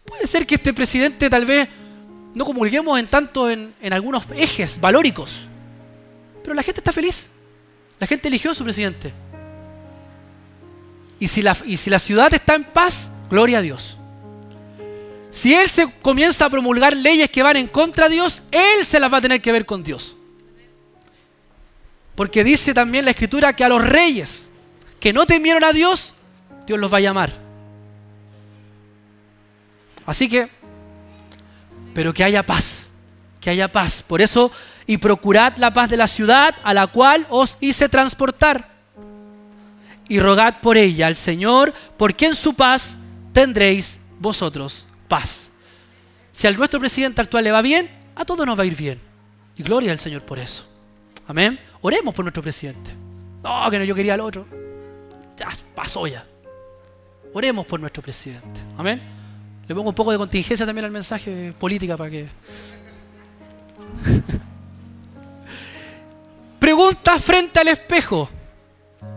Puede 0.05 0.25
ser 0.25 0.47
que 0.47 0.55
este 0.55 0.73
presidente 0.73 1.29
tal 1.29 1.45
vez 1.45 1.67
no 2.33 2.45
comulguemos 2.45 2.97
en 2.97 3.05
tanto 3.05 3.49
en, 3.49 3.73
algunos 3.91 4.23
ejes 4.35 4.79
valóricos, 4.79 5.43
pero 6.41 6.53
la 6.53 6.63
gente 6.63 6.79
está 6.79 6.93
feliz. 6.93 7.27
La 7.99 8.07
gente 8.07 8.29
eligió 8.29 8.51
a 8.51 8.53
su 8.53 8.63
presidente. 8.63 9.13
Y 11.19 11.27
si, 11.27 11.41
la, 11.41 11.55
y 11.65 11.77
si 11.77 11.89
la 11.89 11.99
ciudad 11.99 12.33
está 12.33 12.55
en 12.55 12.63
paz, 12.63 13.09
gloria 13.29 13.59
a 13.59 13.61
Dios. 13.61 13.97
Si 15.31 15.53
Él 15.53 15.69
se 15.69 15.91
comienza 16.01 16.45
a 16.45 16.49
promulgar 16.49 16.95
leyes 16.95 17.29
que 17.29 17.43
van 17.43 17.57
en 17.57 17.67
contra 17.67 18.07
de 18.07 18.15
Dios, 18.15 18.41
Él 18.51 18.85
se 18.85 18.99
las 18.99 19.13
va 19.13 19.17
a 19.17 19.21
tener 19.21 19.41
que 19.41 19.51
ver 19.51 19.65
con 19.65 19.83
Dios. 19.83 20.15
Porque 22.15 22.43
dice 22.43 22.73
también 22.73 23.05
la 23.05 23.11
escritura 23.11 23.55
que 23.55 23.63
a 23.63 23.69
los 23.69 23.85
reyes 23.85 24.49
que 24.99 25.13
no 25.13 25.25
temieron 25.25 25.63
a 25.63 25.71
Dios, 25.71 26.13
Dios 26.65 26.79
los 26.79 26.91
va 26.91 26.97
a 26.97 27.01
llamar. 27.01 27.33
Así 30.05 30.27
que, 30.27 30.49
pero 31.93 32.13
que 32.13 32.23
haya 32.23 32.45
paz, 32.45 32.87
que 33.39 33.49
haya 33.49 33.71
paz. 33.71 34.03
Por 34.03 34.21
eso, 34.21 34.51
y 34.85 34.97
procurad 34.97 35.57
la 35.57 35.73
paz 35.73 35.89
de 35.89 35.97
la 35.97 36.07
ciudad 36.07 36.55
a 36.63 36.73
la 36.73 36.87
cual 36.87 37.27
os 37.29 37.57
hice 37.59 37.89
transportar. 37.89 38.68
Y 40.09 40.19
rogad 40.19 40.59
por 40.59 40.77
ella 40.77 41.07
al 41.07 41.15
Señor, 41.15 41.73
porque 41.95 42.25
en 42.25 42.35
su 42.35 42.53
paz 42.53 42.97
tendréis 43.31 43.97
vosotros 44.19 44.85
paz. 45.07 45.49
Si 46.31 46.47
al 46.47 46.57
nuestro 46.57 46.79
presidente 46.79 47.21
actual 47.21 47.43
le 47.43 47.51
va 47.51 47.61
bien, 47.61 47.89
a 48.15 48.25
todos 48.25 48.43
nos 48.45 48.57
va 48.57 48.63
a 48.63 48.65
ir 48.65 48.75
bien. 48.75 48.99
Y 49.57 49.63
gloria 49.63 49.91
al 49.91 49.99
Señor 49.99 50.23
por 50.23 50.39
eso. 50.39 50.65
Amén. 51.27 51.59
Oremos 51.81 52.15
por 52.15 52.25
nuestro 52.25 52.41
presidente. 52.41 52.91
No, 53.43 53.69
que 53.69 53.79
no, 53.79 53.85
yo 53.85 53.93
quería 53.93 54.15
al 54.15 54.21
otro. 54.21 54.45
Ya 55.37 55.49
pasó 55.75 56.07
ya. 56.07 56.25
Oremos 57.33 57.65
por 57.65 57.79
nuestro 57.79 58.01
presidente. 58.01 58.61
Amén. 58.77 59.01
Le 59.67 59.75
pongo 59.75 59.89
un 59.89 59.95
poco 59.95 60.11
de 60.11 60.17
contingencia 60.17 60.65
también 60.65 60.85
al 60.85 60.91
mensaje 60.91 61.53
política 61.57 61.95
para 61.95 62.09
que. 62.09 62.27
Pregunta 66.59 67.19
frente 67.19 67.59
al 67.59 67.67
espejo. 67.67 68.29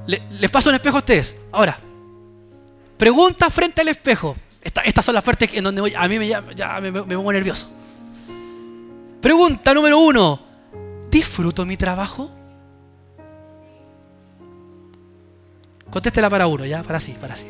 Les 0.07 0.51
paso 0.51 0.68
un 0.68 0.76
espejo 0.76 0.97
a 0.97 1.01
ustedes. 1.01 1.35
Ahora. 1.51 1.78
Pregunta 2.97 3.51
frente 3.51 3.80
al 3.80 3.89
espejo. 3.89 4.37
estas 4.62 5.05
son 5.05 5.14
las 5.14 5.24
partes 5.24 5.53
en 5.55 5.64
donde 5.64 5.93
a 5.97 6.09
mí 6.09 6.18
me, 6.18 6.28
ya, 6.28 6.41
me, 6.80 6.91
me 6.91 7.16
pongo 7.16 7.33
nervioso. 7.33 7.68
Pregunta 9.20 9.74
número 9.74 9.99
uno. 9.99 10.41
¿Disfruto 11.11 11.66
mi 11.66 11.76
trabajo? 11.76 12.30
Contéstela 15.91 16.30
para 16.30 16.47
uno, 16.47 16.64
ya, 16.64 16.83
para 16.83 16.99
sí, 16.99 17.14
para 17.20 17.37
sí. 17.37 17.49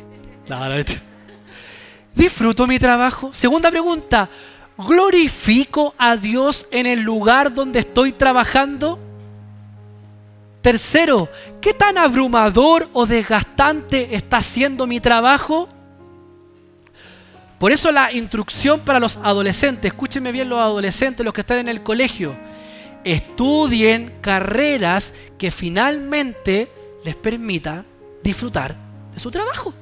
¿Disfruto 2.13 2.67
mi 2.67 2.77
trabajo? 2.77 3.33
Segunda 3.33 3.71
pregunta. 3.71 4.29
¿Glorifico 4.77 5.95
a 5.97 6.17
Dios 6.17 6.67
en 6.71 6.85
el 6.85 7.01
lugar 7.01 7.53
donde 7.53 7.79
estoy 7.79 8.11
trabajando? 8.11 8.99
Tercero, 10.63 11.27
¿qué 11.59 11.73
tan 11.73 11.97
abrumador 11.97 12.87
o 12.93 13.05
desgastante 13.05 14.15
está 14.15 14.41
siendo 14.41 14.87
mi 14.87 15.01
trabajo? 15.01 15.67
Por 17.59 17.73
eso 17.73 17.91
la 17.91 18.13
instrucción 18.13 18.79
para 18.79 19.01
los 19.01 19.17
adolescentes, 19.17 19.91
escúchenme 19.91 20.31
bien 20.31 20.47
los 20.47 20.59
adolescentes, 20.59 21.25
los 21.25 21.33
que 21.33 21.41
están 21.41 21.57
en 21.57 21.67
el 21.67 21.83
colegio, 21.83 22.33
estudien 23.03 24.13
carreras 24.21 25.13
que 25.37 25.51
finalmente 25.51 26.71
les 27.03 27.17
permitan 27.17 27.85
disfrutar 28.23 28.73
de 29.13 29.19
su 29.19 29.29
trabajo. 29.29 29.73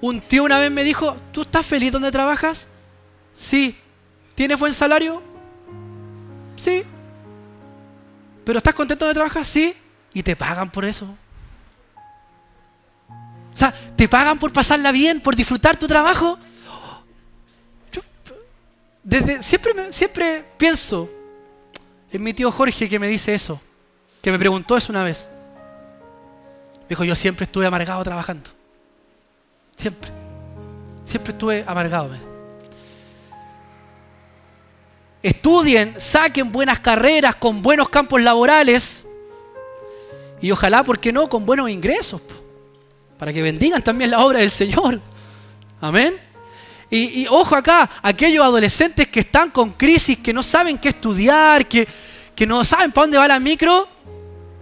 Un 0.00 0.22
tío 0.22 0.44
una 0.44 0.58
vez 0.58 0.70
me 0.70 0.82
dijo, 0.82 1.14
¿tú 1.30 1.42
estás 1.42 1.66
feliz 1.66 1.92
donde 1.92 2.10
trabajas? 2.10 2.66
Sí. 3.34 3.76
¿Tienes 4.34 4.58
buen 4.58 4.72
salario? 4.72 5.22
Sí. 6.56 6.82
¿Pero 8.46 8.58
estás 8.58 8.76
contento 8.76 9.04
donde 9.04 9.18
trabajas? 9.18 9.48
Sí. 9.48 9.74
¿Y 10.14 10.22
te 10.22 10.36
pagan 10.36 10.70
por 10.70 10.84
eso? 10.84 11.04
O 13.08 13.56
sea, 13.56 13.74
¿te 13.96 14.08
pagan 14.08 14.38
por 14.38 14.52
pasarla 14.52 14.92
bien, 14.92 15.20
por 15.20 15.34
disfrutar 15.34 15.76
tu 15.76 15.88
trabajo? 15.88 16.38
desde, 19.02 19.42
siempre, 19.42 19.92
siempre 19.92 20.44
pienso 20.56 21.10
en 22.12 22.22
mi 22.22 22.34
tío 22.34 22.52
Jorge 22.52 22.88
que 22.88 22.98
me 23.00 23.08
dice 23.08 23.34
eso, 23.34 23.60
que 24.22 24.30
me 24.30 24.38
preguntó 24.38 24.76
eso 24.76 24.92
una 24.92 25.02
vez. 25.02 25.28
Me 26.82 26.90
dijo, 26.90 27.02
yo 27.02 27.16
siempre 27.16 27.44
estuve 27.44 27.66
amargado 27.66 28.04
trabajando. 28.04 28.48
Siempre. 29.76 30.08
Siempre 31.04 31.32
estuve 31.32 31.64
amargado. 31.66 32.10
Estudien, 35.22 35.94
saquen 35.98 36.52
buenas 36.52 36.80
carreras 36.80 37.36
con 37.36 37.62
buenos 37.62 37.88
campos 37.88 38.22
laborales 38.22 39.02
y 40.40 40.50
ojalá, 40.50 40.84
¿por 40.84 40.98
qué 40.98 41.12
no?, 41.12 41.28
con 41.28 41.46
buenos 41.46 41.70
ingresos. 41.70 42.20
Para 43.18 43.32
que 43.32 43.42
bendigan 43.42 43.82
también 43.82 44.10
la 44.10 44.20
obra 44.20 44.40
del 44.40 44.50
Señor. 44.50 45.00
Amén. 45.80 46.14
Y, 46.90 47.26
ojo 47.28 47.56
acá, 47.56 47.90
aquellos 48.02 48.44
adolescentes 48.44 49.08
que 49.08 49.20
están 49.20 49.50
con 49.50 49.72
crisis, 49.72 50.18
que 50.18 50.32
no 50.32 50.42
saben 50.42 50.78
qué 50.78 50.90
estudiar, 50.90 51.66
que, 51.66 51.88
que 52.34 52.46
no 52.46 52.64
saben 52.64 52.92
para 52.92 53.04
dónde 53.04 53.18
va 53.18 53.26
la 53.26 53.40
micro, 53.40 53.88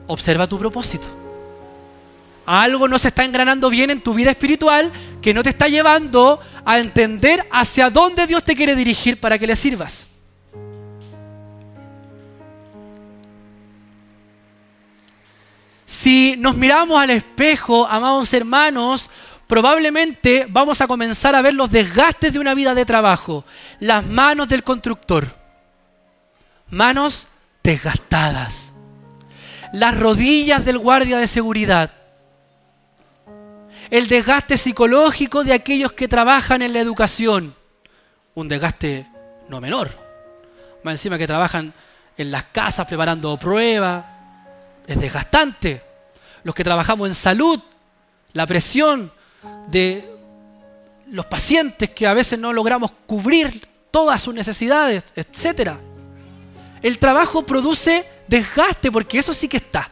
observa 0.07 0.49
tu 0.49 0.59
propósito 0.59 1.25
algo 2.47 2.89
no 2.89 2.99
se 2.99 3.09
está 3.09 3.25
engranando 3.25 3.71
bien 3.71 3.91
en 3.91 4.01
tu 4.01 4.15
vida 4.15 4.31
espiritual 4.31 4.93
que 5.23 5.33
no 5.33 5.43
te 5.43 5.51
está 5.51 5.69
llevando 5.69 6.41
a 6.65 6.79
entender 6.79 7.47
hacia 7.51 7.91
dónde 7.91 8.27
Dios 8.27 8.45
te 8.45 8.55
quiere 8.55 8.77
dirigir 8.77 9.19
para 9.19 9.39
que 9.39 9.47
le 9.47 9.57
sirvas. 9.57 10.07
Si 16.05 16.37
nos 16.37 16.55
miramos 16.55 17.01
al 17.01 17.09
espejo, 17.09 17.87
amados 17.87 18.35
hermanos, 18.35 19.09
probablemente 19.47 20.45
vamos 20.51 20.83
a 20.83 20.87
comenzar 20.87 21.35
a 21.35 21.41
ver 21.41 21.55
los 21.55 21.71
desgastes 21.71 22.31
de 22.31 22.39
una 22.39 22.53
vida 22.53 22.75
de 22.75 22.85
trabajo, 22.85 23.47
las 23.81 24.05
manos 24.05 24.47
del 24.51 24.63
constructor, 24.63 25.35
manos 26.69 27.27
desgastadas, 27.63 28.71
las 29.73 29.99
rodillas 29.99 30.67
del 30.67 30.77
guardia 30.77 31.17
de 31.17 31.27
seguridad, 31.27 31.91
el 33.89 34.07
desgaste 34.07 34.59
psicológico 34.59 35.43
de 35.43 35.55
aquellos 35.55 35.93
que 35.93 36.07
trabajan 36.07 36.61
en 36.61 36.75
la 36.75 36.81
educación. 36.81 37.57
Un 38.35 38.47
desgaste 38.47 39.07
no 39.49 39.59
menor. 39.59 39.99
Más 40.83 40.93
encima 40.93 41.17
que 41.17 41.27
trabajan 41.27 41.73
en 42.19 42.31
las 42.31 42.45
casas 42.45 42.87
preparando 42.87 43.39
pruebas. 43.39 44.05
Es 44.87 45.01
desgastante. 45.01 45.94
Los 46.45 46.55
que 46.55 46.63
trabajamos 46.63 47.09
en 47.09 47.15
salud, 47.15 47.59
la 48.33 48.47
presión 48.47 49.13
de 49.69 50.09
los 51.11 51.27
pacientes 51.27 51.91
que 51.91 52.07
a 52.07 52.15
veces 52.15 52.39
no 52.39 52.53
logramos 52.53 52.93
cubrir 53.07 53.67
todas 53.91 54.23
sus 54.23 54.35
necesidades, 54.35 55.05
etc. 55.17 55.73
El 56.83 56.99
trabajo 56.99 57.45
produce 57.45 58.07
desgaste 58.29 58.93
porque 58.93 59.19
eso 59.19 59.33
sí 59.33 59.49
que 59.49 59.57
está. 59.57 59.91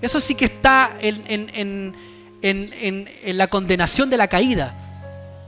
Eso 0.00 0.20
sí 0.20 0.34
que 0.34 0.46
está 0.46 0.96
en 1.00 1.94
en, 2.42 3.38
la 3.38 3.48
condenación 3.48 4.10
de 4.10 4.16
la 4.16 4.28
caída, 4.28 4.74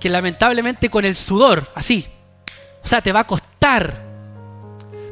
que 0.00 0.08
lamentablemente 0.08 0.88
con 0.90 1.04
el 1.04 1.16
sudor, 1.16 1.70
así, 1.74 2.06
o 2.82 2.88
sea, 2.88 3.02
te 3.02 3.12
va 3.12 3.20
a 3.20 3.26
costar, 3.26 4.02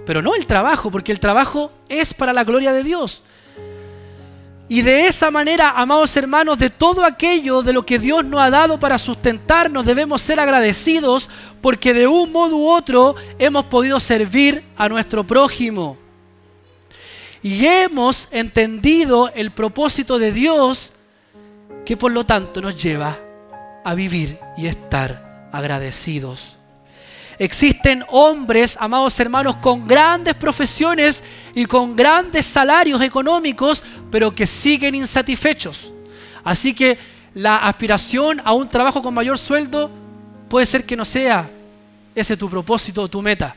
pero 0.07 0.23
no 0.23 0.35
el 0.35 0.47
trabajo, 0.47 0.91
porque 0.91 1.13
el 1.13 1.21
trabajo 1.21 1.71
es 1.89 2.15
para 2.15 2.33
la 2.33 2.45
gloria 2.45 2.73
de 2.73 2.83
Dios. 2.83 3.23
Y 4.69 4.83
de 4.83 5.07
esa 5.07 5.31
manera, 5.31 5.71
amados 5.71 6.15
hermanos, 6.17 6.59
de 6.59 6.69
todo 6.69 7.05
aquello 7.05 7.63
de 7.63 7.73
lo 7.73 7.87
que 7.87 7.99
Dios 7.99 8.23
nos 8.25 8.41
ha 8.41 8.51
dado 8.51 8.79
para 8.79 8.99
sustentarnos, 8.99 9.87
debemos 9.87 10.21
ser 10.21 10.39
agradecidos 10.39 11.31
porque 11.63 11.95
de 11.95 12.07
un 12.07 12.31
modo 12.33 12.57
u 12.57 12.69
otro 12.69 13.15
hemos 13.39 13.65
podido 13.65 13.99
servir 13.99 14.63
a 14.77 14.89
nuestro 14.91 15.25
prójimo. 15.25 15.97
Y 17.43 17.65
hemos 17.65 18.29
entendido 18.31 19.31
el 19.35 19.53
propósito 19.53 20.19
de 20.19 20.33
Dios 20.33 20.93
que 21.87 21.97
por 21.97 22.13
lo 22.13 22.27
tanto 22.27 22.61
nos 22.61 22.81
lleva 22.81 23.19
a 23.85 23.95
vivir 23.95 24.39
y 24.59 24.67
estar 24.67 25.49
agradecidos. 25.51 26.58
Existen 27.39 28.05
hombres, 28.09 28.77
amados 28.81 29.19
hermanos, 29.21 29.57
con 29.57 29.87
grandes 29.87 30.35
profesiones 30.35 31.23
y 31.55 31.67
con 31.67 31.95
grandes 31.95 32.47
salarios 32.47 33.01
económicos, 33.03 33.85
pero 34.11 34.35
que 34.35 34.47
siguen 34.47 34.95
insatisfechos. 34.97 35.93
Así 36.43 36.75
que 36.75 36.99
la 37.35 37.59
aspiración 37.59 38.43
a 38.45 38.53
un 38.53 38.69
trabajo 38.69 39.03
con 39.03 39.15
mayor 39.15 39.39
sueldo 39.39 39.91
puede 40.49 40.67
ser 40.67 40.85
que 40.85 40.97
no 40.97 41.05
sea 41.05 41.49
ese 42.15 42.37
tu 42.37 42.51
propósito 42.51 43.03
o 43.03 43.09
tu 43.09 43.23
meta. 43.23 43.55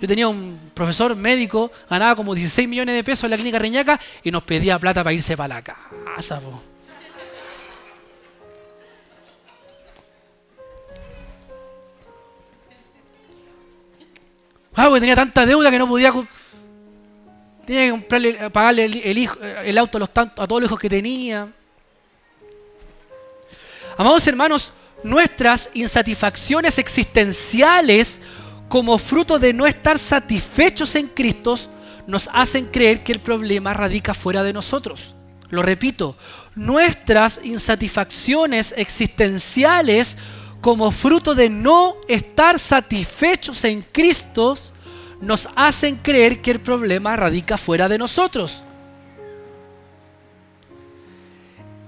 Yo 0.00 0.08
tenía 0.08 0.28
un 0.28 0.58
profesor 0.74 1.14
médico, 1.14 1.70
ganaba 1.88 2.16
como 2.16 2.34
16 2.34 2.68
millones 2.68 2.94
de 2.94 3.04
pesos 3.04 3.24
en 3.24 3.30
la 3.30 3.36
clínica 3.36 3.58
Reñaca 3.58 3.98
y 4.22 4.30
nos 4.30 4.42
pedía 4.42 4.78
plata 4.78 5.02
para 5.02 5.14
irse 5.14 5.36
para 5.36 5.54
la 5.54 5.62
casa. 5.62 6.40
Ah, 14.76 14.88
porque 14.88 15.00
tenía 15.00 15.16
tanta 15.16 15.46
deuda 15.46 15.70
que 15.70 15.78
no 15.78 15.88
podía. 15.88 16.12
Tenía 17.64 17.86
que 17.86 17.90
comprarle, 17.90 18.50
pagarle 18.50 18.84
el, 19.64 19.78
auto 19.78 19.96
a, 19.96 20.00
los 20.00 20.10
a 20.14 20.46
todos 20.46 20.60
los 20.60 20.68
hijos 20.68 20.78
que 20.78 20.90
tenía. 20.90 21.50
Amados 23.96 24.26
hermanos, 24.26 24.72
nuestras 25.02 25.70
insatisfacciones 25.72 26.78
existenciales 26.78 28.20
como 28.68 28.98
fruto 28.98 29.38
de 29.38 29.54
no 29.54 29.66
estar 29.66 29.98
satisfechos 29.98 30.94
en 30.96 31.08
Cristo, 31.08 31.56
nos 32.06 32.28
hacen 32.32 32.66
creer 32.66 33.02
que 33.02 33.12
el 33.12 33.20
problema 33.20 33.72
radica 33.72 34.12
fuera 34.12 34.42
de 34.42 34.52
nosotros. 34.52 35.14
Lo 35.48 35.62
repito, 35.62 36.16
nuestras 36.54 37.40
insatisfacciones 37.42 38.74
existenciales 38.76 40.16
como 40.66 40.90
fruto 40.90 41.36
de 41.36 41.48
no 41.48 41.98
estar 42.08 42.58
satisfechos 42.58 43.62
en 43.62 43.82
Cristo 43.82 44.58
nos 45.20 45.48
hacen 45.54 45.94
creer 45.94 46.42
que 46.42 46.50
el 46.50 46.58
problema 46.58 47.14
radica 47.14 47.56
fuera 47.56 47.88
de 47.88 47.96
nosotros. 47.96 48.64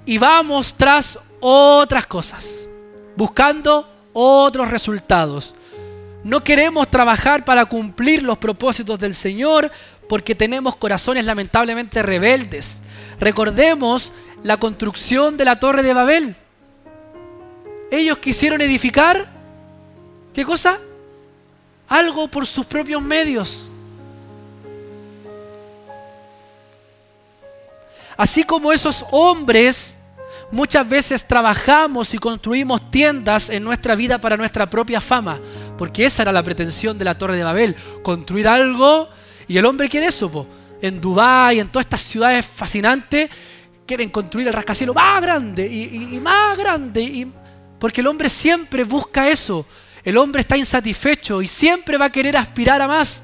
Y 0.06 0.16
vamos 0.18 0.74
tras 0.76 1.18
otras 1.40 2.06
cosas, 2.06 2.68
buscando 3.16 3.92
otros 4.12 4.70
resultados 4.70 5.56
No 6.22 6.44
queremos 6.44 6.88
trabajar 6.88 7.44
para 7.44 7.64
cumplir 7.64 8.22
los 8.22 8.38
propósitos 8.38 9.00
del 9.00 9.16
Señor 9.16 9.72
porque 10.08 10.36
tenemos 10.36 10.76
corazones 10.76 11.24
lamentablemente 11.24 12.00
rebeldes. 12.00 12.76
Recordemos 13.18 14.12
la 14.44 14.56
construcción 14.56 15.36
de 15.36 15.46
la 15.46 15.58
torre 15.58 15.82
de 15.82 15.94
Babel. 15.94 16.36
Ellos 17.90 18.18
quisieron 18.18 18.60
edificar, 18.60 19.28
¿qué 20.34 20.44
cosa? 20.44 20.78
Algo 21.88 22.28
por 22.28 22.46
sus 22.46 22.66
propios 22.66 23.00
medios. 23.00 23.64
Así 28.16 28.42
como 28.42 28.72
esos 28.72 29.04
hombres 29.10 29.94
muchas 30.50 30.88
veces 30.88 31.26
trabajamos 31.26 32.12
y 32.14 32.18
construimos 32.18 32.90
tiendas 32.90 33.48
en 33.48 33.62
nuestra 33.62 33.94
vida 33.94 34.18
para 34.18 34.36
nuestra 34.36 34.66
propia 34.66 35.00
fama, 35.00 35.38
porque 35.76 36.04
esa 36.06 36.22
era 36.22 36.32
la 36.32 36.42
pretensión 36.42 36.98
de 36.98 37.04
la 37.04 37.16
Torre 37.16 37.36
de 37.36 37.44
Babel, 37.44 37.76
construir 38.02 38.48
algo 38.48 39.08
y 39.46 39.56
el 39.56 39.66
hombre 39.66 39.88
quiere 39.88 40.06
eso, 40.06 40.46
en 40.82 41.00
Dubái, 41.00 41.60
en 41.60 41.68
todas 41.68 41.86
estas 41.86 42.02
ciudades 42.02 42.44
fascinantes, 42.44 43.30
quieren 43.86 44.10
construir 44.10 44.46
el 44.48 44.52
rascacielos 44.52 44.94
más 44.94 45.22
grande 45.22 45.66
y, 45.66 46.18
más 46.20 46.56
grande, 46.58 47.02
y, 47.02 47.32
porque 47.78 48.00
el 48.00 48.06
hombre 48.06 48.28
siempre 48.28 48.84
busca 48.84 49.28
eso, 49.28 49.66
el 50.04 50.16
hombre 50.16 50.42
está 50.42 50.56
insatisfecho 50.56 51.42
y 51.42 51.46
siempre 51.46 51.98
va 51.98 52.06
a 52.06 52.12
querer 52.12 52.36
aspirar 52.36 52.80
a 52.82 52.88
más. 52.88 53.22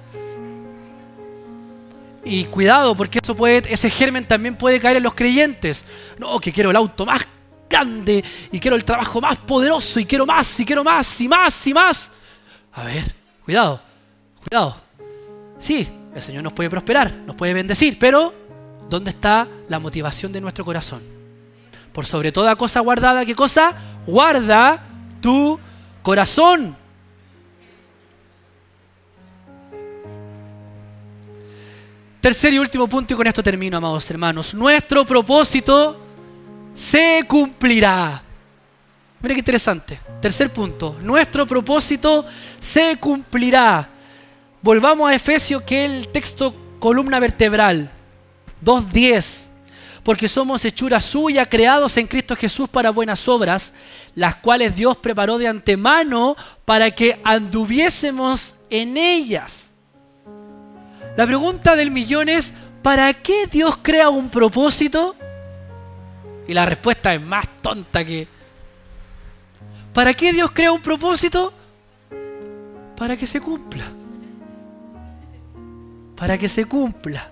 Y 2.25 2.45
cuidado, 2.45 2.95
porque 2.95 3.21
eso 3.23 3.37
puede, 3.37 3.63
ese 3.73 3.91
germen 3.91 4.27
también 4.27 4.57
puede 4.57 4.81
caer 4.81 4.97
en 4.97 5.03
los 5.03 5.15
creyentes. 5.15 5.85
No, 6.19 6.39
que 6.41 6.53
quiero 6.53 6.71
el 6.71 6.77
auto 6.77 7.05
más 7.05 7.29
grande 7.69 8.25
y 8.51 8.59
quiero 8.61 8.77
el 8.77 8.85
trabajo 8.85 9.21
más 9.21 9.39
poderoso 9.39 10.01
y 10.01 10.07
quiero 10.07 10.25
más 10.25 10.59
y 10.59 10.65
quiero 10.65 10.83
más 10.83 11.21
y 11.21 11.29
más 11.29 11.67
y 11.67 11.75
más. 11.75 12.11
A 12.73 12.85
ver, 12.85 13.15
cuidado, 13.45 13.81
cuidado. 14.49 14.81
Sí, 15.59 15.89
el 16.15 16.23
Señor 16.23 16.43
nos 16.43 16.53
puede 16.53 16.71
prosperar, 16.71 17.13
nos 17.27 17.37
puede 17.37 17.55
bendecir, 17.55 17.99
pero 17.99 18.35
¿dónde 18.89 19.11
está 19.11 19.49
la 19.69 19.79
motivación 19.79 20.33
de 20.33 20.41
nuestro 20.41 20.65
corazón? 20.65 21.03
Por 21.93 22.07
sobre 22.07 22.33
toda 22.33 22.57
cosa 22.57 22.81
guardada, 22.81 23.25
¿qué 23.25 23.35
cosa? 23.35 23.75
Guarda 24.07 24.83
tu 25.21 25.59
corazón. 26.03 26.77
Tercer 32.21 32.55
y 32.55 32.59
último 32.59 32.89
punto, 32.89 33.13
y 33.13 33.17
con 33.17 33.27
esto 33.27 33.43
termino, 33.43 33.77
amados 33.77 34.09
hermanos. 34.11 34.55
Nuestro 34.55 35.05
propósito 35.05 36.01
se 36.75 37.25
cumplirá. 37.29 38.23
Mira 39.21 39.35
qué 39.35 39.41
interesante. 39.41 40.01
Tercer 40.21 40.51
punto. 40.51 40.97
Nuestro 41.03 41.47
propósito 41.47 42.27
se 42.61 42.97
cumplirá. 42.99 43.89
Volvamos 44.63 45.11
a 45.11 45.15
Efesios, 45.15 45.63
que 45.63 45.85
es 45.85 45.91
el 45.91 46.09
texto 46.09 46.55
columna 46.79 47.21
vertebral. 47.21 47.91
2.10. 48.65 49.44
Porque 50.05 50.29
somos 50.29 50.65
hechura 50.65 51.01
suya, 51.01 51.49
creados 51.49 51.97
en 51.97 52.07
Cristo 52.07 52.37
Jesús 52.37 52.69
para 52.69 52.91
buenas 52.91 53.27
obras, 53.27 53.73
las 54.15 54.37
cuales 54.37 54.77
Dios 54.77 54.99
preparó 54.99 55.39
de 55.39 55.49
antemano 55.49 56.37
para 56.65 56.91
que 56.91 57.21
anduviésemos 57.25 58.55
en 58.69 58.97
ellas. 58.99 59.71
La 61.17 61.27
pregunta 61.27 61.75
del 61.75 61.91
millón 61.91 62.29
es, 62.29 62.53
¿para 62.83 63.15
qué 63.15 63.47
Dios 63.47 63.79
crea 63.81 64.11
un 64.11 64.29
propósito? 64.29 65.17
Y 66.47 66.53
la 66.53 66.67
respuesta 66.67 67.15
es 67.15 67.21
más 67.23 67.49
tonta 67.63 68.05
que... 68.05 68.29
¿Para 69.95 70.13
qué 70.13 70.33
Dios 70.33 70.51
crea 70.53 70.73
un 70.73 70.83
propósito? 70.83 71.53
Para 72.97 73.17
que 73.17 73.27
se 73.27 73.41
cumpla. 73.41 73.85
Para 76.17 76.37
que 76.37 76.49
se 76.49 76.67
cumpla. 76.67 77.31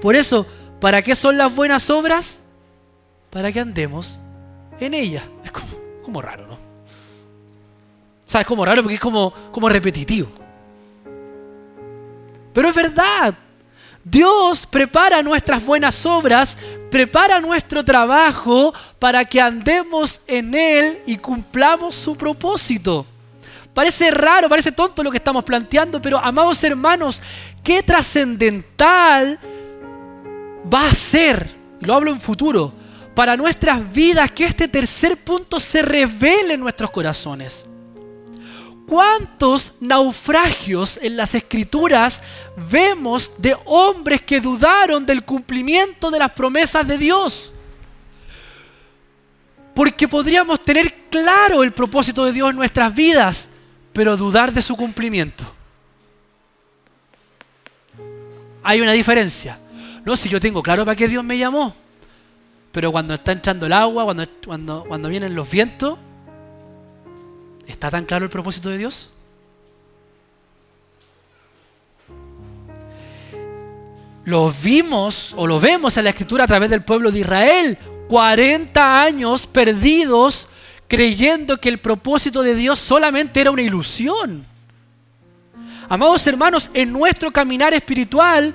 Por 0.00 0.16
eso, 0.16 0.46
¿para 0.80 1.02
qué 1.02 1.16
son 1.16 1.36
las 1.36 1.54
buenas 1.54 1.90
obras? 1.90 2.38
Para 3.30 3.52
que 3.52 3.60
andemos 3.60 4.18
en 4.80 4.94
ellas. 4.94 5.24
Es 5.44 5.50
como, 5.50 5.66
como 6.02 6.22
raro, 6.22 6.46
¿no? 6.46 6.58
¿Sabes? 8.26 8.46
Como 8.46 8.64
raro 8.64 8.82
porque 8.82 8.96
es 8.96 9.00
como, 9.00 9.32
como 9.50 9.68
repetitivo. 9.68 10.28
Pero 12.52 12.68
es 12.68 12.74
verdad. 12.74 13.34
Dios 14.04 14.66
prepara 14.66 15.22
nuestras 15.22 15.64
buenas 15.64 16.06
obras, 16.06 16.56
prepara 16.90 17.40
nuestro 17.40 17.84
trabajo 17.84 18.72
para 18.98 19.24
que 19.24 19.40
andemos 19.40 20.20
en 20.26 20.54
Él 20.54 21.02
y 21.06 21.18
cumplamos 21.18 21.94
su 21.94 22.16
propósito. 22.16 23.04
Parece 23.74 24.10
raro, 24.10 24.48
parece 24.48 24.72
tonto 24.72 25.02
lo 25.02 25.10
que 25.10 25.18
estamos 25.18 25.44
planteando, 25.44 26.00
pero 26.00 26.18
amados 26.18 26.64
hermanos, 26.64 27.20
qué 27.62 27.82
trascendental 27.82 29.38
va 30.72 30.88
a 30.88 30.94
ser, 30.94 31.54
lo 31.80 31.94
hablo 31.94 32.10
en 32.10 32.20
futuro, 32.20 32.72
para 33.14 33.36
nuestras 33.36 33.92
vidas 33.92 34.30
que 34.30 34.44
este 34.44 34.68
tercer 34.68 35.16
punto 35.16 35.58
se 35.58 35.82
revele 35.82 36.54
en 36.54 36.60
nuestros 36.60 36.90
corazones. 36.90 37.64
¿Cuántos 38.86 39.72
naufragios 39.80 40.98
en 41.02 41.16
las 41.16 41.34
escrituras 41.34 42.22
vemos 42.70 43.30
de 43.36 43.56
hombres 43.66 44.22
que 44.22 44.40
dudaron 44.40 45.04
del 45.04 45.24
cumplimiento 45.24 46.10
de 46.10 46.18
las 46.18 46.32
promesas 46.32 46.86
de 46.86 46.96
Dios? 46.96 47.52
Porque 49.74 50.08
podríamos 50.08 50.62
tener 50.62 50.92
claro 51.10 51.62
el 51.62 51.72
propósito 51.72 52.24
de 52.24 52.32
Dios 52.32 52.50
en 52.50 52.56
nuestras 52.56 52.94
vidas, 52.94 53.48
pero 53.92 54.16
dudar 54.16 54.52
de 54.52 54.62
su 54.62 54.74
cumplimiento. 54.74 55.44
Hay 58.62 58.80
una 58.80 58.92
diferencia. 58.92 59.58
No, 60.08 60.16
si 60.16 60.30
yo 60.30 60.40
tengo 60.40 60.62
claro 60.62 60.86
para 60.86 60.96
qué 60.96 61.06
Dios 61.06 61.22
me 61.22 61.36
llamó, 61.36 61.76
pero 62.72 62.90
cuando 62.90 63.12
está 63.12 63.32
echando 63.32 63.66
el 63.66 63.74
agua, 63.74 64.04
cuando, 64.04 64.24
cuando, 64.42 64.84
cuando 64.88 65.10
vienen 65.10 65.34
los 65.34 65.50
vientos, 65.50 65.98
¿Está 67.66 67.90
tan 67.90 68.06
claro 68.06 68.24
el 68.24 68.30
propósito 68.30 68.70
de 68.70 68.78
Dios? 68.78 69.10
Lo 74.24 74.50
vimos 74.50 75.34
o 75.36 75.46
lo 75.46 75.60
vemos 75.60 75.98
en 75.98 76.04
la 76.04 76.10
escritura 76.10 76.44
a 76.44 76.46
través 76.46 76.70
del 76.70 76.84
pueblo 76.84 77.12
de 77.12 77.18
Israel. 77.18 77.76
40 78.08 79.02
años 79.02 79.46
perdidos 79.46 80.48
creyendo 80.86 81.58
que 81.58 81.68
el 81.68 81.80
propósito 81.80 82.42
de 82.42 82.54
Dios 82.54 82.78
solamente 82.78 83.42
era 83.42 83.50
una 83.50 83.60
ilusión. 83.60 84.46
Amados 85.90 86.26
hermanos, 86.26 86.70
en 86.72 86.90
nuestro 86.90 87.30
caminar 87.30 87.74
espiritual 87.74 88.54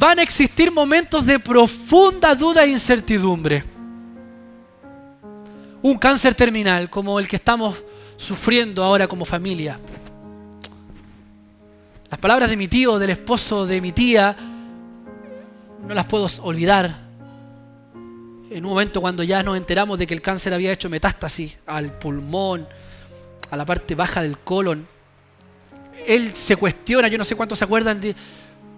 van 0.00 0.18
a 0.18 0.22
existir 0.22 0.72
momentos 0.72 1.26
de 1.26 1.38
profunda 1.38 2.34
duda 2.34 2.64
e 2.64 2.70
incertidumbre. 2.70 3.62
Un 5.82 5.98
cáncer 5.98 6.34
terminal 6.34 6.88
como 6.88 7.20
el 7.20 7.28
que 7.28 7.36
estamos 7.36 7.84
sufriendo 8.16 8.82
ahora 8.82 9.06
como 9.06 9.26
familia. 9.26 9.78
Las 12.10 12.18
palabras 12.18 12.48
de 12.48 12.56
mi 12.56 12.66
tío, 12.66 12.98
del 12.98 13.10
esposo 13.10 13.66
de 13.66 13.82
mi 13.82 13.92
tía, 13.92 14.34
no 15.86 15.94
las 15.94 16.06
puedo 16.06 16.26
olvidar. 16.44 16.96
En 18.50 18.64
un 18.64 18.70
momento 18.70 19.02
cuando 19.02 19.22
ya 19.22 19.42
nos 19.42 19.58
enteramos 19.58 19.98
de 19.98 20.06
que 20.06 20.14
el 20.14 20.22
cáncer 20.22 20.54
había 20.54 20.72
hecho 20.72 20.88
metástasis 20.88 21.58
al 21.66 21.92
pulmón, 21.92 22.66
a 23.50 23.56
la 23.56 23.66
parte 23.66 23.94
baja 23.94 24.22
del 24.22 24.38
colon, 24.38 24.86
él 26.06 26.34
se 26.34 26.56
cuestiona, 26.56 27.08
yo 27.08 27.18
no 27.18 27.24
sé 27.24 27.36
cuántos 27.36 27.58
se 27.58 27.66
acuerdan 27.66 28.00
de 28.00 28.16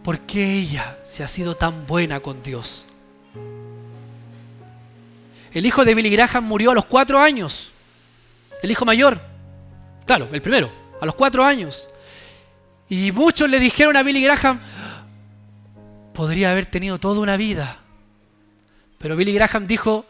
por 0.03 0.21
qué 0.21 0.55
ella 0.59 0.99
se 1.07 1.23
ha 1.23 1.29
sido 1.29 1.57
tan 1.57 1.87
buena 1.87 2.21
con 2.21 2.43
Dios. 2.43 2.87
El 5.53 5.67
hijo 5.67 5.85
de 5.85 5.95
Billy 5.95 6.11
Graham 6.11 6.45
murió 6.45 6.71
a 6.71 6.75
los 6.75 6.87
cuatro 6.87 7.21
años, 7.21 7.71
el 8.63 8.71
hijo 8.71 8.85
mayor. 8.85 9.21
Claro, 10.07 10.29
el 10.33 10.41
primero, 10.43 10.73
a 11.01 11.07
los 11.07 11.15
cuatro 11.15 11.45
años. 11.45 11.89
Y 12.89 13.13
muchos 13.13 13.49
le 13.49 13.61
dijeron 13.61 13.97
a 13.97 14.03
Billy 14.03 14.23
Graham, 14.23 14.61
podría 16.13 16.51
haber 16.51 16.67
tenido 16.67 16.99
toda 16.99 17.21
una 17.21 17.37
vida. 17.37 17.79
Pero 18.99 19.17
Billy 19.17 19.33
Graham 19.33 19.67
dijo, 19.67 20.07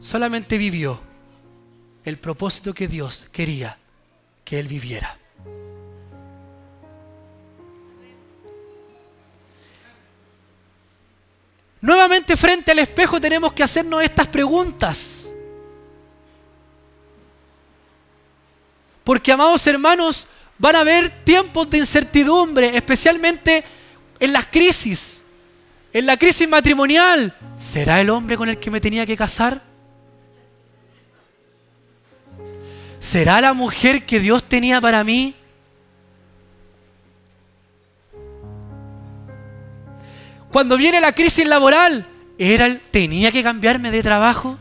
solamente 0.00 0.58
vivió 0.58 1.00
el 2.04 2.18
propósito 2.18 2.74
que 2.74 2.88
Dios 2.88 3.26
quería 3.32 3.78
que 4.44 4.58
él 4.58 4.68
viviera. 4.68 5.18
Nuevamente 11.80 12.36
frente 12.36 12.72
al 12.72 12.80
espejo 12.80 13.20
tenemos 13.20 13.52
que 13.52 13.62
hacernos 13.62 14.02
estas 14.02 14.28
preguntas. 14.28 15.28
Porque, 19.04 19.32
amados 19.32 19.66
hermanos, 19.66 20.26
van 20.58 20.76
a 20.76 20.80
haber 20.80 21.24
tiempos 21.24 21.70
de 21.70 21.78
incertidumbre, 21.78 22.76
especialmente 22.76 23.64
en 24.18 24.32
las 24.32 24.46
crisis. 24.46 25.20
En 25.92 26.04
la 26.04 26.16
crisis 26.16 26.48
matrimonial. 26.48 27.34
¿Será 27.58 28.00
el 28.00 28.10
hombre 28.10 28.36
con 28.36 28.48
el 28.48 28.58
que 28.58 28.70
me 28.70 28.80
tenía 28.80 29.06
que 29.06 29.16
casar? 29.16 29.62
¿Será 33.00 33.40
la 33.40 33.52
mujer 33.52 34.04
que 34.04 34.20
Dios 34.20 34.44
tenía 34.44 34.80
para 34.80 35.04
mí? 35.04 35.34
Cuando 40.52 40.76
viene 40.76 41.00
la 41.00 41.12
crisis 41.12 41.46
laboral, 41.46 42.06
era 42.38 42.78
tenía 42.90 43.30
que 43.32 43.42
cambiarme 43.42 43.90
de 43.90 44.02
trabajo. 44.02 44.58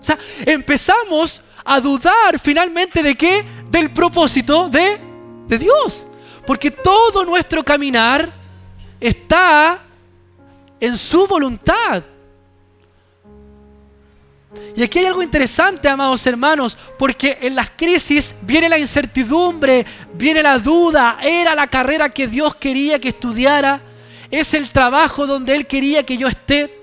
O 0.00 0.04
sea, 0.04 0.18
empezamos 0.46 1.42
a 1.64 1.80
dudar 1.80 2.38
finalmente 2.40 3.02
de 3.02 3.14
qué? 3.14 3.44
Del 3.70 3.90
propósito 3.90 4.68
de, 4.68 4.98
de 5.46 5.58
Dios. 5.58 6.06
Porque 6.46 6.70
todo 6.70 7.24
nuestro 7.24 7.62
caminar 7.62 8.32
está 9.00 9.80
en 10.80 10.96
su 10.96 11.26
voluntad. 11.26 12.02
Y 14.74 14.82
aquí 14.82 15.00
hay 15.00 15.06
algo 15.06 15.22
interesante, 15.22 15.88
amados 15.88 16.26
hermanos, 16.26 16.78
porque 16.98 17.38
en 17.42 17.54
las 17.54 17.70
crisis 17.70 18.34
viene 18.42 18.68
la 18.68 18.78
incertidumbre, 18.78 19.84
viene 20.14 20.42
la 20.42 20.58
duda, 20.58 21.18
era 21.20 21.54
la 21.54 21.66
carrera 21.66 22.08
que 22.08 22.26
Dios 22.26 22.54
quería 22.54 22.98
que 22.98 23.08
estudiara, 23.08 23.82
es 24.30 24.54
el 24.54 24.70
trabajo 24.70 25.26
donde 25.26 25.54
Él 25.54 25.66
quería 25.66 26.02
que 26.02 26.16
yo 26.16 26.28
esté. 26.28 26.74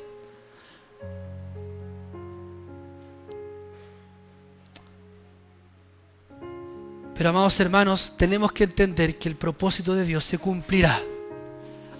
Pero 7.15 7.29
amados 7.29 7.59
hermanos, 7.59 8.13
tenemos 8.17 8.51
que 8.51 8.65
entender 8.65 9.17
que 9.17 9.29
el 9.29 9.35
propósito 9.35 9.95
de 9.95 10.05
Dios 10.05 10.23
se 10.23 10.37
cumplirá 10.37 11.01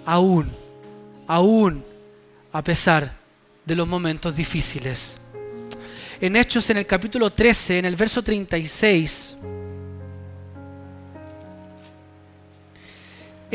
aún, 0.05 0.51
aún 1.25 1.83
a 2.51 2.63
pesar 2.63 3.17
de 3.65 3.75
los 3.75 3.87
momentos 3.87 4.35
difíciles. 4.35 5.17
En 6.19 6.35
Hechos 6.35 6.69
en 6.69 6.77
el 6.77 6.85
capítulo 6.85 7.31
13, 7.31 7.79
en 7.79 7.85
el 7.85 7.95
verso 7.95 8.23
36, 8.23 9.35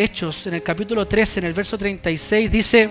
Hechos 0.02 0.46
en 0.46 0.54
el 0.54 0.62
capítulo 0.62 1.06
13, 1.06 1.40
en 1.40 1.46
el 1.46 1.52
verso 1.52 1.76
36, 1.76 2.50
dice, 2.50 2.88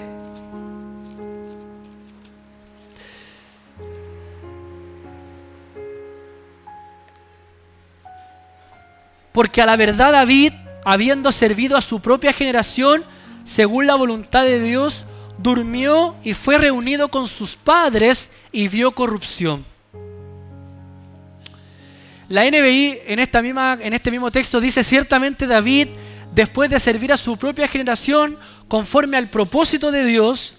Porque 9.31 9.59
a 9.59 9.65
la 9.65 9.75
verdad 9.75 10.11
David, 10.11 10.53
habiendo 10.85 11.31
servido 11.31 11.77
a 11.77 11.81
su 11.81 11.99
propia 11.99 12.31
generación, 12.31 13.03
según 13.43 13.87
la 13.87 13.95
voluntad 13.95 14.43
de 14.43 14.61
Dios, 14.61 15.05
durmió 15.39 16.15
y 16.23 16.35
fue 16.35 16.59
reunido 16.59 17.09
con 17.09 17.25
sus 17.27 17.55
padres 17.55 18.29
y 18.51 18.67
vio 18.67 18.91
corrupción. 18.91 19.65
La 22.27 22.47
NBI 22.47 22.99
en, 23.07 23.17
esta 23.17 23.41
misma, 23.41 23.79
en 23.81 23.93
este 23.93 24.11
mismo 24.11 24.29
texto 24.29 24.61
dice, 24.61 24.83
ciertamente 24.83 25.47
David, 25.47 25.87
después 26.33 26.69
de 26.69 26.79
servir 26.79 27.13
a 27.13 27.17
su 27.17 27.37
propia 27.37 27.67
generación, 27.67 28.37
conforme 28.67 29.17
al 29.17 29.27
propósito 29.27 29.91
de 29.91 30.05
Dios, 30.05 30.53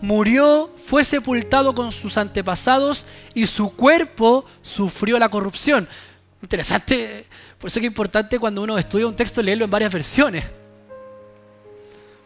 murió, 0.00 0.70
fue 0.86 1.04
sepultado 1.04 1.74
con 1.74 1.92
sus 1.92 2.16
antepasados 2.16 3.04
y 3.34 3.46
su 3.46 3.70
cuerpo 3.70 4.44
sufrió 4.62 5.18
la 5.18 5.28
corrupción. 5.28 5.88
Interesante 6.42 7.26
por 7.60 7.68
eso 7.68 7.78
es 7.78 7.82
que 7.82 7.86
es 7.86 7.90
importante 7.90 8.38
cuando 8.38 8.62
uno 8.62 8.78
estudia 8.78 9.06
un 9.06 9.14
texto 9.14 9.42
leerlo 9.42 9.66
en 9.66 9.70
varias 9.70 9.92
versiones. 9.92 10.44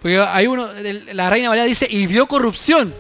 Porque 0.01 0.17
hay 0.19 0.47
uno, 0.47 0.69
la 1.13 1.29
reina 1.29 1.49
María 1.49 1.65
dice, 1.65 1.89
y 1.91 2.07
vio 2.07 2.27
corrupción. 2.27 2.95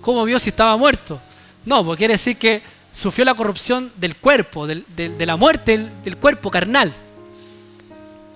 ¿Cómo 0.00 0.24
vio 0.24 0.38
si 0.38 0.50
estaba 0.50 0.76
muerto? 0.76 1.20
No, 1.64 1.84
porque 1.84 1.98
quiere 1.98 2.14
decir 2.14 2.36
que 2.36 2.62
sufrió 2.92 3.24
la 3.24 3.34
corrupción 3.34 3.90
del 3.96 4.14
cuerpo, 4.14 4.68
de 4.68 5.26
la 5.26 5.36
muerte 5.36 5.76
del, 5.76 6.02
del 6.04 6.16
cuerpo 6.16 6.48
carnal. 6.48 6.94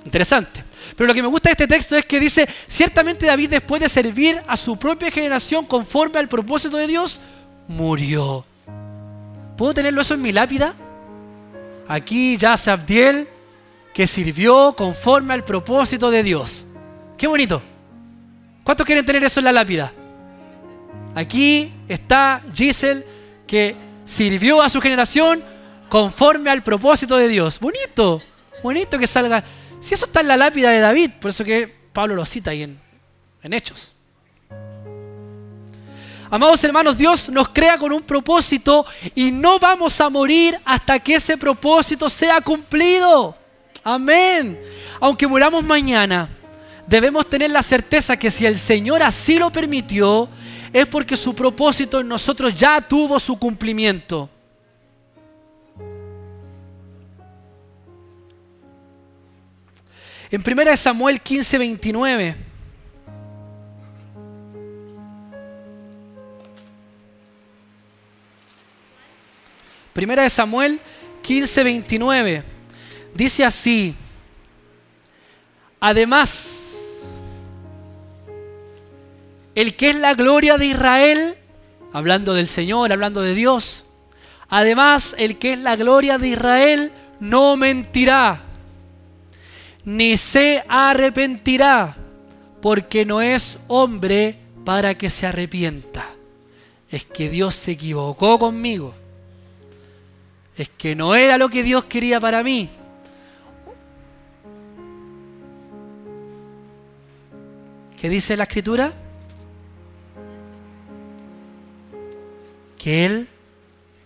Interesante. 0.06 0.64
Pero 0.96 1.08
lo 1.08 1.14
que 1.14 1.20
me 1.20 1.28
gusta 1.28 1.48
de 1.48 1.52
este 1.52 1.66
texto 1.66 1.96
es 1.96 2.06
que 2.06 2.20
dice, 2.20 2.48
ciertamente 2.68 3.26
David 3.26 3.50
después 3.50 3.80
de 3.82 3.88
servir 3.88 4.40
a 4.46 4.56
su 4.56 4.78
propia 4.78 5.10
generación 5.10 5.66
conforme 5.66 6.20
al 6.20 6.28
propósito 6.28 6.76
de 6.76 6.86
Dios, 6.86 7.20
murió. 7.66 8.44
¿Puedo 9.56 9.74
tenerlo 9.74 10.00
eso 10.00 10.14
en 10.14 10.22
mi 10.22 10.32
lápida? 10.32 10.74
Aquí 11.88 12.36
ya 12.36 12.54
Abdiel 12.54 13.28
que 13.92 14.06
sirvió 14.06 14.74
conforme 14.74 15.34
al 15.34 15.44
propósito 15.44 16.10
de 16.10 16.22
Dios. 16.22 16.66
Qué 17.18 17.26
bonito. 17.26 17.62
¿Cuántos 18.62 18.86
quieren 18.86 19.04
tener 19.04 19.24
eso 19.24 19.40
en 19.40 19.44
la 19.44 19.52
lápida? 19.52 19.92
Aquí 21.14 21.72
está 21.88 22.42
Giselle 22.54 23.04
que 23.46 23.74
sirvió 24.04 24.62
a 24.62 24.68
su 24.68 24.80
generación 24.80 25.42
conforme 25.88 26.50
al 26.50 26.62
propósito 26.62 27.16
de 27.16 27.26
Dios. 27.26 27.58
Bonito, 27.58 28.22
bonito 28.62 28.98
que 28.98 29.06
salga. 29.06 29.42
Si 29.80 29.94
eso 29.94 30.06
está 30.06 30.20
en 30.20 30.28
la 30.28 30.36
lápida 30.36 30.70
de 30.70 30.80
David, 30.80 31.10
por 31.20 31.30
eso 31.30 31.44
que 31.44 31.72
Pablo 31.92 32.14
lo 32.14 32.24
cita 32.26 32.50
ahí 32.50 32.62
en, 32.62 32.78
en 33.42 33.52
Hechos. 33.52 33.92
Amados 36.28 36.64
hermanos, 36.64 36.98
Dios 36.98 37.28
nos 37.28 37.50
crea 37.50 37.78
con 37.78 37.92
un 37.92 38.02
propósito 38.02 38.84
y 39.14 39.30
no 39.30 39.60
vamos 39.60 40.00
a 40.00 40.10
morir 40.10 40.58
hasta 40.64 40.98
que 40.98 41.14
ese 41.14 41.38
propósito 41.38 42.08
sea 42.08 42.40
cumplido. 42.40 43.36
Amén. 43.84 44.58
Aunque 45.00 45.28
muramos 45.28 45.62
mañana, 45.62 46.28
debemos 46.86 47.28
tener 47.30 47.50
la 47.50 47.62
certeza 47.62 48.16
que 48.16 48.32
si 48.32 48.44
el 48.44 48.58
Señor 48.58 49.02
así 49.02 49.38
lo 49.38 49.52
permitió, 49.52 50.28
es 50.72 50.86
porque 50.86 51.16
su 51.16 51.34
propósito 51.34 52.00
en 52.00 52.08
nosotros 52.08 52.54
ya 52.54 52.80
tuvo 52.80 53.20
su 53.20 53.38
cumplimiento. 53.38 54.28
En 60.30 60.42
1 60.44 60.76
Samuel 60.76 61.20
15, 61.20 61.58
29. 61.58 62.36
Primera 69.92 70.24
de 70.24 70.30
Samuel 70.30 70.80
15, 71.22 71.62
29. 71.64 72.42
Dice 73.14 73.44
así. 73.44 73.94
Además, 75.80 76.56
el 79.54 79.74
que 79.74 79.90
es 79.90 79.96
la 79.96 80.14
gloria 80.14 80.58
de 80.58 80.66
Israel, 80.66 81.34
hablando 81.92 82.34
del 82.34 82.48
Señor, 82.48 82.92
hablando 82.92 83.22
de 83.22 83.34
Dios, 83.34 83.84
además 84.48 85.14
el 85.18 85.38
que 85.38 85.54
es 85.54 85.58
la 85.58 85.76
gloria 85.76 86.18
de 86.18 86.28
Israel 86.28 86.92
no 87.20 87.56
mentirá, 87.56 88.42
ni 89.86 90.18
se 90.18 90.62
arrepentirá, 90.68 91.96
porque 92.60 93.06
no 93.06 93.22
es 93.22 93.56
hombre 93.68 94.36
para 94.66 94.94
que 94.98 95.08
se 95.08 95.26
arrepienta. 95.26 96.04
Es 96.90 97.06
que 97.06 97.30
Dios 97.30 97.54
se 97.54 97.72
equivocó 97.72 98.38
conmigo 98.38 98.94
es 100.56 100.70
que 100.70 100.94
no 100.94 101.14
era 101.14 101.36
lo 101.36 101.48
que 101.48 101.62
Dios 101.62 101.84
quería 101.84 102.18
para 102.18 102.42
mí. 102.42 102.70
¿Qué 108.00 108.08
dice 108.08 108.36
la 108.36 108.44
escritura? 108.44 108.92
Que 112.78 113.04
Él 113.04 113.28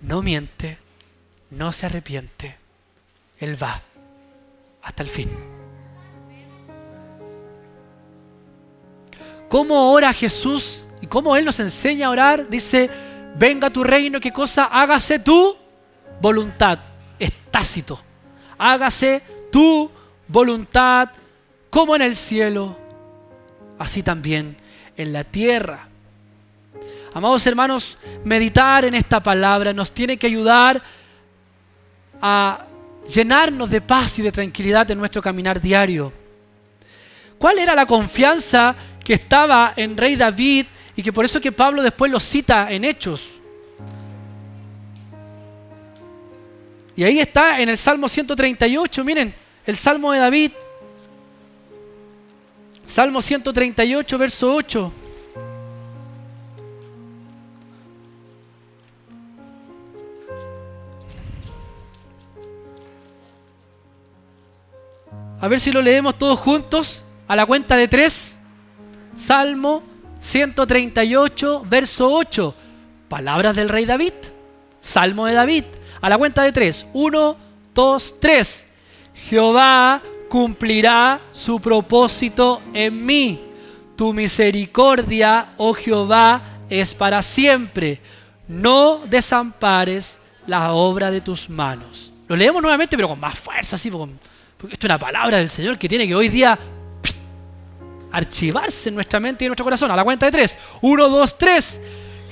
no 0.01 0.23
miente, 0.23 0.79
no 1.51 1.73
se 1.73 1.87
arrepiente. 1.87 2.57
Él 3.39 3.61
va 3.63 3.81
hasta 4.83 5.03
el 5.03 5.09
fin. 5.09 5.29
¿Cómo 9.51 9.91
ora 9.91 10.13
Jesús 10.13 10.87
y 11.03 11.09
cómo 11.09 11.37
Él 11.37 11.45
nos 11.45 11.59
enseña 11.59 12.07
a 12.07 12.11
orar? 12.11 12.49
Dice, 12.49 12.89
venga 13.37 13.69
tu 13.69 13.83
reino, 13.83 14.21
¿qué 14.21 14.31
cosa? 14.31 14.67
Hágase 14.67 15.19
tú 15.19 15.57
voluntad 16.21 16.79
es 17.19 17.33
tácito. 17.51 18.01
Hágase 18.59 19.23
tu 19.51 19.91
voluntad 20.29 21.11
como 21.69 21.97
en 21.97 22.03
el 22.03 22.15
cielo, 22.15 22.77
así 23.79 24.03
también 24.03 24.57
en 24.97 25.13
la 25.13 25.25
tierra. 25.25 25.89
Amados 27.13 27.45
hermanos, 27.47 27.99
meditar 28.25 28.85
en 28.85 28.95
esta 28.95 29.21
palabra 29.21 29.73
nos 29.73 29.91
tiene 29.91 30.17
que 30.17 30.29
ayudar 30.29 30.81
a 32.23 32.67
llenarnos 33.13 33.69
de 33.69 33.81
paz 33.81 34.17
y 34.21 34.23
de 34.23 34.31
tranquilidad 34.31 34.89
en 34.91 34.99
nuestro 34.99 35.21
caminar 35.21 35.61
diario. 35.61 36.13
¿Cuál 37.37 37.59
era 37.59 37.75
la 37.75 37.87
confianza 37.87 38.77
que 39.05 39.15
estaba 39.15 39.73
en 39.77 39.97
Rey 39.97 40.17
David 40.17 40.67
y 40.97 41.03
que 41.03 41.13
por 41.13 41.25
eso 41.25 41.41
que 41.41 41.53
Pablo 41.53 41.83
después 41.83 42.11
lo 42.11 42.21
cita 42.21 42.71
en 42.71 42.85
Hechos? 42.85 43.39
Y 46.97 47.05
ahí 47.05 47.19
está 47.19 47.61
en 47.61 47.69
el 47.69 47.79
Salmo 47.79 48.09
138, 48.09 49.05
miren, 49.05 49.35
el 49.65 49.77
Salmo 49.77 50.13
de 50.13 50.19
David. 50.19 50.53
Salmo 52.87 53.23
138, 53.23 54.19
verso 54.19 54.55
8. 54.55 54.93
A 65.41 65.49
ver 65.49 65.59
si 65.59 65.73
lo 65.73 65.81
leemos 65.81 66.19
todos 66.19 66.39
juntos 66.39 67.03
a 67.27 67.35
la 67.35 67.47
cuenta 67.47 67.75
de 67.77 67.89
tres. 67.89 68.30
Salmo 69.21 69.83
138, 70.19 71.65
verso 71.69 72.11
8. 72.11 72.55
Palabras 73.09 73.55
del 73.55 73.69
rey 73.69 73.85
David. 73.85 74.15
Salmo 74.81 75.27
de 75.27 75.35
David. 75.35 75.65
A 76.01 76.09
la 76.09 76.17
cuenta 76.17 76.43
de 76.43 76.53
tres. 76.53 76.87
Uno, 76.95 77.37
dos, 77.75 78.15
tres. 78.19 78.65
Jehová 79.15 80.01
cumplirá 80.31 81.21
su 81.33 81.61
propósito 81.61 82.63
en 82.73 83.05
mí. 83.05 83.41
Tu 83.95 84.15
misericordia, 84.15 85.51
oh 85.59 85.75
Jehová, 85.75 86.41
es 86.71 86.95
para 86.95 87.21
siempre. 87.21 88.01
No 88.49 89.03
desampares 89.07 90.19
la 90.47 90.73
obra 90.73 91.11
de 91.11 91.21
tus 91.21 91.51
manos. 91.51 92.11
Lo 92.27 92.37
leemos 92.37 92.63
nuevamente, 92.63 92.97
pero 92.97 93.09
con 93.09 93.21
más 93.21 93.39
fuerza, 93.39 93.77
así, 93.77 93.91
porque 93.91 94.15
esto 94.73 94.87
es 94.87 94.91
una 94.91 94.99
palabra 94.99 95.37
del 95.37 95.51
Señor 95.51 95.79
que 95.79 95.89
tiene 95.89 96.09
que 96.09 96.15
hoy 96.15 96.31
día 96.31 96.59
archivarse 98.13 98.89
en 98.89 98.97
nuestra 98.97 99.21
mente 99.21 99.45
y 99.45 99.47
en 99.47 99.51
nuestro 99.51 99.65
corazón. 99.65 99.91
A 99.91 99.97
la 99.97 100.05
cuenta 100.05 100.27
de 100.27 100.33
tres. 100.33 100.57
Uno, 100.81 101.09
dos, 101.09 101.37
tres. 101.39 101.79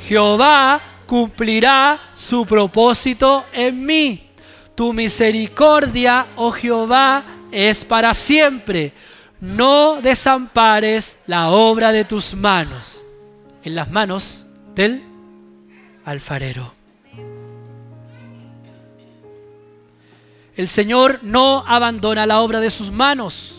Jehová 0.06 0.80
cumplirá 1.06 1.98
su 2.14 2.46
propósito 2.46 3.44
en 3.52 3.84
mí. 3.84 4.30
Tu 4.74 4.92
misericordia, 4.92 6.26
oh 6.36 6.52
Jehová, 6.52 7.24
es 7.50 7.84
para 7.84 8.14
siempre. 8.14 8.92
No 9.40 10.00
desampares 10.02 11.16
la 11.26 11.50
obra 11.50 11.92
de 11.92 12.04
tus 12.04 12.34
manos 12.34 13.02
en 13.64 13.74
las 13.74 13.90
manos 13.90 14.44
del 14.74 15.02
alfarero. 16.04 16.72
El 20.56 20.68
Señor 20.68 21.20
no 21.22 21.62
abandona 21.66 22.26
la 22.26 22.40
obra 22.40 22.58
de 22.58 22.70
sus 22.70 22.90
manos, 22.90 23.57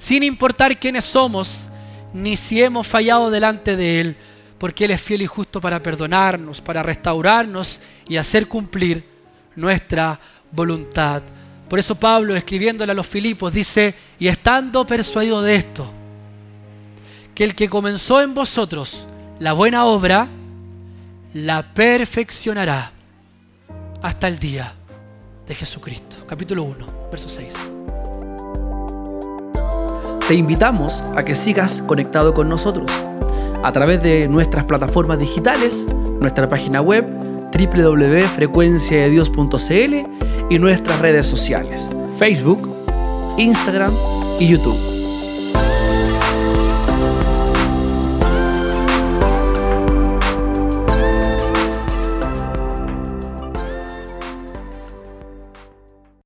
sin 0.00 0.22
importar 0.24 0.76
quiénes 0.78 1.04
somos, 1.04 1.68
ni 2.12 2.34
si 2.34 2.60
hemos 2.60 2.86
fallado 2.86 3.30
delante 3.30 3.76
de 3.76 4.00
Él, 4.00 4.16
porque 4.58 4.86
Él 4.86 4.90
es 4.90 5.00
fiel 5.00 5.22
y 5.22 5.26
justo 5.26 5.60
para 5.60 5.80
perdonarnos, 5.80 6.60
para 6.60 6.82
restaurarnos 6.82 7.78
y 8.08 8.16
hacer 8.16 8.48
cumplir 8.48 9.04
nuestra 9.54 10.18
voluntad. 10.50 11.22
Por 11.68 11.78
eso 11.78 11.94
Pablo, 11.94 12.34
escribiéndole 12.34 12.90
a 12.90 12.94
los 12.94 13.06
Filipos, 13.06 13.52
dice, 13.52 13.94
y 14.18 14.26
estando 14.26 14.84
persuadido 14.84 15.42
de 15.42 15.54
esto, 15.54 15.92
que 17.34 17.44
el 17.44 17.54
que 17.54 17.68
comenzó 17.68 18.20
en 18.22 18.34
vosotros 18.34 19.06
la 19.38 19.52
buena 19.52 19.84
obra, 19.84 20.28
la 21.34 21.62
perfeccionará 21.62 22.90
hasta 24.02 24.28
el 24.28 24.38
día 24.38 24.74
de 25.46 25.54
Jesucristo. 25.54 26.16
Capítulo 26.26 26.64
1, 26.64 27.10
verso 27.10 27.28
6. 27.28 27.79
Te 30.30 30.36
invitamos 30.36 31.02
a 31.16 31.24
que 31.24 31.34
sigas 31.34 31.82
conectado 31.82 32.32
con 32.34 32.48
nosotros 32.48 32.88
a 33.64 33.72
través 33.72 34.00
de 34.00 34.28
nuestras 34.28 34.64
plataformas 34.64 35.18
digitales, 35.18 35.84
nuestra 36.20 36.48
página 36.48 36.80
web 36.80 37.04
www.frecuenciadedios.cl 37.52 39.94
y 40.48 40.58
nuestras 40.60 41.00
redes 41.00 41.26
sociales, 41.26 41.96
Facebook, 42.16 42.72
Instagram 43.38 43.92
y 44.38 44.46
YouTube. 44.46 44.89